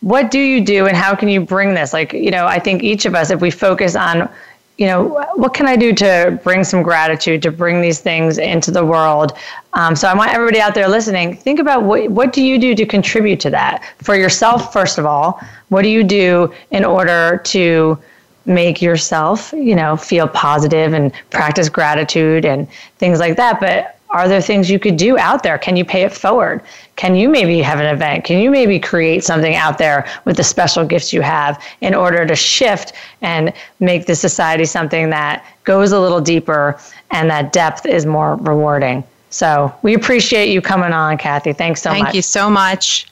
What 0.00 0.30
do 0.30 0.38
you 0.38 0.62
do, 0.62 0.84
and 0.84 0.94
how 0.94 1.14
can 1.14 1.30
you 1.30 1.40
bring 1.40 1.72
this? 1.72 1.94
Like, 1.94 2.12
you 2.12 2.30
know, 2.30 2.44
I 2.44 2.58
think 2.58 2.82
each 2.82 3.06
of 3.06 3.14
us, 3.14 3.30
if 3.30 3.40
we 3.40 3.50
focus 3.50 3.96
on 3.96 4.28
you 4.76 4.86
know, 4.86 5.24
what 5.36 5.54
can 5.54 5.66
I 5.66 5.76
do 5.76 5.92
to 5.94 6.38
bring 6.42 6.64
some 6.64 6.82
gratitude, 6.82 7.42
to 7.42 7.52
bring 7.52 7.80
these 7.80 8.00
things 8.00 8.38
into 8.38 8.70
the 8.72 8.84
world? 8.84 9.32
Um, 9.72 9.94
so 9.94 10.08
I 10.08 10.14
want 10.14 10.32
everybody 10.32 10.60
out 10.60 10.74
there 10.74 10.88
listening, 10.88 11.36
think 11.36 11.60
about 11.60 11.84
what, 11.84 12.08
what 12.10 12.32
do 12.32 12.42
you 12.42 12.58
do 12.58 12.74
to 12.74 12.84
contribute 12.84 13.38
to 13.40 13.50
that 13.50 13.84
for 13.98 14.16
yourself, 14.16 14.72
first 14.72 14.98
of 14.98 15.06
all? 15.06 15.40
What 15.68 15.82
do 15.82 15.88
you 15.88 16.02
do 16.02 16.52
in 16.70 16.84
order 16.84 17.40
to 17.44 17.98
make 18.46 18.82
yourself, 18.82 19.52
you 19.52 19.76
know, 19.76 19.96
feel 19.96 20.26
positive 20.26 20.92
and 20.92 21.12
practice 21.30 21.68
gratitude 21.68 22.44
and 22.44 22.68
things 22.98 23.20
like 23.20 23.36
that? 23.36 23.60
But 23.60 23.98
are 24.10 24.28
there 24.28 24.40
things 24.40 24.70
you 24.70 24.78
could 24.78 24.96
do 24.96 25.18
out 25.18 25.42
there? 25.42 25.58
Can 25.58 25.76
you 25.76 25.84
pay 25.84 26.02
it 26.02 26.12
forward? 26.12 26.62
Can 26.96 27.16
you 27.16 27.28
maybe 27.28 27.60
have 27.60 27.80
an 27.80 27.86
event? 27.86 28.24
Can 28.24 28.40
you 28.40 28.50
maybe 28.50 28.78
create 28.78 29.24
something 29.24 29.56
out 29.56 29.78
there 29.78 30.06
with 30.24 30.36
the 30.36 30.44
special 30.44 30.84
gifts 30.84 31.12
you 31.12 31.22
have 31.22 31.60
in 31.80 31.94
order 31.94 32.24
to 32.24 32.36
shift 32.36 32.92
and 33.20 33.52
make 33.80 34.06
the 34.06 34.14
society 34.14 34.64
something 34.64 35.10
that 35.10 35.44
goes 35.64 35.92
a 35.92 36.00
little 36.00 36.20
deeper 36.20 36.78
and 37.10 37.28
that 37.30 37.52
depth 37.52 37.84
is 37.86 38.06
more 38.06 38.36
rewarding? 38.36 39.02
So 39.30 39.74
we 39.82 39.94
appreciate 39.94 40.50
you 40.50 40.60
coming 40.60 40.92
on, 40.92 41.18
Kathy. 41.18 41.52
Thanks 41.52 41.82
so 41.82 41.90
Thank 41.90 42.04
much. 42.04 42.06
Thank 42.08 42.14
you 42.14 42.22
so 42.22 42.48
much. 42.48 43.08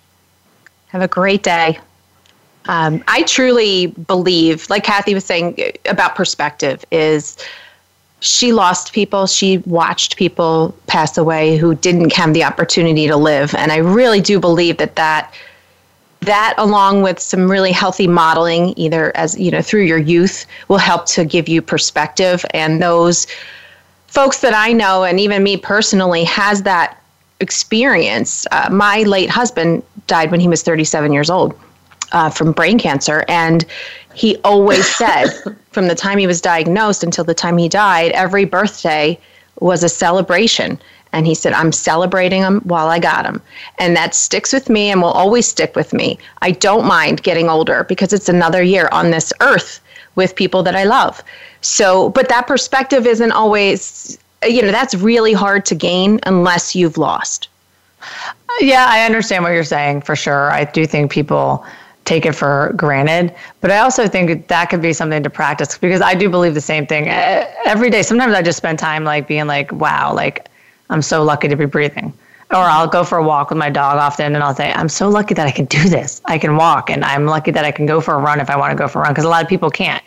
Have 0.88 1.02
a 1.02 1.08
great 1.08 1.42
day. 1.42 1.80
Um, 2.66 3.02
I 3.08 3.24
truly 3.24 3.88
believe, 3.88 4.70
like 4.70 4.84
Kathy 4.84 5.14
was 5.14 5.24
saying 5.24 5.58
about 5.86 6.14
perspective, 6.14 6.84
is 6.92 7.36
she 8.22 8.52
lost 8.52 8.92
people. 8.92 9.26
She 9.26 9.58
watched 9.58 10.16
people 10.16 10.72
pass 10.86 11.18
away 11.18 11.56
who 11.56 11.74
didn't 11.74 12.12
have 12.12 12.32
the 12.32 12.44
opportunity 12.44 13.08
to 13.08 13.16
live. 13.16 13.52
And 13.56 13.72
I 13.72 13.78
really 13.78 14.20
do 14.20 14.38
believe 14.38 14.78
that 14.78 14.94
that 14.94 15.34
that 16.20 16.54
along 16.56 17.02
with 17.02 17.18
some 17.18 17.50
really 17.50 17.72
healthy 17.72 18.06
modeling 18.06 18.74
either 18.76 19.14
as 19.16 19.36
you 19.36 19.50
know 19.50 19.60
through 19.60 19.82
your 19.82 19.98
youth 19.98 20.46
will 20.68 20.78
help 20.78 21.04
to 21.06 21.24
give 21.24 21.48
you 21.48 21.60
perspective 21.60 22.44
and 22.54 22.80
those 22.80 23.26
folks 24.06 24.38
that 24.38 24.54
i 24.54 24.72
know 24.72 25.02
and 25.02 25.18
even 25.18 25.42
me 25.42 25.56
personally 25.56 26.22
has 26.22 26.62
that 26.62 27.02
experience 27.40 28.46
uh, 28.52 28.68
my 28.70 29.02
late 29.02 29.28
husband 29.30 29.82
died 30.06 30.30
when 30.30 30.38
he 30.38 30.46
was 30.46 30.62
37 30.62 31.12
years 31.12 31.28
old 31.28 31.58
uh, 32.12 32.30
from 32.30 32.52
brain 32.52 32.78
cancer 32.78 33.24
and 33.26 33.64
he 34.14 34.36
always 34.44 34.86
said 34.86 35.28
from 35.72 35.88
the 35.88 35.94
time 35.94 36.18
he 36.18 36.26
was 36.26 36.40
diagnosed 36.40 37.02
until 37.04 37.24
the 37.24 37.34
time 37.34 37.58
he 37.58 37.68
died, 37.68 38.12
every 38.12 38.44
birthday 38.44 39.18
was 39.60 39.82
a 39.82 39.88
celebration. 39.88 40.78
And 41.12 41.26
he 41.26 41.34
said, 41.34 41.52
I'm 41.52 41.72
celebrating 41.72 42.40
him 42.40 42.60
while 42.60 42.88
I 42.88 42.98
got 42.98 43.26
him. 43.26 43.42
And 43.78 43.94
that 43.96 44.14
sticks 44.14 44.52
with 44.52 44.70
me 44.70 44.90
and 44.90 45.02
will 45.02 45.10
always 45.10 45.46
stick 45.46 45.76
with 45.76 45.92
me. 45.92 46.18
I 46.40 46.52
don't 46.52 46.86
mind 46.86 47.22
getting 47.22 47.50
older 47.50 47.84
because 47.84 48.14
it's 48.14 48.30
another 48.30 48.62
year 48.62 48.88
on 48.92 49.10
this 49.10 49.32
earth 49.40 49.80
with 50.14 50.34
people 50.34 50.62
that 50.62 50.74
I 50.74 50.84
love. 50.84 51.22
So, 51.60 52.08
but 52.10 52.28
that 52.30 52.46
perspective 52.46 53.06
isn't 53.06 53.32
always, 53.32 54.18
you 54.46 54.62
know, 54.62 54.72
that's 54.72 54.94
really 54.94 55.34
hard 55.34 55.66
to 55.66 55.74
gain 55.74 56.18
unless 56.24 56.74
you've 56.74 56.96
lost. 56.96 57.48
Yeah, 58.60 58.86
I 58.88 59.04
understand 59.04 59.44
what 59.44 59.52
you're 59.52 59.64
saying 59.64 60.02
for 60.02 60.16
sure. 60.16 60.50
I 60.50 60.64
do 60.64 60.86
think 60.86 61.10
people 61.10 61.64
take 62.04 62.26
it 62.26 62.32
for 62.32 62.72
granted. 62.76 63.34
But 63.60 63.70
I 63.70 63.78
also 63.78 64.08
think 64.08 64.48
that 64.48 64.70
could 64.70 64.82
be 64.82 64.92
something 64.92 65.22
to 65.22 65.30
practice 65.30 65.78
because 65.78 66.00
I 66.00 66.14
do 66.14 66.28
believe 66.28 66.54
the 66.54 66.60
same 66.60 66.86
thing 66.86 67.08
every 67.08 67.90
day. 67.90 68.02
Sometimes 68.02 68.34
I 68.34 68.42
just 68.42 68.58
spend 68.58 68.78
time 68.78 69.04
like 69.04 69.28
being 69.28 69.46
like, 69.46 69.72
wow, 69.72 70.12
like 70.14 70.48
I'm 70.90 71.02
so 71.02 71.22
lucky 71.22 71.48
to 71.48 71.56
be 71.56 71.64
breathing. 71.64 72.12
Or 72.50 72.58
I'll 72.58 72.88
go 72.88 73.02
for 73.02 73.16
a 73.16 73.24
walk 73.24 73.48
with 73.48 73.56
my 73.56 73.70
dog 73.70 73.96
often 73.96 74.34
and 74.34 74.44
I'll 74.44 74.54
say, 74.54 74.72
I'm 74.72 74.88
so 74.88 75.08
lucky 75.08 75.32
that 75.34 75.46
I 75.46 75.50
can 75.50 75.64
do 75.66 75.88
this. 75.88 76.20
I 76.26 76.38
can 76.38 76.56
walk 76.56 76.90
and 76.90 77.04
I'm 77.04 77.24
lucky 77.26 77.50
that 77.50 77.64
I 77.64 77.70
can 77.70 77.86
go 77.86 78.00
for 78.00 78.14
a 78.14 78.18
run 78.18 78.40
if 78.40 78.50
I 78.50 78.56
want 78.56 78.72
to 78.72 78.76
go 78.76 78.88
for 78.88 78.98
a 78.98 79.02
run 79.02 79.12
because 79.12 79.24
a 79.24 79.30
lot 79.30 79.42
of 79.42 79.48
people 79.48 79.70
can't. 79.70 80.02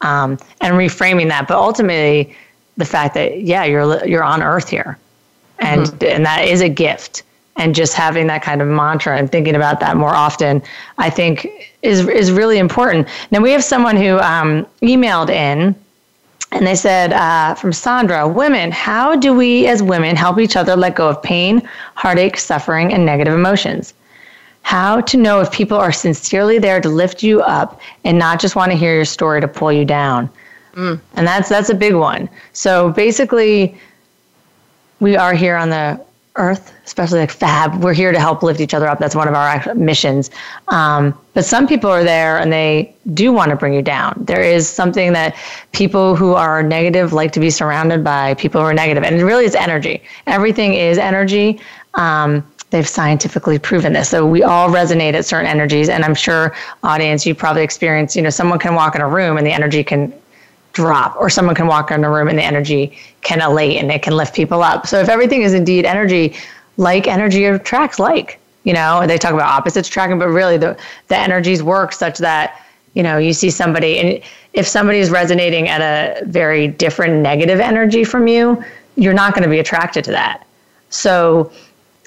Um, 0.00 0.38
and 0.60 0.74
reframing 0.74 1.28
that. 1.30 1.48
But 1.48 1.56
ultimately, 1.56 2.36
the 2.76 2.84
fact 2.84 3.14
that, 3.14 3.40
yeah, 3.40 3.64
you're, 3.64 4.06
you're 4.06 4.22
on 4.22 4.42
earth 4.42 4.68
here 4.68 4.96
and, 5.58 5.86
mm-hmm. 5.86 6.04
and 6.04 6.24
that 6.24 6.44
is 6.44 6.60
a 6.60 6.68
gift 6.68 7.24
and 7.58 7.74
just 7.74 7.92
having 7.92 8.28
that 8.28 8.42
kind 8.42 8.62
of 8.62 8.68
mantra 8.68 9.18
and 9.18 9.30
thinking 9.30 9.56
about 9.56 9.80
that 9.80 9.96
more 9.96 10.14
often, 10.14 10.62
I 10.96 11.10
think 11.10 11.46
is 11.82 12.08
is 12.08 12.32
really 12.32 12.58
important. 12.58 13.08
Now 13.30 13.40
we 13.40 13.50
have 13.50 13.62
someone 13.62 13.96
who 13.96 14.18
um, 14.20 14.66
emailed 14.80 15.28
in. 15.28 15.74
And 16.50 16.66
they 16.66 16.76
said 16.76 17.12
uh, 17.12 17.54
from 17.56 17.74
Sandra, 17.74 18.26
women, 18.26 18.72
how 18.72 19.14
do 19.14 19.34
we 19.34 19.66
as 19.66 19.82
women 19.82 20.16
help 20.16 20.38
each 20.38 20.56
other 20.56 20.74
let 20.76 20.94
go 20.94 21.06
of 21.06 21.22
pain, 21.22 21.60
heartache, 21.94 22.38
suffering, 22.38 22.90
and 22.94 23.04
negative 23.04 23.34
emotions? 23.34 23.92
How 24.62 25.02
to 25.02 25.18
know 25.18 25.40
if 25.40 25.52
people 25.52 25.76
are 25.76 25.92
sincerely 25.92 26.58
there 26.58 26.80
to 26.80 26.88
lift 26.88 27.22
you 27.22 27.42
up 27.42 27.78
and 28.04 28.18
not 28.18 28.40
just 28.40 28.56
want 28.56 28.72
to 28.72 28.78
hear 28.78 28.94
your 28.94 29.04
story 29.04 29.42
to 29.42 29.48
pull 29.48 29.70
you 29.70 29.84
down. 29.84 30.30
Mm. 30.72 30.98
And 31.16 31.26
that's 31.26 31.50
that's 31.50 31.68
a 31.68 31.74
big 31.74 31.94
one. 31.94 32.30
So 32.54 32.92
basically, 32.92 33.78
we 35.00 35.16
are 35.16 35.34
here 35.34 35.54
on 35.54 35.68
the 35.68 36.00
earth, 36.38 36.72
especially 36.84 37.20
like 37.20 37.30
Fab. 37.30 37.82
We're 37.82 37.92
here 37.92 38.12
to 38.12 38.20
help 38.20 38.42
lift 38.42 38.60
each 38.60 38.74
other 38.74 38.88
up. 38.88 38.98
That's 38.98 39.14
one 39.14 39.28
of 39.28 39.34
our 39.34 39.74
missions. 39.74 40.30
Um, 40.68 41.18
but 41.34 41.44
some 41.44 41.66
people 41.66 41.90
are 41.90 42.04
there 42.04 42.38
and 42.38 42.52
they 42.52 42.94
do 43.14 43.32
want 43.32 43.50
to 43.50 43.56
bring 43.56 43.74
you 43.74 43.82
down. 43.82 44.22
There 44.26 44.40
is 44.40 44.68
something 44.68 45.12
that 45.12 45.36
people 45.72 46.16
who 46.16 46.34
are 46.34 46.62
negative 46.62 47.12
like 47.12 47.32
to 47.32 47.40
be 47.40 47.50
surrounded 47.50 48.02
by 48.02 48.34
people 48.34 48.60
who 48.60 48.66
are 48.66 48.74
negative, 48.74 49.04
and 49.04 49.16
it 49.16 49.24
really 49.24 49.44
is 49.44 49.54
energy. 49.54 50.02
Everything 50.26 50.74
is 50.74 50.98
energy. 50.98 51.60
Um, 51.94 52.44
they've 52.70 52.88
scientifically 52.88 53.58
proven 53.58 53.92
this. 53.92 54.08
So 54.08 54.26
we 54.26 54.42
all 54.42 54.68
resonate 54.68 55.14
at 55.14 55.24
certain 55.24 55.46
energies, 55.46 55.88
and 55.88 56.04
I'm 56.04 56.14
sure, 56.14 56.54
audience, 56.82 57.24
you 57.26 57.34
probably 57.34 57.62
experience. 57.62 58.14
You 58.16 58.22
know, 58.22 58.30
someone 58.30 58.58
can 58.58 58.74
walk 58.74 58.94
in 58.94 59.00
a 59.00 59.08
room 59.08 59.36
and 59.38 59.46
the 59.46 59.52
energy 59.52 59.82
can 59.82 60.12
drop 60.72 61.16
or 61.16 61.28
someone 61.28 61.54
can 61.54 61.66
walk 61.66 61.90
in 61.90 62.04
a 62.04 62.10
room 62.10 62.28
and 62.28 62.38
the 62.38 62.42
energy 62.42 62.96
can 63.22 63.40
elate 63.40 63.80
and 63.80 63.90
it 63.90 64.02
can 64.02 64.16
lift 64.16 64.34
people 64.34 64.62
up 64.62 64.86
so 64.86 65.00
if 65.00 65.08
everything 65.08 65.42
is 65.42 65.54
indeed 65.54 65.84
energy 65.84 66.34
like 66.76 67.08
energy 67.08 67.44
attracts 67.46 67.98
like 67.98 68.38
you 68.64 68.72
know 68.72 69.04
they 69.06 69.18
talk 69.18 69.32
about 69.32 69.48
opposites 69.48 69.88
attracting 69.88 70.18
but 70.18 70.28
really 70.28 70.56
the 70.56 70.76
the 71.08 71.16
energies 71.16 71.62
work 71.62 71.92
such 71.92 72.18
that 72.18 72.64
you 72.94 73.02
know, 73.04 73.18
you 73.18 73.32
see 73.32 73.50
somebody, 73.50 73.98
and 73.98 74.20
if 74.54 74.66
somebody 74.66 74.98
is 74.98 75.08
resonating 75.08 75.68
at 75.68 75.80
a 75.80 76.24
very 76.24 76.66
different 76.66 77.22
negative 77.22 77.60
energy 77.60 78.02
from 78.02 78.26
you, 78.26 78.62
you're 78.96 79.14
not 79.14 79.34
going 79.34 79.44
to 79.44 79.48
be 79.48 79.60
attracted 79.60 80.04
to 80.04 80.10
that. 80.10 80.44
So 80.90 81.52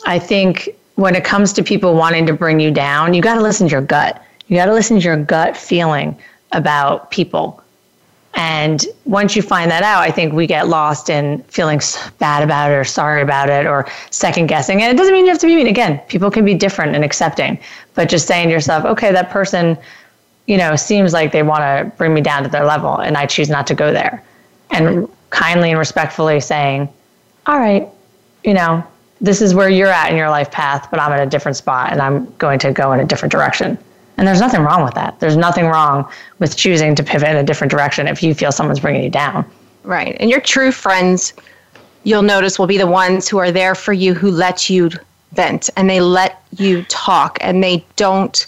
I 0.06 0.20
think 0.20 0.68
when 0.96 1.16
it 1.16 1.24
comes 1.24 1.54
to 1.54 1.64
people 1.64 1.96
wanting 1.96 2.26
to 2.26 2.34
bring 2.34 2.60
you 2.60 2.72
down, 2.72 3.14
you 3.14 3.22
got 3.22 3.36
to 3.36 3.42
listen 3.42 3.68
to 3.68 3.72
your 3.72 3.82
gut. 3.82 4.22
You 4.48 4.58
got 4.58 4.66
to 4.66 4.74
listen 4.74 4.98
to 4.98 5.04
your 5.04 5.16
gut 5.16 5.56
feeling 5.56 6.18
about 6.52 7.10
people. 7.12 7.61
And 8.34 8.86
once 9.06 9.36
you 9.36 9.42
find 9.42 9.70
that 9.72 9.84
out, 9.84 10.02
I 10.02 10.12
think 10.12 10.34
we 10.34 10.48
get 10.48 10.68
lost 10.68 11.10
in 11.10 11.44
feeling 11.44 11.82
bad 12.20 12.44
about 12.44 12.72
it 12.72 12.76
or 12.76 12.84
sorry 12.84 13.22
about 13.22 13.50
it 13.50 13.66
or 13.66 13.88
second 14.10 14.48
guessing. 14.48 14.82
And 14.82 14.92
it 14.92 14.98
doesn't 14.98 15.14
mean 15.14 15.26
you 15.26 15.32
have 15.32 15.40
to 15.40 15.48
be 15.48 15.56
mean. 15.56 15.68
Again, 15.68 16.00
people 16.08 16.32
can 16.32 16.46
be 16.46 16.54
different 16.54 16.96
and 16.96 17.04
accepting, 17.04 17.60
but 17.94 18.08
just 18.10 18.28
saying 18.28 18.48
to 18.48 18.54
yourself, 18.54 18.86
okay, 18.86 19.12
that 19.12 19.30
person, 19.30 19.78
you 20.48 20.58
know, 20.58 20.76
seems 20.76 21.12
like 21.12 21.32
they 21.32 21.44
want 21.44 21.62
to 21.62 21.92
bring 21.98 22.14
me 22.14 22.22
down 22.22 22.44
to 22.44 22.50
their 22.50 22.66
level 22.66 22.98
and 22.98 23.18
I 23.18 23.26
choose 23.26 23.50
not 23.50 23.68
to 23.68 23.74
go 23.74 23.92
there. 23.92 24.24
And 24.70 25.10
kindly 25.30 25.72
and 25.72 25.80
respectfully 25.80 26.40
saying, 26.40 26.88
all 27.48 27.60
right, 27.60 27.88
you 28.44 28.54
know, 28.54 28.84
this 29.20 29.42
is 29.42 29.54
where 29.54 29.70
you're 29.70 29.88
at 29.88 30.10
in 30.10 30.18
your 30.18 30.30
life 30.30 30.50
path, 30.52 30.88
but 30.90 31.00
I'm 31.00 31.12
at 31.12 31.26
a 31.26 31.30
different 31.30 31.58
spot 31.58 31.92
and 31.92 32.02
I'm 32.02 32.34
going 32.36 32.60
to 32.60 32.72
go 32.72 32.92
in 32.94 33.00
a 33.00 33.06
different 33.06 33.32
direction. 33.32 33.78
And 34.22 34.28
there's 34.28 34.40
nothing 34.40 34.62
wrong 34.62 34.84
with 34.84 34.94
that. 34.94 35.20
There's 35.20 35.36
nothing 35.36 35.66
wrong 35.66 36.08
with 36.38 36.56
choosing 36.56 36.94
to 36.94 37.02
pivot 37.02 37.30
in 37.30 37.38
a 37.38 37.44
different 37.44 37.72
direction 37.72 38.08
if 38.08 38.22
you 38.22 38.36
feel 38.36 38.52
someone's 38.52 38.80
bringing 38.80 39.02
you 39.02 39.10
down. 39.10 39.44
Right. 39.82 40.16
And 40.20 40.30
your 40.30 40.40
true 40.40 40.72
friends, 40.72 41.34
you'll 42.04 42.22
notice, 42.22 42.60
will 42.60 42.68
be 42.68 42.78
the 42.78 42.86
ones 42.86 43.28
who 43.28 43.40
are 43.40 43.52
there 43.52 43.74
for 43.74 43.94
you, 43.94 44.14
who 44.14 44.30
let 44.30 44.70
you 44.70 44.92
vent 45.32 45.72
and 45.76 45.90
they 45.90 46.02
let 46.02 46.44
you 46.56 46.84
talk 46.84 47.40
and 47.42 47.64
they 47.64 47.84
don't 47.96 48.46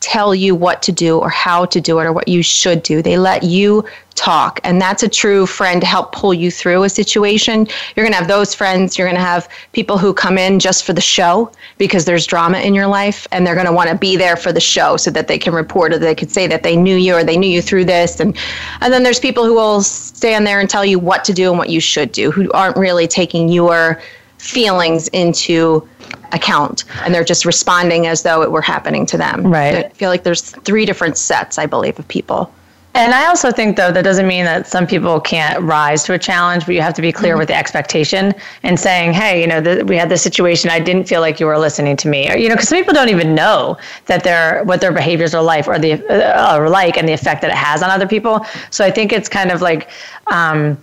tell 0.00 0.34
you 0.34 0.54
what 0.54 0.80
to 0.82 0.92
do 0.92 1.18
or 1.18 1.28
how 1.28 1.66
to 1.66 1.80
do 1.80 1.98
it 1.98 2.04
or 2.04 2.12
what 2.12 2.26
you 2.26 2.42
should 2.42 2.82
do. 2.82 3.02
They 3.02 3.18
let 3.18 3.42
you 3.42 3.84
talk. 4.14 4.58
And 4.64 4.80
that's 4.80 5.02
a 5.02 5.08
true 5.08 5.46
friend 5.46 5.80
to 5.80 5.86
help 5.86 6.12
pull 6.12 6.34
you 6.34 6.50
through 6.50 6.82
a 6.82 6.88
situation. 6.88 7.66
You're 7.94 8.04
going 8.04 8.12
to 8.12 8.18
have 8.18 8.28
those 8.28 8.54
friends. 8.54 8.98
You're 8.98 9.06
going 9.06 9.16
to 9.16 9.22
have 9.22 9.48
people 9.72 9.98
who 9.98 10.12
come 10.12 10.36
in 10.36 10.58
just 10.58 10.84
for 10.84 10.92
the 10.92 11.00
show 11.00 11.50
because 11.78 12.04
there's 12.06 12.26
drama 12.26 12.58
in 12.58 12.74
your 12.74 12.86
life 12.86 13.26
and 13.30 13.46
they're 13.46 13.54
going 13.54 13.66
to 13.66 13.72
want 13.72 13.90
to 13.90 13.96
be 13.96 14.16
there 14.16 14.36
for 14.36 14.52
the 14.52 14.60
show 14.60 14.96
so 14.96 15.10
that 15.10 15.28
they 15.28 15.38
can 15.38 15.52
report 15.52 15.92
or 15.92 15.98
they 15.98 16.14
could 16.14 16.30
say 16.30 16.46
that 16.46 16.62
they 16.62 16.76
knew 16.76 16.96
you 16.96 17.14
or 17.14 17.24
they 17.24 17.36
knew 17.36 17.48
you 17.48 17.62
through 17.62 17.84
this. 17.84 18.20
And, 18.20 18.36
and 18.80 18.92
then 18.92 19.02
there's 19.02 19.20
people 19.20 19.44
who 19.44 19.54
will 19.54 19.82
stand 19.82 20.46
there 20.46 20.60
and 20.60 20.68
tell 20.68 20.84
you 20.84 20.98
what 20.98 21.24
to 21.24 21.32
do 21.32 21.50
and 21.50 21.58
what 21.58 21.70
you 21.70 21.80
should 21.80 22.12
do 22.12 22.30
who 22.30 22.50
aren't 22.52 22.76
really 22.76 23.06
taking 23.06 23.48
your 23.48 24.00
feelings 24.40 25.08
into 25.08 25.86
account 26.32 26.84
and 27.04 27.14
they're 27.14 27.24
just 27.24 27.44
responding 27.44 28.06
as 28.06 28.22
though 28.22 28.42
it 28.42 28.50
were 28.50 28.62
happening 28.62 29.06
to 29.06 29.18
them. 29.18 29.46
Right. 29.46 29.86
I 29.86 29.88
feel 29.90 30.10
like 30.10 30.22
there's 30.22 30.42
three 30.42 30.86
different 30.86 31.16
sets, 31.16 31.58
I 31.58 31.66
believe, 31.66 31.98
of 31.98 32.06
people. 32.08 32.52
And 32.92 33.14
I 33.14 33.26
also 33.26 33.52
think, 33.52 33.76
though, 33.76 33.92
that 33.92 34.02
doesn't 34.02 34.26
mean 34.26 34.44
that 34.46 34.66
some 34.66 34.84
people 34.84 35.20
can't 35.20 35.62
rise 35.62 36.02
to 36.04 36.14
a 36.14 36.18
challenge, 36.18 36.66
but 36.66 36.74
you 36.74 36.80
have 36.80 36.94
to 36.94 37.02
be 37.02 37.12
clear 37.12 37.34
mm-hmm. 37.34 37.38
with 37.38 37.48
the 37.48 37.54
expectation 37.54 38.34
and 38.64 38.80
saying, 38.80 39.12
hey, 39.12 39.40
you 39.40 39.46
know, 39.46 39.62
th- 39.62 39.84
we 39.84 39.94
had 39.96 40.08
this 40.08 40.22
situation. 40.22 40.70
I 40.70 40.80
didn't 40.80 41.04
feel 41.04 41.20
like 41.20 41.38
you 41.38 41.46
were 41.46 41.58
listening 41.58 41.96
to 41.98 42.08
me. 42.08 42.28
Or, 42.28 42.36
you 42.36 42.48
know, 42.48 42.56
because 42.56 42.68
some 42.68 42.78
people 42.78 42.92
don't 42.92 43.08
even 43.08 43.32
know 43.32 43.78
that 44.06 44.24
their 44.24 44.64
what 44.64 44.80
their 44.80 44.90
behaviors 44.90 45.34
are 45.34 45.42
like 45.42 45.68
or 45.68 45.78
the 45.78 45.92
uh, 46.08 46.56
are 46.56 46.68
like 46.68 46.96
and 46.96 47.08
the 47.08 47.12
effect 47.12 47.42
that 47.42 47.52
it 47.52 47.56
has 47.56 47.80
on 47.80 47.90
other 47.90 48.08
people. 48.08 48.44
So 48.70 48.84
I 48.84 48.90
think 48.90 49.12
it's 49.12 49.28
kind 49.28 49.52
of 49.52 49.62
like, 49.62 49.88
um, 50.26 50.76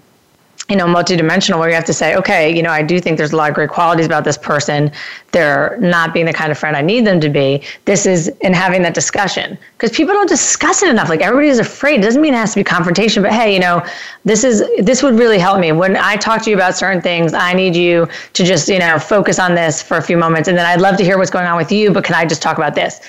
you 0.69 0.75
know, 0.75 0.85
multidimensional 0.85 1.59
where 1.59 1.69
you 1.69 1.75
have 1.75 1.85
to 1.85 1.93
say, 1.93 2.15
okay, 2.15 2.53
you 2.53 2.61
know, 2.61 2.71
I 2.71 2.81
do 2.81 2.99
think 2.99 3.17
there's 3.17 3.31
a 3.31 3.37
lot 3.37 3.49
of 3.49 3.55
great 3.55 3.69
qualities 3.69 4.05
about 4.05 4.25
this 4.25 4.37
person. 4.37 4.91
They're 5.31 5.77
not 5.79 6.13
being 6.13 6.25
the 6.25 6.33
kind 6.33 6.51
of 6.51 6.57
friend 6.57 6.75
I 6.75 6.81
need 6.81 7.05
them 7.05 7.21
to 7.21 7.29
be. 7.29 7.63
This 7.85 8.05
is 8.05 8.27
in 8.41 8.53
having 8.53 8.81
that 8.81 8.93
discussion 8.93 9.57
because 9.77 9.95
people 9.95 10.13
don't 10.13 10.27
discuss 10.27 10.83
it 10.83 10.89
enough. 10.89 11.07
Like 11.07 11.21
everybody 11.21 11.47
is 11.47 11.59
afraid. 11.59 12.01
It 12.01 12.03
doesn't 12.03 12.21
mean 12.21 12.33
it 12.33 12.37
has 12.37 12.51
to 12.51 12.59
be 12.59 12.65
confrontation, 12.65 13.23
but 13.23 13.31
hey, 13.31 13.53
you 13.53 13.61
know, 13.61 13.85
this 14.25 14.43
is 14.43 14.61
this 14.79 15.01
would 15.03 15.17
really 15.17 15.39
help 15.39 15.61
me 15.61 15.71
when 15.71 15.95
I 15.95 16.17
talk 16.17 16.41
to 16.43 16.49
you 16.49 16.57
about 16.57 16.75
certain 16.75 17.01
things. 17.01 17.33
I 17.33 17.53
need 17.53 17.73
you 17.73 18.07
to 18.33 18.43
just 18.43 18.67
you 18.67 18.79
know 18.79 18.99
focus 18.99 19.39
on 19.39 19.55
this 19.55 19.81
for 19.81 19.97
a 19.97 20.01
few 20.01 20.17
moments, 20.17 20.49
and 20.49 20.57
then 20.57 20.65
I'd 20.65 20.81
love 20.81 20.97
to 20.97 21.03
hear 21.03 21.17
what's 21.17 21.31
going 21.31 21.45
on 21.45 21.55
with 21.55 21.71
you. 21.71 21.91
But 21.93 22.03
can 22.03 22.15
I 22.15 22.25
just 22.25 22.41
talk 22.41 22.57
about 22.57 22.75
this? 22.75 22.99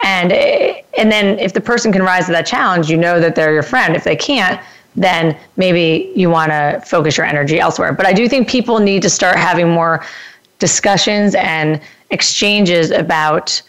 And 0.00 0.32
eh, 0.32 0.82
and 0.98 1.12
then 1.12 1.38
if 1.38 1.52
the 1.52 1.60
person 1.60 1.92
can 1.92 2.02
rise 2.02 2.26
to 2.26 2.32
that 2.32 2.46
challenge, 2.46 2.90
you 2.90 2.96
know 2.96 3.20
that 3.20 3.36
they're 3.36 3.52
your 3.52 3.62
friend. 3.62 3.94
If 3.94 4.02
they 4.02 4.16
can't 4.16 4.60
then 4.96 5.36
maybe 5.56 6.12
you 6.14 6.30
want 6.30 6.50
to 6.50 6.82
focus 6.86 7.16
your 7.16 7.26
energy 7.26 7.58
elsewhere. 7.58 7.92
But 7.92 8.06
I 8.06 8.12
do 8.12 8.28
think 8.28 8.48
people 8.48 8.78
need 8.78 9.02
to 9.02 9.10
start 9.10 9.36
having 9.36 9.68
more 9.68 10.04
discussions 10.58 11.34
and 11.34 11.80
exchanges 12.10 12.90
about 12.90 13.60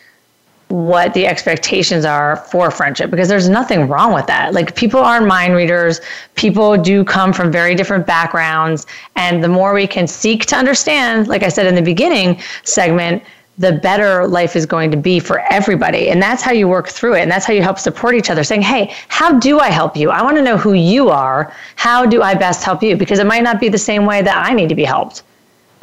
what 0.69 1.13
the 1.13 1.27
expectations 1.27 2.05
are 2.05 2.37
for 2.37 2.71
friendship 2.71 3.11
because 3.11 3.27
there's 3.27 3.47
nothing 3.47 3.87
wrong 3.87 4.13
with 4.13 4.25
that. 4.27 4.53
Like 4.53 4.75
people 4.75 4.99
aren't 4.99 5.27
mind 5.27 5.53
readers, 5.55 6.01
people 6.35 6.75
do 6.75 7.03
come 7.03 7.33
from 7.33 7.51
very 7.51 7.75
different 7.75 8.07
backgrounds 8.07 8.87
and 9.15 9.43
the 9.43 9.47
more 9.47 9.73
we 9.73 9.85
can 9.85 10.07
seek 10.07 10.45
to 10.47 10.55
understand, 10.55 11.27
like 11.27 11.43
I 11.43 11.49
said 11.49 11.67
in 11.67 11.75
the 11.75 11.83
beginning 11.83 12.41
segment, 12.63 13.23
the 13.57 13.71
better 13.71 14.27
life 14.27 14.55
is 14.55 14.65
going 14.65 14.91
to 14.91 14.97
be 14.97 15.19
for 15.19 15.39
everybody. 15.51 16.09
And 16.09 16.21
that's 16.21 16.41
how 16.41 16.51
you 16.51 16.67
work 16.67 16.89
through 16.89 17.15
it. 17.15 17.21
And 17.21 17.31
that's 17.31 17.45
how 17.45 17.53
you 17.53 17.61
help 17.61 17.79
support 17.79 18.15
each 18.15 18.29
other, 18.29 18.43
saying, 18.43 18.61
Hey, 18.61 18.93
how 19.07 19.39
do 19.39 19.59
I 19.59 19.69
help 19.69 19.95
you? 19.95 20.09
I 20.09 20.21
want 20.23 20.35
to 20.37 20.43
know 20.43 20.57
who 20.57 20.73
you 20.73 21.09
are. 21.09 21.53
How 21.75 22.05
do 22.05 22.21
I 22.21 22.35
best 22.35 22.63
help 22.63 22.83
you? 22.83 22.97
Because 22.97 23.19
it 23.19 23.25
might 23.25 23.43
not 23.43 23.59
be 23.59 23.69
the 23.69 23.77
same 23.77 24.05
way 24.05 24.21
that 24.21 24.45
I 24.45 24.53
need 24.53 24.69
to 24.69 24.75
be 24.75 24.83
helped. 24.83 25.23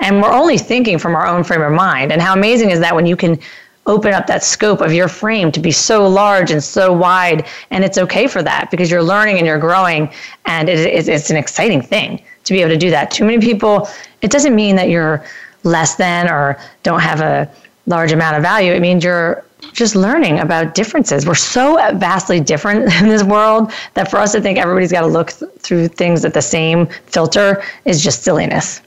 And 0.00 0.20
we're 0.20 0.32
only 0.32 0.58
thinking 0.58 0.98
from 0.98 1.14
our 1.14 1.26
own 1.26 1.44
frame 1.44 1.62
of 1.62 1.72
mind. 1.72 2.12
And 2.12 2.20
how 2.20 2.34
amazing 2.34 2.70
is 2.70 2.80
that 2.80 2.94
when 2.94 3.06
you 3.06 3.16
can 3.16 3.38
open 3.86 4.12
up 4.12 4.26
that 4.26 4.44
scope 4.44 4.80
of 4.80 4.92
your 4.92 5.08
frame 5.08 5.50
to 5.50 5.58
be 5.58 5.70
so 5.70 6.06
large 6.06 6.50
and 6.50 6.62
so 6.62 6.92
wide? 6.92 7.46
And 7.70 7.84
it's 7.84 7.98
okay 7.98 8.26
for 8.26 8.42
that 8.42 8.70
because 8.70 8.90
you're 8.90 9.02
learning 9.02 9.38
and 9.38 9.46
you're 9.46 9.58
growing. 9.58 10.10
And 10.44 10.68
it, 10.68 10.80
it, 10.80 11.08
it's 11.08 11.30
an 11.30 11.36
exciting 11.36 11.80
thing 11.80 12.22
to 12.44 12.52
be 12.52 12.60
able 12.60 12.70
to 12.70 12.76
do 12.76 12.90
that. 12.90 13.10
Too 13.10 13.24
many 13.24 13.38
people, 13.38 13.88
it 14.20 14.30
doesn't 14.30 14.54
mean 14.54 14.76
that 14.76 14.88
you're 14.88 15.24
less 15.64 15.96
than 15.96 16.28
or 16.28 16.58
don't 16.82 17.00
have 17.00 17.20
a 17.20 17.50
large 17.86 18.12
amount 18.12 18.36
of 18.36 18.42
value. 18.42 18.72
It 18.72 18.80
means 18.80 19.04
you're 19.04 19.44
just 19.72 19.94
learning 19.94 20.40
about 20.40 20.74
differences. 20.74 21.26
We're 21.26 21.34
so 21.34 21.76
vastly 21.96 22.40
different 22.40 22.92
in 23.00 23.08
this 23.08 23.22
world 23.22 23.72
that 23.94 24.10
for 24.10 24.18
us 24.18 24.32
to 24.32 24.40
think 24.40 24.58
everybody's 24.58 24.92
got 24.92 25.02
to 25.02 25.06
look 25.06 25.32
th- 25.32 25.50
through 25.58 25.88
things 25.88 26.24
at 26.24 26.34
the 26.34 26.42
same 26.42 26.86
filter 27.06 27.62
is 27.84 28.02
just 28.02 28.22
silliness. 28.22 28.80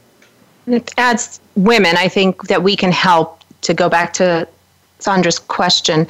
It 0.67 0.93
adds 0.97 1.39
women, 1.55 1.95
I 1.97 2.07
think 2.07 2.47
that 2.47 2.63
we 2.63 2.75
can 2.75 2.91
help 2.91 3.41
to 3.61 3.73
go 3.73 3.89
back 3.89 4.13
to 4.13 4.47
Sandra's 4.99 5.39
question 5.39 6.07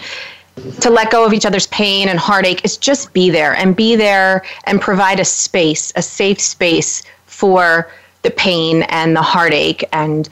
to 0.80 0.90
let 0.90 1.12
go 1.12 1.26
of 1.26 1.34
each 1.34 1.46
other's 1.46 1.68
pain 1.68 2.08
and 2.08 2.18
heartache 2.18 2.64
is 2.64 2.78
just 2.78 3.12
be 3.14 3.30
there 3.30 3.56
and 3.56 3.76
be 3.76 3.96
there 3.96 4.44
and 4.66 4.80
provide 4.80 5.20
a 5.20 5.26
space, 5.26 5.92
a 5.96 6.02
safe 6.02 6.40
space 6.40 7.04
for 7.26 7.92
the 8.26 8.32
pain 8.32 8.84
and 8.84 9.16
the 9.16 9.22
heartache 9.22 9.84
and 9.94 10.28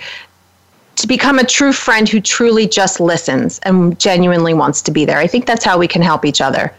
to 0.96 1.08
become 1.08 1.40
a 1.40 1.44
true 1.44 1.72
friend 1.72 2.10
who 2.10 2.20
truly 2.20 2.68
just 2.68 3.00
listens 3.00 3.60
and 3.60 3.98
genuinely 4.00 4.54
wants 4.54 4.82
to 4.82 4.92
be 4.92 5.06
there. 5.06 5.18
I 5.18 5.28
think 5.28 5.46
that's 5.46 5.64
how 5.64 5.78
we 5.78 5.88
can 5.88 6.02
help 6.02 6.26
each 6.26 6.42
other. 6.42 6.74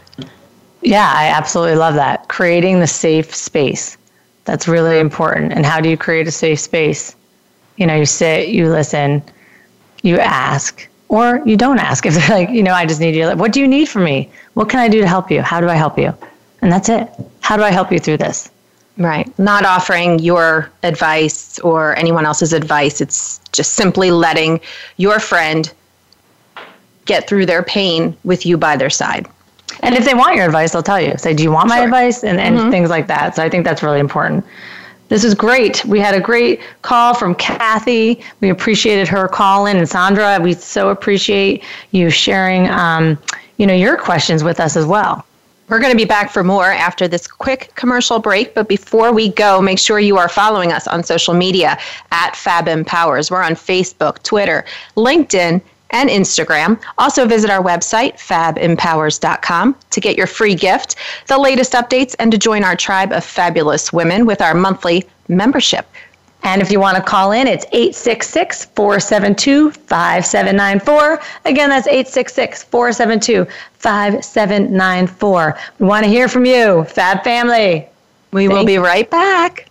Yeah, 0.83 1.11
I 1.15 1.29
absolutely 1.29 1.77
love 1.77 1.95
that. 1.95 2.29
Creating 2.29 2.81
the 2.81 2.87
safe 2.87 3.35
space. 3.35 3.97
That's 4.45 4.69
really 4.69 4.99
important. 4.99 5.53
And 5.53 5.65
how 5.65 5.81
do 5.81 5.89
you 5.89 5.97
create 5.97 6.29
a 6.29 6.31
safe 6.31 6.61
space? 6.61 7.17
You 7.77 7.87
know, 7.87 7.97
you 7.97 8.07
sit, 8.07 8.49
you 8.49 8.71
listen, 8.71 9.23
you 10.03 10.19
ask, 10.19 10.87
or 11.09 11.43
you 11.47 11.57
don't 11.57 11.79
ask. 11.79 12.05
If 12.07 12.15
they're 12.15 12.39
like, 12.39 12.51
you 12.51 12.63
know, 12.63 12.75
I 12.75 12.87
just 12.87 13.01
need 13.01 13.15
you. 13.15 13.31
What 13.37 13.53
do 13.53 13.61
you 13.61 13.69
need 13.69 13.89
from 13.89 14.05
me? 14.05 14.31
What 14.55 14.69
can 14.69 14.81
I 14.81 14.89
do 14.89 15.01
to 15.01 15.09
help 15.09 15.31
you? 15.31 15.43
How 15.43 15.61
do 15.61 15.69
I 15.69 15.75
help 15.75 15.99
you? 15.99 16.13
And 16.61 16.71
that's 16.71 16.89
it. 16.89 17.09
How 17.41 17.57
do 17.57 17.63
I 17.63 17.71
help 17.71 17.91
you 17.91 17.99
through 17.99 18.19
this? 18.19 18.51
Right. 18.97 19.37
Not 19.39 19.65
offering 19.65 20.21
your 20.21 20.71
advice 20.83 21.59
or 21.61 21.97
anyone 21.99 22.27
else's 22.27 22.53
advice. 22.53 23.01
It's 23.01 23.41
just 23.53 23.75
simply 23.75 24.11
letting 24.11 24.61
your 24.99 25.19
friend 25.19 25.73
get 27.05 27.29
through 27.29 27.47
their 27.47 27.63
pain 27.63 28.17
with 28.25 28.47
you 28.47 28.57
by 28.57 28.77
their 28.77 28.91
side. 28.91 29.27
And 29.81 29.95
if 29.95 30.05
they 30.05 30.15
want 30.15 30.37
your 30.37 30.47
advice, 30.47 30.73
they'll 30.73 30.83
tell 30.83 31.01
you. 31.01 31.17
Say, 31.19 31.35
do 31.35 31.43
you 31.43 31.51
want 31.51 31.69
my 31.69 31.77
sure. 31.77 31.85
advice? 31.85 32.23
And, 32.23 32.41
and 32.41 32.57
mm-hmm. 32.57 32.71
things 32.71 32.89
like 32.89 33.07
that. 33.09 33.35
So 33.35 33.43
I 33.43 33.49
think 33.49 33.65
that's 33.65 33.83
really 33.83 34.01
important. 34.01 34.45
This 35.09 35.25
is 35.25 35.35
great. 35.35 35.85
We 35.85 36.01
had 36.01 36.15
a 36.15 36.21
great 36.21 36.63
call 36.83 37.15
from 37.15 37.35
Kathy. 37.35 38.23
We 38.41 38.49
appreciated 38.51 39.09
her 39.09 39.29
calling. 39.29 39.77
And 39.77 39.89
Sandra, 39.89 40.39
we 40.41 40.55
so 40.55 40.89
appreciate 40.89 41.63
you 41.91 42.11
sharing, 42.11 42.69
um, 42.69 43.19
you 43.59 43.67
know, 43.67 43.75
your 43.75 43.97
questions 43.97 44.43
with 44.43 44.61
us 44.61 44.77
as 44.77 44.87
well. 44.87 45.27
We're 45.69 45.81
going 45.81 45.93
to 45.93 45.97
be 45.97 46.05
back 46.05 46.31
for 46.31 46.45
more 46.45 46.71
after 46.71 47.09
this 47.09 47.27
quick 47.27 47.73
commercial 47.75 48.19
break. 48.19 48.55
But 48.55 48.69
before 48.69 49.13
we 49.13 49.31
go, 49.31 49.63
make 49.63 49.79
sure 49.79 49.99
you 49.99 50.19
are 50.19 50.29
following 50.29 50.73
us 50.73 50.87
on 50.87 51.03
social 51.03 51.33
media 51.33 51.79
at 52.11 52.37
Fab 52.37 52.69
Empowers. 52.69 53.31
We're 53.31 53.43
on 53.43 53.55
Facebook, 53.55 54.23
Twitter, 54.23 54.65
LinkedIn, 54.97 55.63
and 55.91 56.11
Instagram. 56.11 56.79
Also, 56.99 57.27
visit 57.27 57.51
our 57.51 57.63
website, 57.63 58.15
fabempowers.com, 58.15 59.77
to 59.91 60.01
get 60.01 60.17
your 60.17 60.27
free 60.27 60.55
gift, 60.55 60.97
the 61.29 61.39
latest 61.39 61.73
updates, 61.73 62.15
and 62.19 62.31
to 62.33 62.37
join 62.37 62.65
our 62.65 62.77
tribe 62.77 63.13
of 63.13 63.25
fabulous 63.25 63.93
women 63.93 64.27
with 64.27 64.43
our 64.43 64.55
monthly 64.55 65.07
membership. 65.29 65.87
And 66.45 66.61
if 66.61 66.71
you 66.71 66.79
want 66.79 66.99
to 66.99 67.03
call 67.03 67.33
in, 67.33 67.49
it's 67.49 67.65
866 67.73 68.67
472 68.67 69.71
5794. 69.71 71.21
Again, 71.47 71.71
that's 71.71 71.87
866 71.87 72.65
472 72.65 73.47
5794. 73.79 75.59
We 75.79 75.87
want 75.87 76.05
to 76.05 76.11
hear 76.11 76.29
from 76.29 76.45
you, 76.45 76.85
Fab 76.85 77.25
Family. 77.25 77.89
We 78.33 78.49
will 78.49 78.67
be 78.67 78.77
right 78.77 79.09
back. 79.11 79.71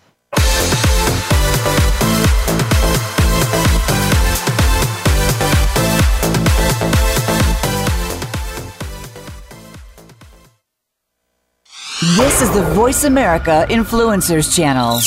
This 12.17 12.41
is 12.41 12.51
the 12.53 12.63
Voice 12.73 13.03
America 13.03 13.65
Influencers 13.69 14.53
Channel. 14.53 14.99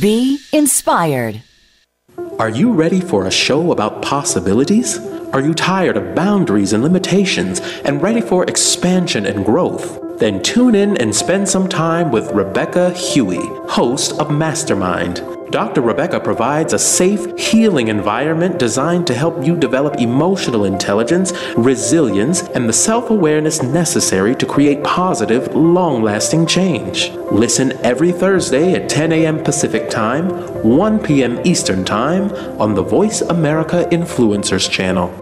Be 0.00 0.38
inspired. 0.52 1.42
Are 2.38 2.48
you 2.48 2.72
ready 2.72 3.00
for 3.00 3.26
a 3.26 3.30
show 3.30 3.72
about 3.72 4.00
possibilities? 4.00 4.98
Are 5.34 5.40
you 5.40 5.52
tired 5.52 5.96
of 5.98 6.14
boundaries 6.14 6.72
and 6.72 6.82
limitations 6.82 7.60
and 7.84 8.00
ready 8.00 8.22
for 8.22 8.44
expansion 8.44 9.26
and 9.26 9.44
growth? 9.44 9.98
Then 10.18 10.42
tune 10.42 10.74
in 10.74 10.96
and 10.96 11.14
spend 11.14 11.48
some 11.48 11.68
time 11.68 12.10
with 12.10 12.30
Rebecca 12.30 12.90
Huey, 12.92 13.44
host 13.68 14.18
of 14.18 14.30
Mastermind. 14.30 15.18
Dr. 15.52 15.82
Rebecca 15.82 16.18
provides 16.18 16.72
a 16.72 16.78
safe, 16.78 17.38
healing 17.38 17.88
environment 17.88 18.58
designed 18.58 19.06
to 19.06 19.14
help 19.14 19.44
you 19.44 19.54
develop 19.54 19.96
emotional 19.96 20.64
intelligence, 20.64 21.34
resilience, 21.58 22.40
and 22.54 22.66
the 22.66 22.72
self 22.72 23.10
awareness 23.10 23.62
necessary 23.62 24.34
to 24.36 24.46
create 24.46 24.82
positive, 24.82 25.54
long 25.54 26.02
lasting 26.02 26.46
change. 26.46 27.10
Listen 27.30 27.72
every 27.84 28.12
Thursday 28.12 28.72
at 28.72 28.88
10 28.88 29.12
a.m. 29.12 29.44
Pacific 29.44 29.90
Time, 29.90 30.30
1 30.64 30.98
p.m. 31.00 31.38
Eastern 31.44 31.84
Time 31.84 32.32
on 32.58 32.74
the 32.74 32.82
Voice 32.82 33.20
America 33.20 33.86
Influencers 33.92 34.70
channel. 34.70 35.21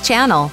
channel. 0.03 0.51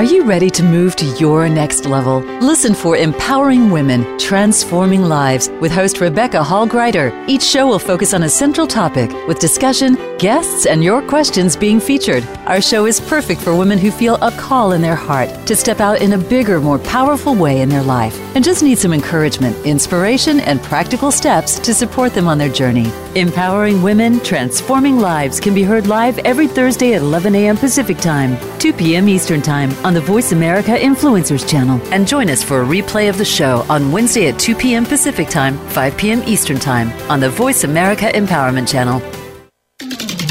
Are 0.00 0.14
you 0.14 0.24
ready 0.24 0.48
to 0.52 0.62
move 0.62 0.96
to 0.96 1.04
your 1.18 1.46
next 1.46 1.84
level? 1.84 2.20
Listen 2.40 2.72
for 2.72 2.96
Empowering 2.96 3.70
Women, 3.70 4.18
Transforming 4.18 5.02
Lives 5.02 5.50
with 5.60 5.70
host 5.70 6.00
Rebecca 6.00 6.42
Hall 6.42 6.66
Gruyter. 6.66 7.12
Each 7.28 7.42
show 7.42 7.66
will 7.66 7.78
focus 7.78 8.14
on 8.14 8.22
a 8.22 8.28
central 8.30 8.66
topic 8.66 9.12
with 9.28 9.40
discussion, 9.40 9.98
guests, 10.16 10.64
and 10.64 10.82
your 10.82 11.06
questions 11.06 11.54
being 11.54 11.78
featured. 11.80 12.24
Our 12.46 12.62
show 12.62 12.86
is 12.86 12.98
perfect 12.98 13.42
for 13.42 13.54
women 13.54 13.76
who 13.76 13.90
feel 13.90 14.14
a 14.22 14.32
call 14.32 14.72
in 14.72 14.80
their 14.80 14.94
heart 14.94 15.28
to 15.46 15.54
step 15.54 15.80
out 15.80 16.00
in 16.00 16.14
a 16.14 16.18
bigger, 16.18 16.60
more 16.60 16.78
powerful 16.78 17.34
way 17.34 17.60
in 17.60 17.68
their 17.68 17.82
life 17.82 18.18
and 18.34 18.42
just 18.42 18.62
need 18.62 18.78
some 18.78 18.94
encouragement, 18.94 19.54
inspiration, 19.66 20.40
and 20.40 20.62
practical 20.62 21.10
steps 21.10 21.58
to 21.58 21.74
support 21.74 22.14
them 22.14 22.26
on 22.26 22.38
their 22.38 22.48
journey. 22.48 22.90
Empowering 23.16 23.82
Women, 23.82 24.20
Transforming 24.20 24.98
Lives 24.98 25.40
can 25.40 25.54
be 25.54 25.62
heard 25.62 25.88
live 25.88 26.18
every 26.20 26.46
Thursday 26.46 26.94
at 26.94 27.02
11 27.02 27.34
a.m. 27.34 27.58
Pacific 27.58 27.98
Time, 27.98 28.38
2 28.58 28.72
p.m. 28.72 29.06
Eastern 29.06 29.42
Time 29.42 29.70
on 29.90 29.94
the 29.94 30.00
Voice 30.00 30.30
America 30.30 30.70
Influencers 30.70 31.44
channel. 31.50 31.80
And 31.92 32.06
join 32.06 32.30
us 32.30 32.44
for 32.44 32.62
a 32.62 32.64
replay 32.64 33.10
of 33.10 33.18
the 33.18 33.24
show 33.24 33.66
on 33.68 33.90
Wednesday 33.90 34.28
at 34.28 34.38
2 34.38 34.54
p.m. 34.54 34.84
Pacific 34.84 35.28
Time, 35.28 35.58
5 35.70 35.96
p.m. 35.96 36.22
Eastern 36.26 36.60
Time 36.60 36.92
on 37.10 37.18
the 37.18 37.28
Voice 37.28 37.64
America 37.64 38.04
Empowerment 38.04 38.70
channel. 38.70 39.02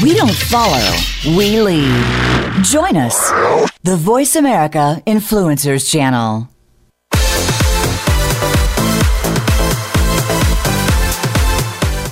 We 0.02 0.14
don't 0.14 0.32
follow, 0.32 0.96
we 1.36 1.60
lead. 1.60 2.64
Join 2.64 2.96
us, 2.96 3.30
the 3.82 3.98
Voice 3.98 4.34
America 4.34 5.02
Influencers 5.06 5.90
channel. 5.90 6.49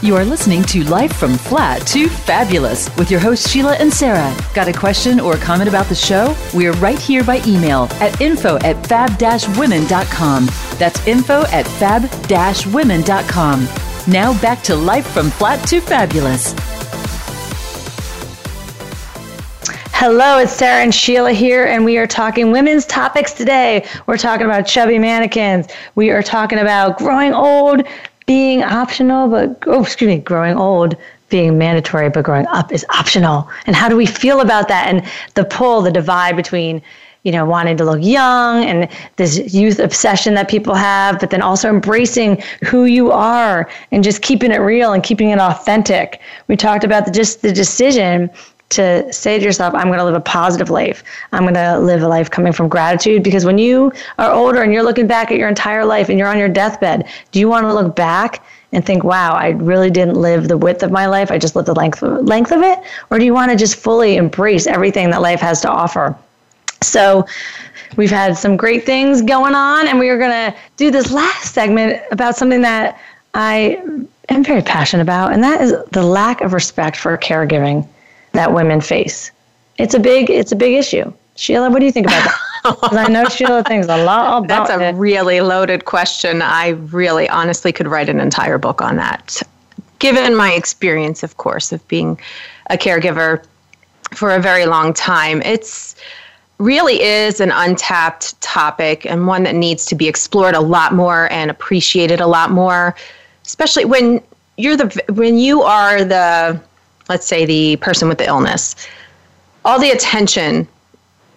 You 0.08 0.16
are 0.16 0.24
listening 0.24 0.62
to 0.62 0.84
Life 0.84 1.12
from 1.12 1.36
Flat 1.36 1.86
to 1.88 2.08
Fabulous 2.08 2.88
with 2.96 3.10
your 3.10 3.20
hosts 3.20 3.50
Sheila 3.50 3.74
and 3.74 3.92
Sarah. 3.92 4.34
Got 4.54 4.66
a 4.66 4.72
question 4.72 5.20
or 5.20 5.36
comment 5.36 5.68
about 5.68 5.84
the 5.84 5.94
show? 5.94 6.34
We're 6.54 6.72
right 6.76 6.98
here 6.98 7.22
by 7.22 7.42
email 7.46 7.88
at 8.00 8.18
info 8.18 8.56
at 8.60 8.86
fab-women.com. 8.86 10.46
That's 10.78 11.06
info 11.06 11.42
at 11.52 11.66
fab-women.com. 11.66 13.68
Now 14.10 14.40
back 14.40 14.62
to 14.62 14.74
Life 14.74 15.08
from 15.08 15.28
Flat 15.28 15.68
to 15.68 15.78
Fabulous. 15.78 16.54
Hello, 20.00 20.38
it's 20.38 20.52
Sarah 20.52 20.84
and 20.84 20.94
Sheila 20.94 21.32
here, 21.32 21.66
and 21.66 21.84
we 21.84 21.98
are 21.98 22.06
talking 22.06 22.52
women's 22.52 22.86
topics 22.86 23.32
today. 23.32 23.84
We're 24.06 24.16
talking 24.16 24.46
about 24.46 24.64
chubby 24.64 24.96
mannequins. 24.96 25.66
We 25.96 26.10
are 26.10 26.22
talking 26.22 26.60
about 26.60 26.98
growing 26.98 27.34
old, 27.34 27.82
being 28.28 28.62
optional, 28.62 29.26
but 29.26 29.56
oh, 29.66 29.82
excuse 29.82 30.06
me, 30.06 30.18
growing 30.18 30.54
old 30.54 30.94
being 31.30 31.56
mandatory, 31.56 32.10
but 32.10 32.24
growing 32.24 32.46
up 32.48 32.70
is 32.70 32.84
optional. 32.90 33.48
And 33.66 33.74
how 33.74 33.88
do 33.88 33.96
we 33.96 34.04
feel 34.04 34.40
about 34.40 34.68
that? 34.68 34.86
And 34.86 35.02
the 35.32 35.46
pull, 35.46 35.80
the 35.80 35.90
divide 35.90 36.36
between, 36.36 36.82
you 37.22 37.32
know, 37.32 37.46
wanting 37.46 37.78
to 37.78 37.84
look 37.84 38.00
young 38.02 38.64
and 38.66 38.86
this 39.16 39.52
youth 39.54 39.78
obsession 39.78 40.34
that 40.34 40.48
people 40.48 40.74
have, 40.74 41.18
but 41.18 41.30
then 41.30 41.40
also 41.40 41.70
embracing 41.70 42.42
who 42.66 42.84
you 42.84 43.10
are 43.10 43.68
and 43.92 44.04
just 44.04 44.20
keeping 44.20 44.52
it 44.52 44.58
real 44.58 44.92
and 44.92 45.02
keeping 45.02 45.30
it 45.30 45.40
authentic. 45.40 46.20
We 46.48 46.56
talked 46.56 46.84
about 46.84 47.06
the, 47.06 47.10
just 47.10 47.40
the 47.40 47.52
decision 47.52 48.30
to 48.70 49.10
say 49.12 49.38
to 49.38 49.44
yourself, 49.44 49.74
I'm 49.74 49.86
going 49.86 49.98
to 49.98 50.04
live 50.04 50.14
a 50.14 50.20
positive 50.20 50.70
life. 50.70 51.02
I'm 51.32 51.42
going 51.42 51.54
to 51.54 51.78
live 51.78 52.02
a 52.02 52.08
life 52.08 52.30
coming 52.30 52.52
from 52.52 52.68
gratitude. 52.68 53.22
Because 53.22 53.44
when 53.44 53.58
you 53.58 53.92
are 54.18 54.32
older 54.32 54.62
and 54.62 54.72
you're 54.72 54.82
looking 54.82 55.06
back 55.06 55.30
at 55.30 55.38
your 55.38 55.48
entire 55.48 55.84
life 55.84 56.08
and 56.08 56.18
you're 56.18 56.28
on 56.28 56.38
your 56.38 56.48
deathbed, 56.48 57.08
do 57.32 57.40
you 57.40 57.48
want 57.48 57.64
to 57.64 57.72
look 57.72 57.96
back 57.96 58.44
and 58.72 58.84
think, 58.84 59.04
wow, 59.04 59.32
I 59.32 59.50
really 59.50 59.90
didn't 59.90 60.16
live 60.16 60.48
the 60.48 60.58
width 60.58 60.82
of 60.82 60.90
my 60.90 61.06
life? 61.06 61.30
I 61.30 61.38
just 61.38 61.56
lived 61.56 61.68
the 61.68 61.74
length 61.74 62.02
of, 62.02 62.26
length 62.26 62.52
of 62.52 62.62
it? 62.62 62.78
Or 63.10 63.18
do 63.18 63.24
you 63.24 63.32
want 63.32 63.50
to 63.50 63.56
just 63.56 63.76
fully 63.76 64.16
embrace 64.16 64.66
everything 64.66 65.10
that 65.10 65.22
life 65.22 65.40
has 65.40 65.62
to 65.62 65.70
offer? 65.70 66.16
So, 66.82 67.26
we've 67.96 68.10
had 68.10 68.36
some 68.36 68.56
great 68.56 68.84
things 68.84 69.22
going 69.22 69.54
on, 69.54 69.88
and 69.88 69.98
we 69.98 70.10
are 70.10 70.18
going 70.18 70.30
to 70.30 70.56
do 70.76 70.90
this 70.90 71.10
last 71.10 71.54
segment 71.54 72.00
about 72.12 72.36
something 72.36 72.60
that 72.60 73.00
I 73.34 73.82
am 74.28 74.44
very 74.44 74.62
passionate 74.62 75.02
about, 75.02 75.32
and 75.32 75.42
that 75.42 75.60
is 75.60 75.74
the 75.90 76.04
lack 76.04 76.40
of 76.40 76.52
respect 76.52 76.96
for 76.96 77.16
caregiving 77.16 77.88
that 78.32 78.52
women 78.52 78.80
face. 78.80 79.30
It's 79.78 79.94
a 79.94 79.98
big 79.98 80.30
it's 80.30 80.52
a 80.52 80.56
big 80.56 80.74
issue. 80.74 81.12
Sheila, 81.36 81.70
what 81.70 81.78
do 81.78 81.86
you 81.86 81.92
think 81.92 82.06
about 82.06 82.24
that? 82.24 82.38
Because 82.64 82.96
I 82.96 83.06
know 83.06 83.24
Sheila 83.26 83.62
thinks 83.62 83.86
a 83.86 84.04
lot 84.04 84.44
about 84.44 84.66
That's 84.66 84.70
a 84.70 84.88
it. 84.88 84.92
really 84.96 85.40
loaded 85.40 85.84
question. 85.84 86.42
I 86.42 86.70
really 86.90 87.28
honestly 87.28 87.72
could 87.72 87.86
write 87.86 88.08
an 88.08 88.20
entire 88.20 88.58
book 88.58 88.82
on 88.82 88.96
that. 88.96 89.40
Given 90.00 90.34
my 90.34 90.52
experience, 90.52 91.22
of 91.22 91.36
course, 91.36 91.72
of 91.72 91.86
being 91.88 92.20
a 92.68 92.76
caregiver 92.76 93.44
for 94.12 94.34
a 94.34 94.40
very 94.40 94.66
long 94.66 94.92
time, 94.92 95.40
it's 95.42 95.94
really 96.58 97.00
is 97.00 97.40
an 97.40 97.52
untapped 97.52 98.38
topic 98.42 99.06
and 99.06 99.26
one 99.28 99.44
that 99.44 99.54
needs 99.54 99.86
to 99.86 99.94
be 99.94 100.08
explored 100.08 100.54
a 100.56 100.60
lot 100.60 100.92
more 100.92 101.32
and 101.32 101.50
appreciated 101.50 102.20
a 102.20 102.26
lot 102.26 102.50
more, 102.50 102.94
especially 103.46 103.84
when 103.84 104.20
you're 104.56 104.76
the 104.76 105.02
when 105.12 105.38
you 105.38 105.62
are 105.62 106.04
the 106.04 106.60
let's 107.08 107.26
say 107.26 107.44
the 107.44 107.76
person 107.76 108.08
with 108.08 108.18
the 108.18 108.26
illness, 108.26 108.74
all 109.64 109.80
the 109.80 109.90
attention 109.90 110.66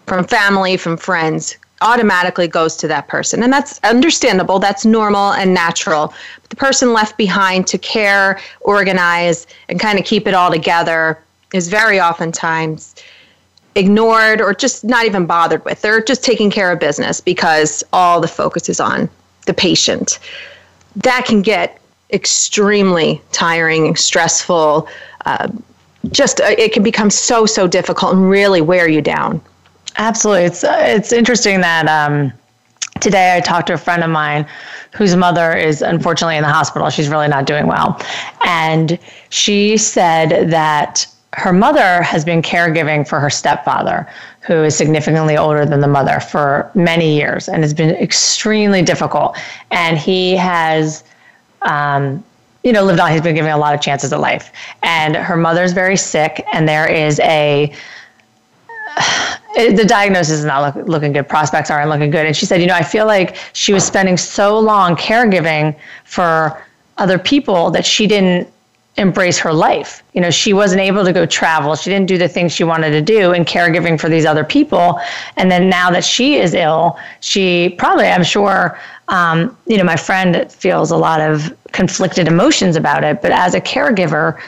from 0.06 0.26
family, 0.26 0.78
from 0.78 0.98
friends, 0.98 1.58
automatically 1.82 2.48
goes 2.48 2.76
to 2.78 2.88
that 2.88 3.08
person. 3.08 3.44
And 3.44 3.52
that's 3.52 3.80
understandable, 3.84 4.60
that's 4.60 4.86
normal 4.86 5.34
and 5.34 5.54
natural. 5.54 6.14
But 6.42 6.50
the 6.50 6.56
person 6.56 6.94
left 6.94 7.18
behind 7.18 7.68
to 7.68 7.78
care, 7.78 8.40
organize, 8.62 9.48
and 9.68 9.80
kind 9.80 9.98
of 10.00 10.06
keep 10.06 10.28
it 10.28 10.34
all 10.34 10.52
together 10.52 11.20
is 11.54 11.68
very 11.68 12.00
oftentimes 12.00 12.96
ignored 13.76 14.42
or 14.42 14.54
just 14.54 14.84
not 14.84 15.06
even 15.06 15.26
bothered 15.26 15.64
with. 15.66 15.82
They're 15.82 16.04
just 16.04 16.24
taking 16.24 16.52
care 16.52 16.72
of 16.72 16.80
business 16.80 17.22
because 17.22 17.84
all 17.94 18.22
the 18.22 18.28
focus 18.28 18.70
is 18.70 18.80
on 18.80 19.10
the 19.46 19.54
patient. 19.54 20.20
That 20.98 21.26
can 21.26 21.42
get 21.42 21.80
extremely 22.12 23.22
tiring, 23.32 23.96
stressful. 23.96 24.88
Just 26.12 26.42
uh, 26.42 26.56
it 26.58 26.74
can 26.74 26.84
become 26.84 27.10
so 27.10 27.46
so 27.46 27.68
difficult 27.68 28.14
and 28.14 28.30
really 28.30 28.62
wear 28.62 28.90
you 28.90 29.02
down. 29.02 29.40
Absolutely, 29.98 30.46
it's 30.46 30.64
uh, 30.64 30.78
it's 30.80 31.12
interesting 31.12 31.62
that 31.62 31.88
um, 31.88 32.34
today 33.02 33.36
I 33.36 33.40
talked 33.40 33.68
to 33.68 33.74
a 33.74 33.78
friend 33.78 34.04
of 34.04 34.10
mine 34.10 34.48
whose 34.94 35.16
mother 35.16 35.54
is 35.54 35.82
unfortunately 35.82 36.38
in 36.38 36.44
the 36.44 36.50
hospital. 36.50 36.90
She's 36.90 37.10
really 37.10 37.28
not 37.28 37.46
doing 37.46 37.68
well. 37.68 38.00
And 38.46 39.00
she 39.30 39.78
said 39.78 40.50
that 40.50 41.08
her 41.34 41.54
mother 41.54 42.02
has 42.02 42.26
been 42.26 42.42
caregiving 42.42 43.08
for 43.08 43.20
her 43.20 43.30
stepfather, 43.30 44.08
who 44.42 44.64
is 44.64 44.76
significantly 44.76 45.38
older 45.38 45.66
than 45.66 45.80
the 45.80 45.88
mother, 45.88 46.20
for 46.20 46.70
many 46.76 47.16
years 47.16 47.48
and 47.48 47.64
it's 47.64 47.74
been 47.74 47.96
extremely 47.96 48.82
difficult. 48.82 49.38
And 49.72 49.98
he 49.98 50.36
has, 50.36 51.04
um, 51.62 52.24
you 52.64 52.72
know, 52.72 52.84
lived 52.84 53.00
on, 53.00 53.12
he's 53.12 53.22
been 53.22 53.36
given 53.36 53.52
a 53.52 53.58
lot 53.58 53.74
of 53.74 53.82
chances 53.82 54.14
at 54.14 54.20
life. 54.20 54.52
And 54.84 55.16
her 55.16 55.38
mother's 55.38 55.74
very 55.74 55.98
sick, 55.98 56.46
and 56.54 56.68
there 56.68 56.88
is 56.88 57.20
a, 57.22 57.74
the 59.56 59.86
diagnosis 59.86 60.40
is 60.40 60.46
not 60.46 60.76
look, 60.76 60.88
looking 60.88 61.14
good. 61.14 61.28
Prospects 61.28 61.72
aren't 61.72 61.90
looking 61.90 62.12
good. 62.12 62.26
And 62.26 62.36
she 62.36 62.46
said, 62.46 62.62
you 62.62 62.68
know, 62.68 62.76
I 62.76 62.84
feel 62.84 63.06
like 63.06 63.38
she 63.54 63.74
was 63.74 63.86
spending 63.86 64.18
so 64.18 64.60
long 64.60 64.96
caregiving 64.96 65.76
for 66.04 66.62
other 66.98 67.18
people 67.18 67.72
that 67.72 67.86
she 67.86 68.06
didn't 68.06 68.48
embrace 68.98 69.40
her 69.40 69.54
life. 69.54 70.04
You 70.14 70.22
know, 70.22 70.30
she 70.30 70.54
wasn't 70.54 70.82
able 70.82 71.06
to 71.06 71.14
go 71.14 71.26
travel. 71.26 71.76
She 71.76 71.90
didn't 71.90 72.08
do 72.08 72.18
the 72.18 72.28
things 72.28 72.52
she 72.52 72.64
wanted 72.64 72.92
to 72.92 73.02
do 73.02 73.32
in 73.32 73.46
caregiving 73.46 74.00
for 74.00 74.10
these 74.10 74.26
other 74.26 74.44
people. 74.44 75.00
And 75.38 75.50
then 75.50 75.70
now 75.70 75.90
that 75.92 76.04
she 76.04 76.36
is 76.36 76.54
ill, 76.54 77.00
she 77.22 77.70
probably, 77.78 78.08
I'm 78.08 78.24
sure, 78.24 78.78
um, 79.12 79.56
you 79.68 79.78
know, 79.78 79.84
my 79.84 79.98
friend 79.98 80.52
feels 80.52 80.90
a 80.90 80.98
lot 80.98 81.22
of 81.22 81.56
conflicted 81.74 82.28
emotions 82.28 82.76
about 82.76 83.04
it. 83.04 83.22
But 83.22 83.32
as 83.32 83.54
a 83.54 83.62
caregiver, 83.62 84.42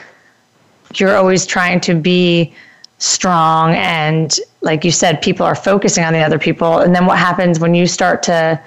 you're 0.96 1.16
always 1.16 1.46
trying 1.46 1.82
to 1.82 1.94
be 1.94 2.54
strong 3.00 3.74
and 3.76 4.40
like 4.62 4.86
you 4.86 4.92
said 4.92 5.22
people 5.22 5.46
are 5.46 5.56
focusing 5.56 6.06
on 6.06 6.14
the 6.14 6.20
other 6.20 6.40
people. 6.40 6.80
And 6.80 6.96
then 6.96 7.06
what 7.06 7.18
happens 7.18 7.60
when 7.60 7.76
you 7.76 7.86
start 7.86 8.24
to 8.24 8.60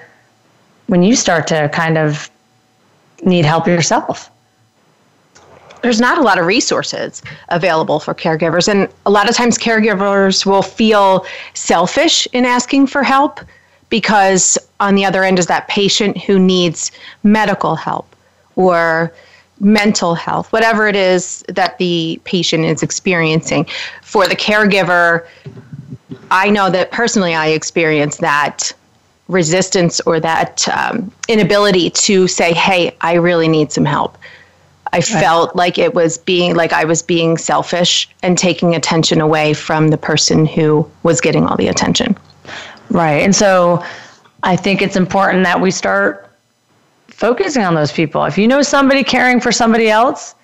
when 0.85 1.01
you 1.01 1.15
start 1.15 1.47
to 1.47 1.69
kind 1.73 1.97
of 1.97 2.29
need 3.23 3.45
help 3.45 3.67
yourself? 3.67 4.29
There's 5.81 5.99
not 5.99 6.17
a 6.17 6.21
lot 6.21 6.37
of 6.37 6.45
resources 6.45 7.23
available 7.49 7.99
for 7.99 8.13
caregivers. 8.13 8.67
And 8.67 8.89
a 9.05 9.09
lot 9.09 9.29
of 9.29 9.35
times 9.35 9.57
caregivers 9.57 10.45
will 10.45 10.61
feel 10.61 11.25
selfish 11.53 12.27
in 12.33 12.45
asking 12.45 12.87
for 12.87 13.03
help 13.03 13.39
because 13.89 14.57
on 14.79 14.95
the 14.95 15.05
other 15.05 15.23
end 15.23 15.39
is 15.39 15.47
that 15.47 15.67
patient 15.67 16.17
who 16.17 16.37
needs 16.39 16.91
medical 17.23 17.75
help 17.75 18.15
or 18.55 19.13
mental 19.59 20.15
health, 20.15 20.51
whatever 20.51 20.87
it 20.87 20.95
is 20.95 21.43
that 21.47 21.77
the 21.77 22.19
patient 22.25 22.65
is 22.65 22.83
experiencing. 22.83 23.65
For 24.01 24.27
the 24.27 24.35
caregiver, 24.35 25.25
I 26.29 26.49
know 26.49 26.69
that 26.69 26.91
personally 26.91 27.33
I 27.33 27.47
experienced 27.47 28.19
that 28.21 28.73
resistance 29.27 29.99
or 30.01 30.19
that 30.19 30.67
um, 30.69 31.11
inability 31.27 31.89
to 31.89 32.27
say, 32.27 32.53
hey, 32.53 32.95
I 33.01 33.15
really 33.15 33.47
need 33.47 33.71
some 33.71 33.85
help. 33.85 34.17
I 34.93 34.97
right. 34.97 35.05
felt 35.05 35.55
like 35.55 35.77
it 35.77 35.93
was 35.93 36.17
being 36.17 36.55
like 36.55 36.71
I 36.71 36.85
was 36.85 37.01
being 37.01 37.37
selfish 37.37 38.09
and 38.23 38.37
taking 38.37 38.73
attention 38.73 39.19
away 39.19 39.53
from 39.53 39.89
the 39.89 39.97
person 39.97 40.45
who 40.45 40.89
was 41.03 41.19
getting 41.19 41.45
all 41.45 41.57
the 41.57 41.67
attention. 41.67 42.17
Right. 42.89 43.23
And 43.23 43.35
so 43.35 43.83
I 44.43 44.55
think 44.55 44.81
it's 44.81 44.95
important 44.95 45.43
that 45.43 45.59
we 45.59 45.71
start 45.71 46.29
focusing 47.07 47.63
on 47.63 47.75
those 47.75 47.91
people. 47.91 48.23
If 48.25 48.37
you 48.37 48.47
know 48.47 48.61
somebody 48.61 49.03
caring 49.03 49.41
for 49.41 49.51
somebody 49.51 49.89
else, 49.89 50.35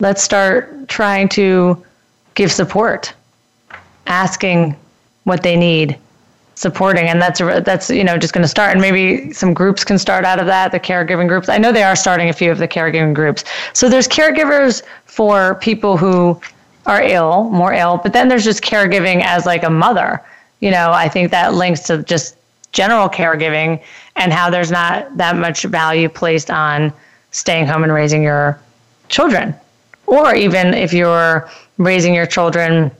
let's 0.00 0.22
start 0.22 0.88
trying 0.88 1.28
to 1.30 1.82
give 2.34 2.50
support, 2.50 3.12
asking 4.06 4.76
what 5.24 5.42
they 5.42 5.56
need, 5.56 5.96
supporting, 6.56 7.06
and 7.06 7.22
that's 7.22 7.38
that's 7.38 7.88
you 7.88 8.04
know 8.04 8.18
just 8.18 8.34
going 8.34 8.42
to 8.42 8.48
start. 8.48 8.72
And 8.72 8.80
maybe 8.80 9.32
some 9.32 9.54
groups 9.54 9.84
can 9.84 9.98
start 9.98 10.24
out 10.24 10.40
of 10.40 10.46
that. 10.46 10.72
The 10.72 10.80
caregiving 10.80 11.28
groups. 11.28 11.48
I 11.48 11.58
know 11.58 11.72
they 11.72 11.84
are 11.84 11.96
starting 11.96 12.28
a 12.28 12.32
few 12.32 12.50
of 12.50 12.58
the 12.58 12.68
caregiving 12.68 13.14
groups. 13.14 13.44
So 13.72 13.88
there's 13.88 14.08
caregivers 14.08 14.82
for 15.06 15.54
people 15.56 15.96
who 15.96 16.40
are 16.86 17.02
ill, 17.02 17.44
more 17.50 17.72
ill, 17.72 18.00
but 18.02 18.12
then 18.12 18.28
there's 18.28 18.44
just 18.44 18.62
caregiving 18.62 19.22
as 19.24 19.46
like 19.46 19.62
a 19.62 19.70
mother. 19.70 20.20
You 20.62 20.70
know, 20.70 20.92
I 20.92 21.08
think 21.08 21.32
that 21.32 21.54
links 21.54 21.80
to 21.88 22.04
just 22.04 22.36
general 22.70 23.08
caregiving 23.08 23.82
and 24.14 24.32
how 24.32 24.48
there's 24.48 24.70
not 24.70 25.16
that 25.16 25.36
much 25.36 25.64
value 25.64 26.08
placed 26.08 26.52
on 26.52 26.92
staying 27.32 27.66
home 27.66 27.82
and 27.82 27.92
raising 27.92 28.22
your 28.22 28.60
children. 29.08 29.54
Or 30.06 30.36
even 30.36 30.72
if 30.72 30.92
you're 30.92 31.50
raising 31.78 32.14
your 32.14 32.26
children 32.26 32.92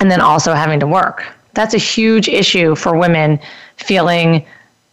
and 0.00 0.10
then 0.10 0.22
also 0.22 0.54
having 0.54 0.80
to 0.80 0.86
work. 0.86 1.26
That's 1.52 1.74
a 1.74 1.78
huge 1.78 2.28
issue 2.28 2.74
for 2.74 2.96
women 2.96 3.38
feeling 3.76 4.46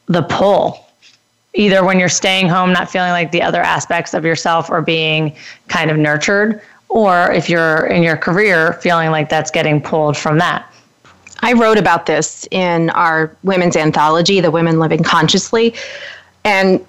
the 0.07 0.23
pull. 0.23 0.85
Either 1.53 1.85
when 1.85 1.99
you're 1.99 2.09
staying 2.09 2.49
home, 2.49 2.73
not 2.73 2.91
feeling 2.91 3.11
like 3.11 3.31
the 3.31 3.41
other 3.41 3.61
aspects 3.61 4.13
of 4.13 4.25
yourself 4.25 4.69
are 4.69 4.81
being 4.81 5.33
kind 5.69 5.89
of 5.89 5.97
nurtured, 5.97 6.61
or 6.89 7.31
if 7.31 7.49
you're 7.49 7.85
in 7.85 8.03
your 8.03 8.17
career, 8.17 8.73
feeling 8.73 9.09
like 9.09 9.29
that's 9.29 9.51
getting 9.51 9.81
pulled 9.81 10.17
from 10.17 10.37
that. 10.39 10.68
I 11.41 11.53
wrote 11.53 11.77
about 11.77 12.05
this 12.05 12.47
in 12.51 12.89
our 12.91 13.35
women's 13.43 13.75
anthology, 13.75 14.39
The 14.39 14.51
Women 14.51 14.79
Living 14.79 15.03
Consciously. 15.03 15.73
And 16.43 16.85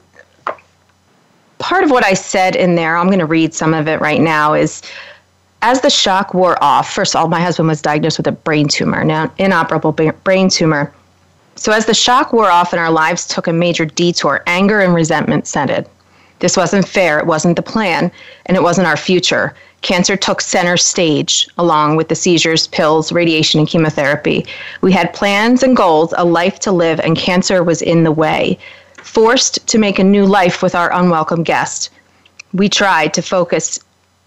part 1.58 1.84
of 1.84 1.90
what 1.90 2.04
I 2.04 2.14
said 2.14 2.56
in 2.56 2.74
there, 2.74 2.96
I'm 2.96 3.06
going 3.06 3.18
to 3.20 3.26
read 3.26 3.54
some 3.54 3.74
of 3.74 3.86
it 3.88 4.00
right 4.00 4.20
now, 4.20 4.54
is 4.54 4.82
as 5.62 5.82
the 5.82 5.90
shock 5.90 6.32
wore 6.34 6.62
off, 6.62 6.92
first 6.92 7.14
of 7.14 7.20
all, 7.20 7.28
my 7.28 7.40
husband 7.40 7.68
was 7.68 7.82
diagnosed 7.82 8.18
with 8.18 8.26
a 8.26 8.32
brain 8.32 8.66
tumor, 8.66 9.04
now 9.04 9.30
inoperable 9.38 9.92
brain 9.92 10.48
tumor. 10.48 10.92
So 11.56 11.72
as 11.72 11.84
the 11.84 11.94
shock 11.94 12.32
wore 12.32 12.50
off 12.50 12.72
and 12.72 12.80
our 12.80 12.90
lives 12.90 13.26
took 13.26 13.46
a 13.46 13.52
major 13.52 13.84
detour, 13.84 14.42
anger 14.46 14.80
and 14.80 14.94
resentment 14.94 15.46
set 15.46 15.68
in. 15.68 15.86
This 16.38 16.56
wasn't 16.56 16.88
fair, 16.88 17.18
it 17.18 17.26
wasn't 17.26 17.56
the 17.56 17.62
plan, 17.62 18.10
and 18.46 18.56
it 18.56 18.62
wasn't 18.62 18.86
our 18.86 18.96
future. 18.96 19.54
Cancer 19.82 20.16
took 20.16 20.40
center 20.40 20.76
stage 20.76 21.48
along 21.56 21.96
with 21.96 22.08
the 22.08 22.14
seizures, 22.14 22.66
pills, 22.66 23.12
radiation, 23.12 23.60
and 23.60 23.68
chemotherapy. 23.68 24.46
We 24.82 24.92
had 24.92 25.14
plans 25.14 25.62
and 25.62 25.76
goals, 25.76 26.12
a 26.16 26.24
life 26.24 26.60
to 26.60 26.72
live, 26.72 27.00
and 27.00 27.16
cancer 27.16 27.62
was 27.64 27.80
in 27.80 28.04
the 28.04 28.12
way. 28.12 28.58
Forced 28.98 29.66
to 29.68 29.78
make 29.78 29.98
a 29.98 30.04
new 30.04 30.26
life 30.26 30.62
with 30.62 30.74
our 30.74 30.92
unwelcome 30.92 31.42
guest. 31.42 31.90
We 32.52 32.68
tried 32.68 33.14
to 33.14 33.22
focus 33.22 33.80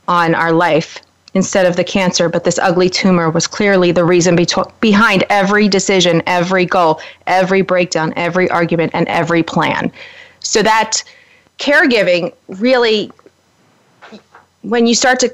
on 0.08 0.34
our 0.34 0.52
life 0.52 1.00
instead 1.36 1.66
of 1.66 1.76
the 1.76 1.84
cancer, 1.84 2.30
but 2.30 2.44
this 2.44 2.60
ugly 2.60 2.90
tumor 2.90 3.30
was 3.30 3.48
clearly 3.48 3.92
the 3.92 4.06
reason 4.06 4.36
be- 4.36 4.48
behind 4.80 5.24
every 5.30 5.68
decision, 5.68 6.22
every 6.26 6.66
goal, 6.66 7.00
every 7.28 7.62
breakdown, 7.62 8.14
every 8.16 8.50
argument, 8.50 8.92
and 8.94 9.08
every 9.08 9.44
plan. 9.44 9.92
So 10.40 10.62
that 10.64 11.04
caregiving 11.60 12.34
really, 12.48 13.12
when 14.62 14.86
you 14.86 14.96
start 14.96 15.20
to 15.22 15.34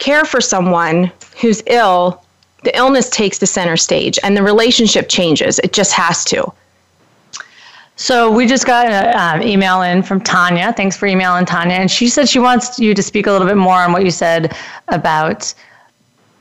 care 0.00 0.24
for 0.24 0.40
someone 0.40 1.12
who's 1.40 1.62
ill, 1.68 2.24
the 2.64 2.76
illness 2.76 3.08
takes 3.10 3.38
the 3.38 3.46
center 3.46 3.76
stage 3.76 4.18
and 4.24 4.36
the 4.36 4.42
relationship 4.42 5.08
changes. 5.08 5.60
It 5.60 5.72
just 5.72 5.92
has 5.92 6.24
to. 6.26 6.52
So 7.96 8.32
we 8.32 8.46
just 8.46 8.66
got 8.66 8.86
an 8.86 9.42
um, 9.42 9.46
email 9.46 9.82
in 9.82 10.02
from 10.02 10.22
Tanya. 10.22 10.72
Thanks 10.72 10.96
for 10.96 11.06
emailing 11.06 11.44
Tanya. 11.44 11.74
And 11.74 11.90
she 11.90 12.08
said 12.08 12.28
she 12.28 12.38
wants 12.38 12.78
you 12.78 12.94
to 12.94 13.02
speak 13.02 13.26
a 13.26 13.32
little 13.32 13.46
bit 13.46 13.58
more 13.58 13.76
on 13.76 13.92
what 13.92 14.04
you 14.04 14.10
said 14.10 14.56
about 14.88 15.54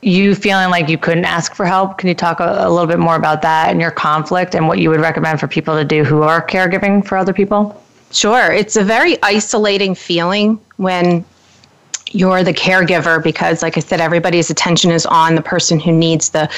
you 0.02 0.36
feeling 0.36 0.70
like 0.70 0.88
you 0.88 0.98
couldn't 0.98 1.26
ask 1.26 1.54
for 1.54 1.66
help. 1.66 1.98
Can 1.98 2.08
you 2.08 2.16
talk 2.16 2.40
a, 2.40 2.66
a 2.66 2.70
little 2.70 2.88
bit 2.88 3.00
more 3.00 3.18
about 3.18 3.42
that 3.42 3.70
and 3.70 3.82
your 3.82 3.92
conflict 3.92 4.56
and 4.56 4.70
what 4.70 4.80
you 4.80 4.90
would 4.90 5.02
recommend 5.02 5.42
for 5.42 5.48
people 5.48 5.76
to 5.76 5.84
do 5.84 6.06
who 6.06 6.22
are 6.22 6.42
caregiving 6.46 7.06
for 7.06 7.18
other 7.18 7.34
people? 7.34 7.84
Sure. 8.12 8.54
It's 8.54 8.78
a 8.78 8.84
very 8.84 9.22
isolating 9.22 9.96
feeling 9.96 10.60
when 10.78 11.26
you're 12.12 12.44
the 12.44 12.54
caregiver 12.54 13.22
because, 13.24 13.62
like 13.62 13.78
I 13.78 13.82
said, 13.82 14.02
everybody's 14.02 14.50
attention 14.50 14.92
is 14.92 15.06
on 15.06 15.36
the 15.36 15.42
person 15.42 15.80
who 15.80 15.92
needs 15.92 16.30
the 16.30 16.50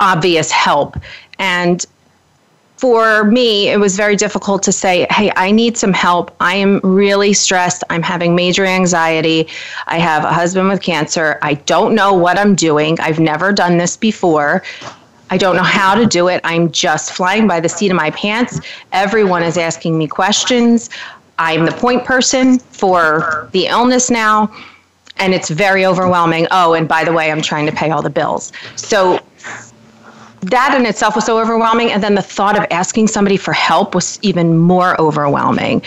obvious 0.00 0.50
help. 0.50 0.96
And 1.38 1.84
for 2.76 3.24
me, 3.24 3.68
it 3.68 3.80
was 3.80 3.96
very 3.96 4.16
difficult 4.16 4.62
to 4.64 4.72
say, 4.72 5.06
Hey, 5.10 5.32
I 5.36 5.50
need 5.50 5.78
some 5.78 5.92
help. 5.92 6.34
I 6.40 6.56
am 6.56 6.80
really 6.82 7.32
stressed. 7.32 7.82
I'm 7.88 8.02
having 8.02 8.34
major 8.34 8.64
anxiety. 8.64 9.48
I 9.86 9.98
have 9.98 10.24
a 10.24 10.32
husband 10.32 10.68
with 10.68 10.82
cancer. 10.82 11.38
I 11.42 11.54
don't 11.54 11.94
know 11.94 12.12
what 12.12 12.38
I'm 12.38 12.54
doing. 12.54 13.00
I've 13.00 13.20
never 13.20 13.52
done 13.52 13.78
this 13.78 13.96
before. 13.96 14.62
I 15.30 15.36
don't 15.38 15.56
know 15.56 15.62
how 15.62 15.94
to 15.94 16.06
do 16.06 16.28
it. 16.28 16.40
I'm 16.44 16.70
just 16.70 17.12
flying 17.12 17.48
by 17.48 17.60
the 17.60 17.68
seat 17.68 17.90
of 17.90 17.96
my 17.96 18.10
pants. 18.10 18.60
Everyone 18.92 19.42
is 19.42 19.58
asking 19.58 19.98
me 19.98 20.06
questions. 20.06 20.88
I'm 21.38 21.66
the 21.66 21.72
point 21.72 22.04
person 22.04 22.58
for 22.58 23.48
the 23.52 23.66
illness 23.66 24.10
now, 24.10 24.54
and 25.18 25.34
it's 25.34 25.50
very 25.50 25.86
overwhelming. 25.86 26.46
Oh, 26.50 26.74
and 26.74 26.86
by 26.86 27.04
the 27.04 27.12
way, 27.12 27.30
I'm 27.30 27.42
trying 27.42 27.66
to 27.66 27.72
pay 27.72 27.90
all 27.90 28.02
the 28.02 28.10
bills. 28.10 28.52
So 28.76 29.20
that 30.42 30.74
in 30.74 30.86
itself 30.86 31.16
was 31.16 31.24
so 31.24 31.40
overwhelming. 31.40 31.90
And 31.90 32.02
then 32.02 32.14
the 32.14 32.22
thought 32.22 32.56
of 32.58 32.66
asking 32.70 33.08
somebody 33.08 33.36
for 33.36 33.52
help 33.52 33.94
was 33.94 34.18
even 34.22 34.56
more 34.58 35.00
overwhelming. 35.00 35.82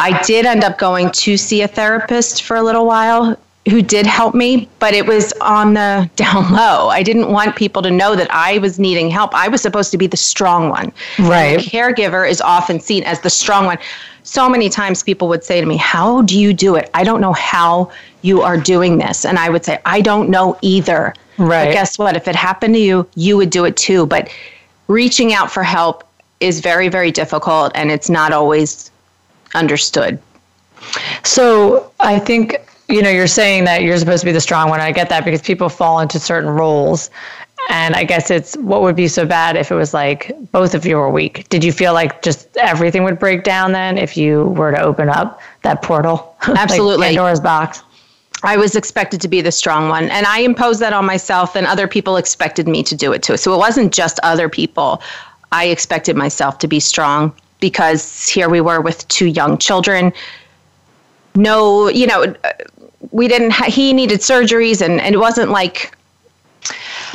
I 0.00 0.22
did 0.22 0.46
end 0.46 0.64
up 0.64 0.78
going 0.78 1.10
to 1.10 1.36
see 1.36 1.62
a 1.62 1.68
therapist 1.68 2.42
for 2.42 2.56
a 2.56 2.62
little 2.62 2.86
while 2.86 3.36
who 3.68 3.80
did 3.80 4.06
help 4.06 4.34
me, 4.34 4.68
but 4.78 4.92
it 4.92 5.06
was 5.06 5.32
on 5.40 5.74
the 5.74 6.10
down 6.16 6.52
low. 6.52 6.88
I 6.88 7.02
didn't 7.02 7.30
want 7.30 7.56
people 7.56 7.82
to 7.82 7.90
know 7.90 8.14
that 8.16 8.30
I 8.30 8.58
was 8.58 8.78
needing 8.78 9.10
help. 9.10 9.34
I 9.34 9.48
was 9.48 9.62
supposed 9.62 9.90
to 9.92 9.98
be 9.98 10.06
the 10.06 10.16
strong 10.16 10.68
one. 10.68 10.92
Right. 11.18 11.56
And 11.56 11.62
the 11.62 11.64
caregiver 11.64 12.28
is 12.28 12.40
often 12.40 12.80
seen 12.80 13.04
as 13.04 13.20
the 13.20 13.30
strong 13.30 13.66
one. 13.66 13.78
So 14.24 14.48
many 14.48 14.68
times 14.68 15.02
people 15.02 15.28
would 15.28 15.44
say 15.44 15.60
to 15.60 15.66
me, 15.66 15.76
How 15.76 16.22
do 16.22 16.38
you 16.38 16.52
do 16.52 16.74
it? 16.74 16.90
I 16.94 17.04
don't 17.04 17.20
know 17.20 17.32
how 17.32 17.92
you 18.22 18.42
are 18.42 18.56
doing 18.56 18.98
this. 18.98 19.24
And 19.24 19.38
I 19.38 19.50
would 19.50 19.64
say, 19.64 19.78
I 19.84 20.00
don't 20.00 20.30
know 20.30 20.58
either. 20.62 21.14
Right. 21.36 21.66
But 21.66 21.72
guess 21.72 21.98
what? 21.98 22.16
If 22.16 22.26
it 22.26 22.34
happened 22.34 22.74
to 22.74 22.80
you, 22.80 23.06
you 23.14 23.36
would 23.36 23.50
do 23.50 23.64
it 23.64 23.76
too. 23.76 24.06
But 24.06 24.30
reaching 24.88 25.32
out 25.32 25.50
for 25.50 25.62
help 25.62 26.04
is 26.40 26.60
very, 26.60 26.88
very 26.88 27.10
difficult 27.10 27.72
and 27.74 27.90
it's 27.90 28.10
not 28.10 28.32
always 28.32 28.90
understood. 29.54 30.18
So 31.22 31.90
I 32.00 32.18
think 32.18 32.56
you 32.88 33.02
know 33.02 33.10
you're 33.10 33.26
saying 33.26 33.64
that 33.64 33.82
you're 33.82 33.96
supposed 33.96 34.20
to 34.20 34.26
be 34.26 34.32
the 34.32 34.40
strong 34.40 34.68
one. 34.68 34.80
I 34.80 34.92
get 34.92 35.08
that 35.08 35.24
because 35.24 35.40
people 35.40 35.68
fall 35.68 36.00
into 36.00 36.18
certain 36.18 36.50
roles. 36.50 37.10
And 37.70 37.94
I 37.94 38.04
guess 38.04 38.30
it's 38.30 38.56
what 38.58 38.82
would 38.82 38.96
be 38.96 39.08
so 39.08 39.24
bad 39.24 39.56
if 39.56 39.70
it 39.70 39.74
was 39.74 39.94
like 39.94 40.32
both 40.52 40.74
of 40.74 40.84
you 40.84 40.96
were 40.96 41.10
weak. 41.10 41.48
Did 41.48 41.64
you 41.64 41.72
feel 41.72 41.92
like 41.92 42.22
just 42.22 42.56
everything 42.56 43.04
would 43.04 43.18
break 43.18 43.42
down 43.42 43.72
then 43.72 43.98
if 43.98 44.16
you 44.16 44.44
were 44.48 44.70
to 44.70 44.80
open 44.80 45.08
up 45.08 45.40
that 45.62 45.82
portal? 45.82 46.36
Absolutely. 46.42 46.98
like 46.98 47.08
Pandora's 47.08 47.40
box. 47.40 47.82
I 48.42 48.58
was 48.58 48.76
expected 48.76 49.22
to 49.22 49.28
be 49.28 49.40
the 49.40 49.52
strong 49.52 49.88
one, 49.88 50.10
and 50.10 50.26
I 50.26 50.40
imposed 50.40 50.80
that 50.80 50.92
on 50.92 51.06
myself, 51.06 51.56
and 51.56 51.66
other 51.66 51.88
people 51.88 52.18
expected 52.18 52.68
me 52.68 52.82
to 52.82 52.94
do 52.94 53.12
it 53.12 53.22
too. 53.22 53.38
So 53.38 53.54
it 53.54 53.56
wasn't 53.56 53.92
just 53.92 54.20
other 54.22 54.50
people. 54.50 55.00
I 55.50 55.66
expected 55.66 56.14
myself 56.14 56.58
to 56.58 56.68
be 56.68 56.78
strong 56.78 57.32
because 57.60 58.28
here 58.28 58.50
we 58.50 58.60
were 58.60 58.82
with 58.82 59.08
two 59.08 59.26
young 59.26 59.56
children. 59.56 60.12
No, 61.34 61.88
you 61.88 62.06
know, 62.06 62.34
we 63.12 63.28
didn't. 63.28 63.52
Ha- 63.52 63.70
he 63.70 63.94
needed 63.94 64.20
surgeries, 64.20 64.82
and, 64.82 65.00
and 65.00 65.14
it 65.14 65.18
wasn't 65.18 65.50
like 65.50 65.96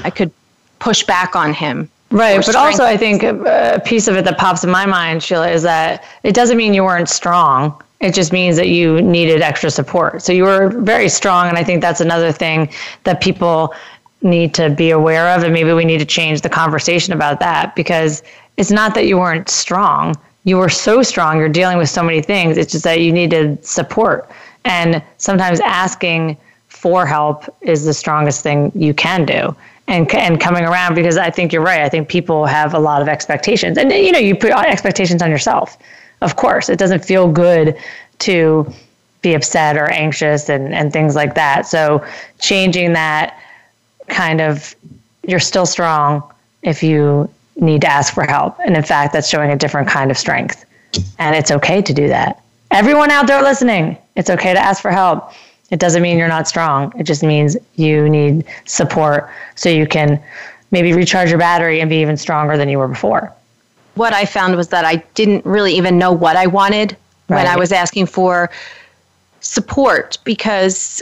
I 0.03 0.09
could 0.09 0.31
push 0.79 1.03
back 1.03 1.35
on 1.35 1.53
him. 1.53 1.89
Right, 2.11 2.43
but 2.43 2.55
also 2.55 2.83
I 2.83 2.97
think 2.97 3.21
a 3.21 3.81
piece 3.85 4.07
of 4.07 4.15
it 4.15 4.25
that 4.25 4.39
pops 4.39 4.63
in 4.63 4.71
my 4.71 4.87
mind, 4.87 5.21
Sheila, 5.21 5.49
is 5.49 5.61
that 5.63 6.03
it 6.23 6.33
doesn't 6.33 6.57
mean 6.57 6.73
you 6.73 6.83
weren't 6.83 7.09
strong. 7.09 7.79
It 7.99 8.15
just 8.15 8.31
means 8.31 8.55
that 8.55 8.69
you 8.69 8.99
needed 9.01 9.41
extra 9.41 9.69
support. 9.69 10.23
So 10.23 10.33
you 10.33 10.43
were 10.43 10.69
very 10.69 11.09
strong, 11.09 11.49
and 11.49 11.57
I 11.57 11.63
think 11.63 11.81
that's 11.81 12.01
another 12.01 12.31
thing 12.31 12.69
that 13.03 13.21
people 13.21 13.75
need 14.21 14.53
to 14.55 14.69
be 14.71 14.89
aware 14.89 15.27
of, 15.35 15.43
and 15.43 15.53
maybe 15.53 15.71
we 15.71 15.85
need 15.85 15.99
to 15.99 16.05
change 16.05 16.41
the 16.41 16.49
conversation 16.49 17.13
about 17.13 17.39
that 17.41 17.75
because 17.75 18.23
it's 18.57 18.71
not 18.71 18.95
that 18.95 19.05
you 19.05 19.17
weren't 19.17 19.49
strong. 19.49 20.15
You 20.45 20.57
were 20.57 20.69
so 20.69 21.03
strong. 21.03 21.37
You're 21.37 21.47
dealing 21.47 21.77
with 21.77 21.89
so 21.89 22.01
many 22.01 22.21
things. 22.21 22.57
It's 22.57 22.71
just 22.71 22.85
that 22.85 23.01
you 23.01 23.11
needed 23.11 23.63
support, 23.63 24.29
and 24.65 25.03
sometimes 25.17 25.59
asking 25.59 26.37
for 26.69 27.05
help 27.05 27.53
is 27.61 27.85
the 27.85 27.93
strongest 27.93 28.41
thing 28.41 28.71
you 28.73 28.93
can 28.93 29.25
do 29.25 29.55
and 29.89 30.13
and 30.13 30.39
coming 30.39 30.63
around 30.63 30.93
because 30.93 31.17
I 31.17 31.29
think 31.29 31.51
you're 31.51 31.63
right. 31.63 31.81
I 31.81 31.89
think 31.89 32.07
people 32.07 32.45
have 32.45 32.73
a 32.73 32.79
lot 32.79 33.01
of 33.01 33.09
expectations, 33.09 33.77
and 33.77 33.91
you 33.91 34.11
know, 34.11 34.19
you 34.19 34.35
put 34.35 34.51
expectations 34.51 35.21
on 35.21 35.29
yourself. 35.29 35.77
Of 36.21 36.35
course, 36.35 36.69
it 36.69 36.77
doesn't 36.77 37.03
feel 37.03 37.29
good 37.29 37.75
to 38.19 38.71
be 39.21 39.33
upset 39.33 39.75
or 39.75 39.91
anxious 39.91 40.47
and 40.47 40.73
and 40.73 40.93
things 40.93 41.15
like 41.15 41.35
that. 41.35 41.65
So 41.65 42.05
changing 42.39 42.93
that 42.93 43.41
kind 44.07 44.41
of, 44.41 44.75
you're 45.27 45.39
still 45.39 45.65
strong 45.65 46.23
if 46.61 46.83
you 46.83 47.29
need 47.55 47.81
to 47.81 47.87
ask 47.87 48.13
for 48.13 48.23
help, 48.23 48.57
and 48.59 48.77
in 48.77 48.83
fact, 48.83 49.11
that's 49.11 49.27
showing 49.27 49.51
a 49.51 49.55
different 49.55 49.87
kind 49.87 50.11
of 50.11 50.17
strength, 50.17 50.65
and 51.17 51.35
it's 51.35 51.51
okay 51.51 51.81
to 51.81 51.93
do 51.93 52.07
that. 52.07 52.41
Everyone 52.71 53.09
out 53.09 53.25
there 53.25 53.41
listening, 53.41 53.97
it's 54.15 54.29
okay 54.29 54.53
to 54.53 54.59
ask 54.59 54.81
for 54.81 54.91
help. 54.91 55.33
It 55.71 55.79
doesn't 55.79 56.01
mean 56.01 56.17
you're 56.17 56.27
not 56.27 56.47
strong. 56.47 56.93
It 56.97 57.03
just 57.03 57.23
means 57.23 57.55
you 57.75 58.09
need 58.09 58.45
support 58.65 59.29
so 59.55 59.69
you 59.69 59.85
can 59.85 60.21
maybe 60.71 60.93
recharge 60.93 61.29
your 61.29 61.39
battery 61.39 61.81
and 61.81 61.89
be 61.89 61.97
even 61.97 62.17
stronger 62.17 62.57
than 62.57 62.69
you 62.69 62.79
were 62.79 62.87
before. 62.87 63.33
What 63.95 64.13
I 64.13 64.25
found 64.25 64.55
was 64.55 64.69
that 64.69 64.85
I 64.85 64.97
didn't 65.13 65.45
really 65.45 65.73
even 65.73 65.97
know 65.97 66.11
what 66.11 66.35
I 66.35 66.47
wanted 66.47 66.95
right. 67.27 67.37
when 67.37 67.47
I 67.47 67.57
was 67.57 67.71
asking 67.71 68.07
for 68.07 68.49
support 69.41 70.17
because 70.23 71.01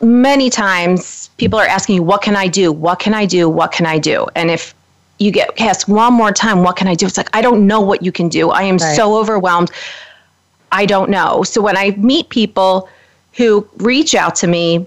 many 0.00 0.50
times 0.50 1.30
people 1.36 1.58
are 1.58 1.66
asking 1.66 1.96
you, 1.96 2.02
What 2.02 2.22
can 2.22 2.36
I 2.36 2.48
do? 2.48 2.72
What 2.72 2.98
can 2.98 3.14
I 3.14 3.24
do? 3.26 3.48
What 3.48 3.72
can 3.72 3.86
I 3.86 3.98
do? 3.98 4.26
And 4.34 4.50
if 4.50 4.74
you 5.18 5.30
get 5.30 5.60
asked 5.60 5.88
one 5.88 6.12
more 6.12 6.32
time, 6.32 6.62
What 6.62 6.76
can 6.76 6.88
I 6.88 6.94
do? 6.94 7.06
It's 7.06 7.16
like, 7.16 7.34
I 7.34 7.40
don't 7.40 7.66
know 7.66 7.80
what 7.80 8.02
you 8.02 8.12
can 8.12 8.28
do. 8.28 8.50
I 8.50 8.62
am 8.62 8.76
right. 8.76 8.96
so 8.96 9.16
overwhelmed. 9.16 9.70
I 10.72 10.86
don't 10.86 11.10
know. 11.10 11.42
So 11.42 11.60
when 11.60 11.76
I 11.76 11.90
meet 11.92 12.30
people, 12.30 12.88
who 13.34 13.66
reach 13.78 14.14
out 14.14 14.34
to 14.36 14.46
me 14.46 14.86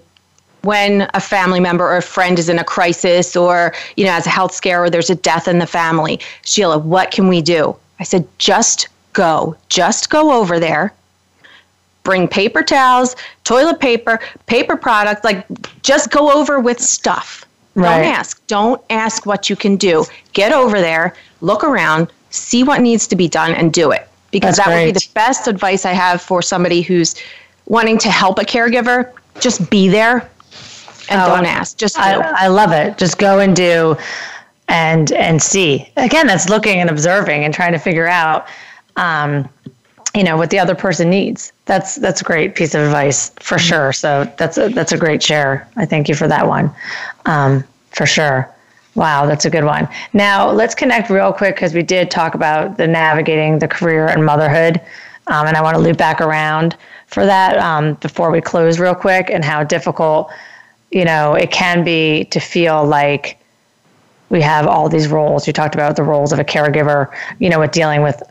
when 0.61 1.07
a 1.13 1.21
family 1.21 1.59
member 1.59 1.85
or 1.85 1.97
a 1.97 2.01
friend 2.01 2.39
is 2.39 2.49
in 2.49 2.57
a 2.57 2.63
crisis 2.63 3.35
or 3.35 3.73
you 3.97 4.05
know 4.05 4.11
has 4.11 4.25
a 4.25 4.31
health 4.31 4.53
scare 4.53 4.83
or 4.83 4.89
there's 4.89 5.09
a 5.09 5.15
death 5.15 5.47
in 5.47 5.59
the 5.59 5.67
family. 5.67 6.19
Sheila 6.43 6.77
what 6.77 7.11
can 7.11 7.27
we 7.27 7.41
do? 7.41 7.75
I 7.99 8.03
said 8.03 8.27
just 8.37 8.87
go. 9.13 9.55
Just 9.69 10.09
go 10.09 10.33
over 10.33 10.59
there. 10.59 10.93
Bring 12.03 12.27
paper 12.27 12.63
towels 12.63 13.15
toilet 13.43 13.79
paper 13.79 14.19
paper 14.45 14.75
products 14.75 15.23
like 15.23 15.45
just 15.81 16.11
go 16.11 16.31
over 16.31 16.59
with 16.59 16.79
stuff. 16.79 17.45
Right. 17.75 18.03
don't 18.03 18.05
ask. 18.05 18.47
Don't 18.47 18.81
ask 18.89 19.25
what 19.25 19.49
you 19.49 19.55
can 19.55 19.75
do. 19.75 20.05
Get 20.33 20.53
over 20.53 20.79
there 20.81 21.15
look 21.41 21.63
around 21.63 22.11
see 22.31 22.63
what 22.63 22.81
needs 22.81 23.07
to 23.07 23.15
be 23.15 23.27
done 23.27 23.53
and 23.53 23.71
do 23.71 23.91
it. 23.91 24.07
Because 24.31 24.57
That's 24.57 24.67
that 24.67 24.75
would 24.75 24.93
be 24.93 24.99
the 24.99 25.07
best 25.13 25.47
advice 25.47 25.85
i 25.85 25.93
have 25.93 26.21
for 26.21 26.41
somebody 26.41 26.81
who's 26.81 27.15
wanting 27.67 27.97
to 27.99 28.09
help 28.09 28.39
a 28.39 28.43
caregiver, 28.43 29.11
just 29.39 29.69
be 29.69 29.87
there 29.87 30.29
and 31.09 31.21
oh, 31.21 31.35
don't 31.35 31.45
ask. 31.45 31.77
Just 31.77 31.99
I, 31.99 32.15
I, 32.15 32.47
love 32.47 32.71
it. 32.71 32.97
Just 32.97 33.17
go 33.17 33.39
and 33.39 33.55
do 33.55 33.95
and 34.67 35.11
and 35.11 35.41
see. 35.41 35.91
Again, 35.97 36.27
that's 36.27 36.49
looking 36.49 36.79
and 36.79 36.89
observing 36.89 37.43
and 37.43 37.53
trying 37.53 37.73
to 37.73 37.79
figure 37.79 38.07
out 38.07 38.47
um, 38.95 39.47
you 40.15 40.23
know 40.23 40.37
what 40.37 40.49
the 40.49 40.59
other 40.59 40.75
person 40.75 41.09
needs. 41.09 41.51
That's 41.65 41.95
that's 41.95 42.21
a 42.21 42.23
great 42.23 42.55
piece 42.55 42.73
of 42.73 42.81
advice 42.81 43.29
for 43.39 43.57
mm-hmm. 43.57 43.67
sure. 43.67 43.93
So 43.93 44.31
that's 44.37 44.57
a 44.57 44.69
that's 44.69 44.91
a 44.91 44.97
great 44.97 45.21
share. 45.21 45.67
I 45.75 45.85
thank 45.85 46.09
you 46.09 46.15
for 46.15 46.27
that 46.27 46.47
one. 46.47 46.73
Um, 47.25 47.63
for 47.91 48.05
sure. 48.05 48.49
Wow, 48.95 49.25
that's 49.25 49.43
a 49.43 49.49
good 49.49 49.65
one. 49.65 49.89
Now 50.13 50.49
let's 50.49 50.73
connect 50.73 51.09
real 51.09 51.33
quick 51.33 51.55
because 51.55 51.73
we 51.73 51.83
did 51.83 52.09
talk 52.09 52.33
about 52.33 52.77
the 52.77 52.87
navigating 52.87 53.59
the 53.59 53.67
career 53.67 54.07
and 54.07 54.25
motherhood, 54.25 54.79
um, 55.27 55.47
and 55.47 55.57
I 55.57 55.61
want 55.61 55.75
to 55.75 55.81
loop 55.81 55.97
back 55.97 56.21
around 56.21 56.77
for 57.15 57.25
that 57.25 57.57
um, 57.59 57.93
before 57.95 58.29
we 58.29 58.41
close 58.41 58.77
real 58.77 58.93
quick 58.93 59.29
and 59.29 59.45
how 59.45 59.63
difficult 59.63 60.29
you 60.91 61.05
know 61.05 61.33
it 61.33 61.49
can 61.49 61.81
be 61.81 62.25
to 62.25 62.41
feel 62.41 62.85
like 62.85 63.39
we 64.29 64.41
have 64.41 64.67
all 64.67 64.89
these 64.89 65.07
roles 65.07 65.47
you 65.47 65.53
talked 65.53 65.75
about 65.75 65.95
the 65.95 66.03
roles 66.03 66.33
of 66.33 66.39
a 66.39 66.43
caregiver 66.43 67.09
you 67.39 67.49
know 67.49 67.57
with 67.57 67.71
dealing 67.71 68.01
with 68.01 68.21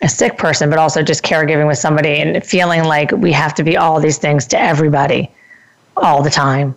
a 0.00 0.08
sick 0.08 0.38
person 0.38 0.70
but 0.70 0.78
also 0.78 1.02
just 1.02 1.22
caregiving 1.22 1.66
with 1.66 1.76
somebody 1.76 2.18
and 2.18 2.42
feeling 2.42 2.82
like 2.84 3.12
we 3.12 3.30
have 3.30 3.54
to 3.54 3.62
be 3.62 3.76
all 3.76 4.00
these 4.00 4.16
things 4.16 4.46
to 4.46 4.58
everybody 4.58 5.30
all 5.98 6.22
the 6.22 6.30
time 6.30 6.74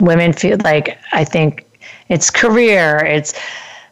women 0.00 0.30
feel 0.30 0.58
like 0.62 0.98
i 1.12 1.24
think 1.24 1.64
it's 2.10 2.28
career 2.28 2.98
it's 2.98 3.32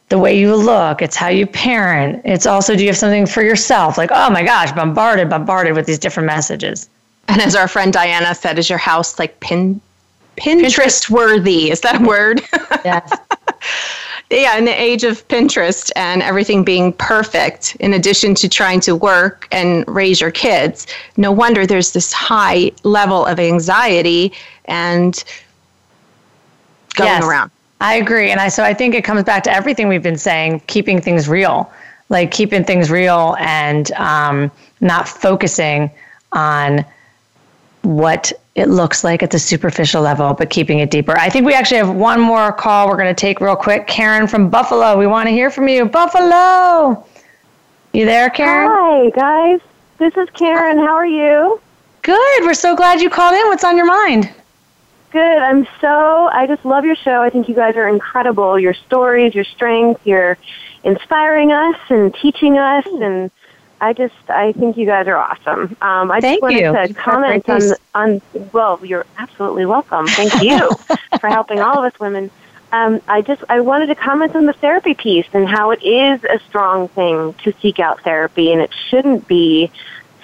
the 0.09 0.19
way 0.21 0.39
you 0.39 0.55
look, 0.55 1.03
it's 1.03 1.17
how 1.17 1.27
you 1.27 1.49
parent. 1.49 2.23
It's 2.25 2.47
also, 2.47 2.77
do 2.77 2.83
you 2.83 2.91
have 2.91 2.97
something 2.97 3.27
for 3.27 3.43
yourself? 3.43 3.99
Like, 3.99 4.11
oh 4.12 4.31
my 4.31 4.45
gosh, 4.45 4.71
bombarded, 4.71 5.29
bombarded 5.29 5.75
with 5.75 5.85
these 5.85 5.99
different 5.99 6.29
messages. 6.29 6.89
And 7.29 7.41
as 7.41 7.57
our 7.57 7.68
friend 7.68 7.93
Diana 7.93 8.35
said, 8.35 8.59
is 8.59 8.70
your 8.70 8.79
house 8.79 9.18
like 9.18 9.41
pin 9.41 9.81
Pinterest 10.37 11.09
worthy? 11.09 11.70
Is 11.70 11.81
that 11.81 12.01
a 12.01 12.05
word? 12.05 12.43
Yes. 12.85 13.11
yeah, 14.31 14.57
in 14.57 14.64
the 14.64 14.81
age 14.81 15.05
of 15.05 15.27
Pinterest 15.29 15.91
and 15.97 16.22
everything 16.22 16.64
being 16.64 16.93
perfect, 16.93 17.77
in 17.81 17.95
addition 17.95 18.35
to 18.37 18.49
trying 18.49 18.81
to 18.81 18.95
work 18.95 19.49
and 19.51 19.87
raise 19.89 20.20
your 20.20 20.31
kids, 20.31 20.87
no 21.16 21.33
wonder 21.33 21.66
there's 21.66 21.93
this 21.93 22.12
high 22.12 22.70
level 22.83 23.24
of 23.24 23.41
anxiety 23.41 24.33
and 24.66 25.24
going 26.95 27.09
yes, 27.09 27.24
around. 27.24 27.51
I 27.81 27.95
agree. 27.95 28.31
And 28.31 28.41
I 28.41 28.49
so 28.49 28.62
I 28.62 28.74
think 28.74 28.95
it 28.95 29.05
comes 29.05 29.24
back 29.24 29.43
to 29.45 29.53
everything 29.53 29.89
we've 29.89 30.03
been 30.03 30.18
saying, 30.18 30.61
keeping 30.66 31.01
things 31.01 31.29
real. 31.29 31.70
Like 32.09 32.31
keeping 32.31 32.62
things 32.62 32.91
real 32.91 33.37
and 33.41 33.91
um, 33.93 34.51
not 34.81 35.09
focusing 35.09 35.91
on 36.33 36.85
what 37.87 38.32
it 38.55 38.68
looks 38.68 39.05
like 39.05 39.22
at 39.22 39.30
the 39.30 39.39
superficial 39.39 40.03
level, 40.03 40.34
but 40.34 40.51
keeping 40.51 40.80
it 40.80 40.91
deeper. 40.91 41.16
I 41.16 41.28
think 41.28 41.47
we 41.47 41.55
actually 41.55 41.76
have 41.78 41.95
one 41.95 42.20
more 42.20 42.53
call 42.53 42.89
we're 42.89 42.97
going 42.97 43.14
to 43.14 43.20
take 43.20 43.41
real 43.41 43.57
quick. 43.57 43.87
Karen 43.87 44.26
from 44.26 44.51
Buffalo, 44.51 44.99
we 44.99 45.07
want 45.07 45.28
to 45.28 45.30
hear 45.30 45.51
from 45.51 45.68
you. 45.68 45.84
Buffalo! 45.84 47.07
You 47.93 48.05
there, 48.05 48.28
Karen? 48.30 48.70
Hi, 48.70 49.11
guys. 49.11 49.61
This 49.99 50.16
is 50.16 50.28
Karen. 50.30 50.78
How 50.78 50.95
are 50.95 51.07
you? 51.07 51.61
Good. 52.03 52.45
We're 52.45 52.55
so 52.55 52.76
glad 52.76 53.01
you 53.01 53.09
called 53.09 53.34
in. 53.34 53.47
What's 53.49 53.64
on 53.64 53.76
your 53.76 53.87
mind? 53.87 54.30
Good. 55.11 55.39
I'm 55.39 55.66
so, 55.80 56.28
I 56.32 56.47
just 56.47 56.64
love 56.64 56.84
your 56.84 56.97
show. 56.97 57.22
I 57.22 57.30
think 57.30 57.49
you 57.49 57.55
guys 57.55 57.76
are 57.76 57.89
incredible. 57.89 58.59
Your 58.59 58.74
stories, 58.74 59.34
your 59.34 59.45
strength, 59.45 60.07
you're 60.07 60.37
inspiring 60.84 61.53
us 61.53 61.76
and 61.89 62.14
teaching 62.14 62.59
us 62.59 62.84
and 62.87 63.30
I 63.81 63.93
just 63.93 64.14
I 64.29 64.53
think 64.53 64.77
you 64.77 64.87
guys 64.87 65.07
are 65.07 65.16
awesome. 65.16 65.77
Um, 65.81 66.11
I 66.11 66.20
Thank 66.20 66.41
just 66.41 66.43
wanted 66.43 66.61
you. 66.61 66.72
to 66.72 66.89
You've 66.89 66.97
comment 66.97 67.49
on 67.49 67.61
on 67.95 68.22
well, 68.53 68.81
you're 68.83 69.07
absolutely 69.18 69.66
welcome. 69.66 70.07
Thank 70.07 70.43
you 70.43 70.70
for 71.20 71.29
helping 71.29 71.61
all 71.61 71.79
of 71.85 71.93
us 71.93 72.01
women. 72.01 72.31
Um, 72.72 73.01
I 73.07 73.22
just 73.22 73.45
I 73.49 73.61
wanted 73.61 73.87
to 73.87 73.95
comment 73.95 74.35
on 74.35 74.47
the 74.47 74.53
therapy 74.55 74.95
piece 74.95 75.27
and 75.33 75.49
how 75.49 75.70
it 75.70 75.83
is 75.83 76.24
a 76.24 76.39
strong 76.49 76.89
thing 76.89 77.35
to 77.45 77.53
seek 77.61 77.79
out 77.79 78.01
therapy, 78.03 78.53
and 78.53 78.61
it 78.61 78.72
shouldn't 78.89 79.29
be 79.29 79.70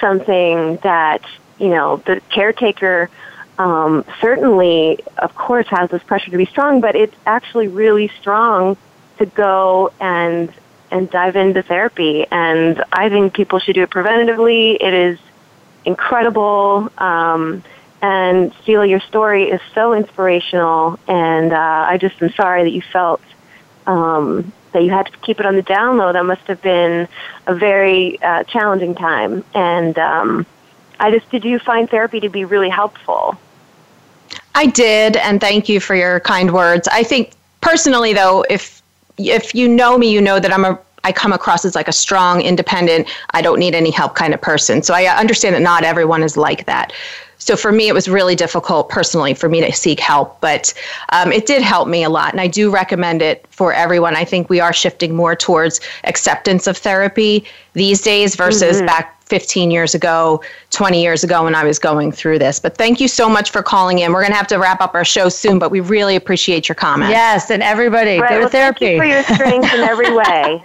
something 0.00 0.76
that 0.78 1.22
you 1.58 1.68
know 1.68 1.98
the 1.98 2.20
caretaker 2.30 3.10
um, 3.58 4.04
certainly, 4.20 5.00
of 5.18 5.34
course, 5.34 5.66
has 5.68 5.90
this 5.90 6.02
pressure 6.02 6.30
to 6.30 6.36
be 6.36 6.46
strong, 6.46 6.80
but 6.80 6.96
it's 6.96 7.14
actually 7.26 7.68
really 7.68 8.08
strong 8.20 8.76
to 9.18 9.26
go 9.26 9.92
and 10.00 10.52
and 10.92 11.10
dive 11.10 11.34
into 11.36 11.62
therapy. 11.62 12.26
And 12.30 12.84
I 12.92 13.08
think 13.08 13.34
people 13.34 13.58
should 13.58 13.74
do 13.74 13.82
it 13.82 13.90
preventatively. 13.90 14.76
It 14.80 14.94
is 14.94 15.18
incredible. 15.84 16.90
Um, 16.98 17.64
and 18.00 18.54
Sheila, 18.64 18.86
your 18.86 19.00
story 19.00 19.44
is 19.50 19.60
so 19.74 19.94
inspirational. 19.94 20.98
And 21.08 21.52
uh, 21.52 21.86
I 21.88 21.98
just 21.98 22.20
am 22.22 22.30
sorry 22.32 22.64
that 22.64 22.70
you 22.70 22.82
felt 22.82 23.22
um, 23.86 24.52
that 24.72 24.82
you 24.82 24.90
had 24.90 25.06
to 25.06 25.18
keep 25.18 25.40
it 25.40 25.46
on 25.46 25.56
the 25.56 25.62
down 25.62 25.96
low. 25.96 26.12
That 26.12 26.24
must 26.24 26.42
have 26.42 26.60
been 26.62 27.08
a 27.46 27.54
very 27.54 28.20
uh, 28.22 28.44
challenging 28.44 28.94
time. 28.94 29.44
And 29.54 29.98
um, 29.98 30.46
I 31.00 31.10
just 31.10 31.30
did 31.30 31.44
you 31.44 31.58
find 31.58 31.88
therapy 31.88 32.20
to 32.20 32.28
be 32.28 32.44
really 32.44 32.68
helpful? 32.68 33.38
I 34.54 34.66
did, 34.66 35.16
and 35.16 35.40
thank 35.40 35.68
you 35.68 35.80
for 35.80 35.94
your 35.94 36.20
kind 36.20 36.52
words. 36.52 36.86
I 36.88 37.02
think 37.02 37.32
personally, 37.60 38.12
though, 38.12 38.44
if 38.50 38.81
if 39.30 39.54
you 39.54 39.68
know 39.68 39.98
me, 39.98 40.10
you 40.10 40.20
know 40.20 40.38
that 40.40 40.52
I'm 40.52 40.64
a 40.64 40.78
I 41.04 41.10
come 41.10 41.32
across 41.32 41.64
as 41.64 41.74
like 41.74 41.88
a 41.88 41.92
strong, 41.92 42.40
independent, 42.42 43.08
I 43.30 43.42
don't 43.42 43.58
need 43.58 43.74
any 43.74 43.90
help 43.90 44.14
kind 44.14 44.32
of 44.32 44.40
person. 44.40 44.82
So 44.82 44.94
I 44.94 45.06
understand 45.06 45.54
that 45.56 45.62
not 45.62 45.82
everyone 45.82 46.22
is 46.22 46.36
like 46.36 46.66
that. 46.66 46.92
So 47.38 47.56
for 47.56 47.72
me, 47.72 47.88
it 47.88 47.92
was 47.92 48.08
really 48.08 48.36
difficult 48.36 48.88
personally 48.88 49.34
for 49.34 49.48
me 49.48 49.60
to 49.62 49.72
seek 49.72 49.98
help, 49.98 50.40
but 50.40 50.72
um, 51.08 51.32
it 51.32 51.44
did 51.44 51.60
help 51.60 51.88
me 51.88 52.04
a 52.04 52.08
lot. 52.08 52.30
And 52.30 52.40
I 52.40 52.46
do 52.46 52.70
recommend 52.70 53.20
it 53.20 53.44
for 53.50 53.72
everyone. 53.72 54.14
I 54.14 54.24
think 54.24 54.48
we 54.48 54.60
are 54.60 54.72
shifting 54.72 55.16
more 55.16 55.34
towards 55.34 55.80
acceptance 56.04 56.68
of 56.68 56.76
therapy 56.76 57.44
these 57.72 58.00
days 58.00 58.36
versus 58.36 58.80
Mhm. 58.80 58.86
back 58.86 59.18
15 59.32 59.70
years 59.70 59.94
ago, 59.94 60.42
20 60.72 61.00
years 61.00 61.24
ago 61.24 61.44
when 61.44 61.54
I 61.54 61.64
was 61.64 61.78
going 61.78 62.12
through 62.12 62.38
this. 62.38 62.60
But 62.60 62.76
thank 62.76 63.00
you 63.00 63.08
so 63.08 63.30
much 63.30 63.50
for 63.50 63.62
calling 63.62 64.00
in. 64.00 64.12
We're 64.12 64.20
going 64.20 64.32
to 64.32 64.36
have 64.36 64.46
to 64.48 64.58
wrap 64.58 64.82
up 64.82 64.94
our 64.94 65.06
show 65.06 65.30
soon, 65.30 65.58
but 65.58 65.70
we 65.70 65.80
really 65.80 66.16
appreciate 66.16 66.68
your 66.68 66.74
comments. 66.74 67.12
Yes, 67.12 67.50
and 67.50 67.62
everybody 67.62 68.20
Right, 68.20 68.28
go 68.28 68.34
to 68.34 68.40
well, 68.42 68.50
therapy. 68.50 68.84
Thank 68.84 68.92
you 68.92 69.00
for 69.00 69.06
your 69.06 69.22
strength 69.22 69.72
in 69.72 69.80
every 69.80 70.14
way. 70.14 70.62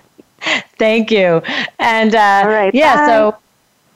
Thank 0.78 1.12
you. 1.12 1.42
And 1.80 2.14
uh, 2.14 2.44
right, 2.46 2.76
yeah, 2.76 2.98
bye. 2.98 3.08
so 3.08 3.38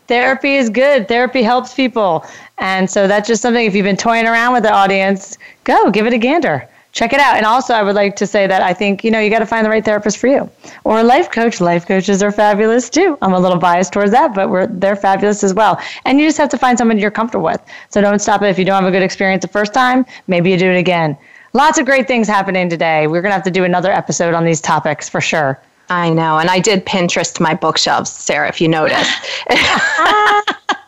therapy 0.07 0.55
is 0.55 0.69
good. 0.69 1.09
Therapy 1.09 1.43
helps 1.43 1.73
people. 1.73 2.25
And 2.57 2.89
so 2.89 3.09
that's 3.09 3.27
just 3.27 3.41
something, 3.41 3.65
if 3.65 3.75
you've 3.75 3.83
been 3.83 3.97
toying 3.97 4.25
around 4.25 4.53
with 4.53 4.63
the 4.63 4.71
audience, 4.71 5.37
go 5.65 5.91
give 5.91 6.07
it 6.07 6.13
a 6.13 6.17
gander. 6.17 6.65
Check 6.91 7.13
it 7.13 7.19
out. 7.19 7.37
And 7.37 7.45
also, 7.45 7.73
I 7.73 7.83
would 7.83 7.95
like 7.95 8.17
to 8.17 8.27
say 8.27 8.47
that 8.47 8.61
I 8.61 8.73
think, 8.73 9.03
you 9.03 9.11
know, 9.11 9.19
you 9.19 9.29
got 9.29 9.39
to 9.39 9.45
find 9.45 9.65
the 9.65 9.69
right 9.69 9.83
therapist 9.83 10.17
for 10.17 10.27
you 10.27 10.49
or 10.83 10.99
a 10.99 11.03
life 11.03 11.31
coach. 11.31 11.61
Life 11.61 11.87
coaches 11.87 12.21
are 12.21 12.31
fabulous 12.31 12.89
too. 12.89 13.17
I'm 13.21 13.33
a 13.33 13.39
little 13.39 13.57
biased 13.57 13.93
towards 13.93 14.11
that, 14.11 14.35
but 14.35 14.49
we're, 14.49 14.67
they're 14.67 14.97
fabulous 14.97 15.43
as 15.43 15.53
well. 15.53 15.79
And 16.03 16.19
you 16.19 16.27
just 16.27 16.37
have 16.37 16.49
to 16.49 16.57
find 16.57 16.77
someone 16.77 16.99
you're 16.99 17.09
comfortable 17.09 17.45
with. 17.45 17.61
So 17.89 18.01
don't 18.01 18.19
stop 18.19 18.41
it. 18.41 18.47
If 18.47 18.59
you 18.59 18.65
don't 18.65 18.83
have 18.83 18.89
a 18.89 18.91
good 18.91 19.03
experience 19.03 19.41
the 19.41 19.47
first 19.47 19.73
time, 19.73 20.05
maybe 20.27 20.51
you 20.51 20.57
do 20.57 20.69
it 20.69 20.77
again. 20.77 21.17
Lots 21.53 21.77
of 21.79 21.85
great 21.85 22.07
things 22.07 22.27
happening 22.27 22.69
today. 22.69 23.07
We're 23.07 23.21
going 23.21 23.31
to 23.31 23.35
have 23.35 23.43
to 23.43 23.51
do 23.51 23.63
another 23.63 23.91
episode 23.91 24.33
on 24.33 24.43
these 24.43 24.59
topics 24.61 25.07
for 25.07 25.21
sure. 25.21 25.61
I 25.89 26.09
know. 26.09 26.39
And 26.39 26.49
I 26.49 26.59
did 26.59 26.85
Pinterest 26.85 27.39
my 27.39 27.53
bookshelves, 27.53 28.09
Sarah, 28.09 28.47
if 28.47 28.61
you 28.61 28.67
noticed. 28.67 29.11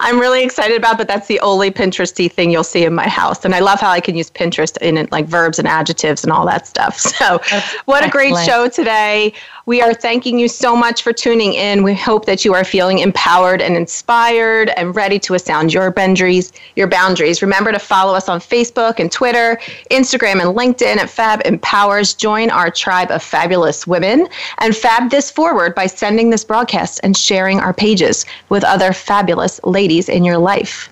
I'm 0.00 0.18
really 0.18 0.42
excited 0.42 0.76
about, 0.76 0.98
but 0.98 1.08
that's 1.08 1.26
the 1.26 1.40
only 1.40 1.70
Pinteresty 1.70 2.30
thing 2.30 2.50
you'll 2.50 2.64
see 2.64 2.84
in 2.84 2.94
my 2.94 3.08
house. 3.08 3.44
And 3.44 3.54
I 3.54 3.60
love 3.60 3.80
how 3.80 3.90
I 3.90 4.00
can 4.00 4.16
use 4.16 4.30
Pinterest 4.30 4.76
in 4.78 4.96
it, 4.96 5.12
like 5.12 5.26
verbs 5.26 5.58
and 5.58 5.68
adjectives 5.68 6.24
and 6.24 6.32
all 6.32 6.46
that 6.46 6.66
stuff. 6.66 7.00
So, 7.22 7.40
what 7.84 8.04
a 8.04 8.08
great 8.08 8.34
show 8.44 8.68
today. 8.68 9.34
We 9.64 9.80
are 9.80 9.94
thanking 9.94 10.40
you 10.40 10.48
so 10.48 10.74
much 10.74 11.02
for 11.02 11.12
tuning 11.12 11.52
in. 11.52 11.84
We 11.84 11.94
hope 11.94 12.26
that 12.26 12.44
you 12.44 12.52
are 12.52 12.64
feeling 12.64 12.98
empowered 12.98 13.62
and 13.62 13.76
inspired 13.76 14.70
and 14.70 14.94
ready 14.96 15.20
to 15.20 15.38
sound 15.38 15.72
your 15.72 15.92
boundaries. 15.92 16.52
Your 16.74 16.88
boundaries. 16.88 17.42
Remember 17.42 17.70
to 17.70 17.78
follow 17.78 18.14
us 18.14 18.28
on 18.28 18.40
Facebook 18.40 18.98
and 18.98 19.10
Twitter, 19.10 19.60
Instagram, 19.90 20.40
and 20.40 20.56
LinkedIn 20.56 20.96
at 20.96 21.08
Fab 21.08 21.42
Empowers. 21.44 22.12
Join 22.12 22.50
our 22.50 22.70
tribe 22.70 23.12
of 23.12 23.22
fabulous 23.22 23.86
women 23.86 24.26
and 24.58 24.76
fab 24.76 25.10
this 25.10 25.30
forward 25.30 25.76
by 25.76 25.86
sending 25.86 26.30
this 26.30 26.44
broadcast 26.44 26.98
and 27.04 27.16
sharing 27.16 27.60
our 27.60 27.72
pages 27.72 28.26
with 28.48 28.64
other 28.64 28.92
fabulous 28.92 29.62
ladies 29.62 30.08
in 30.08 30.24
your 30.24 30.38
life. 30.38 30.88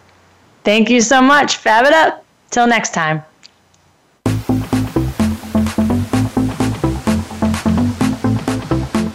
Thank 0.63 0.91
you 0.91 1.01
so 1.01 1.21
much. 1.21 1.57
Fab 1.57 1.87
it 1.87 1.93
up. 1.93 2.25
Till 2.51 2.67
next 2.67 2.93
time. 2.95 3.23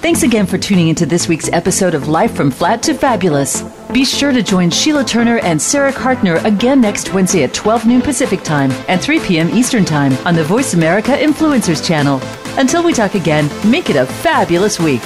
Thanks 0.06 0.22
again 0.22 0.46
for 0.46 0.60
tuning 0.60 0.90
into 0.90 1.08
this 1.08 1.28
week's 1.28 1.50
episode 1.52 1.96
of 1.96 2.08
Life 2.08 2.36
from 2.36 2.52
Flat 2.52 2.84
to 2.84 2.94
Fabulous. 2.94 3.64
Be 3.92 4.06
sure 4.06 4.32
to 4.32 4.44
join 4.44 4.70
Sheila 4.70 5.04
Turner 5.04 5.40
and 5.40 5.60
Sarah 5.60 5.92
Kartner 5.92 6.46
again 6.46 6.80
next 6.80 7.12
Wednesday 7.12 7.42
at 7.42 7.56
12 7.56 7.88
noon 7.88 8.02
Pacific 8.04 8.44
Time 8.44 8.70
and 8.88 9.02
3 9.02 9.20
p.m. 9.22 9.50
Eastern 9.50 9.84
Time 9.84 10.14
on 10.28 10.36
the 10.36 10.44
Voice 10.44 10.76
America 10.76 11.14
Influencers 11.14 11.84
channel. 11.84 12.22
Until 12.60 12.84
we 12.84 12.94
talk 12.94 13.16
again, 13.16 13.50
make 13.68 13.90
it 13.90 13.96
a 13.96 14.06
fabulous 14.06 14.80
week. 14.80 15.02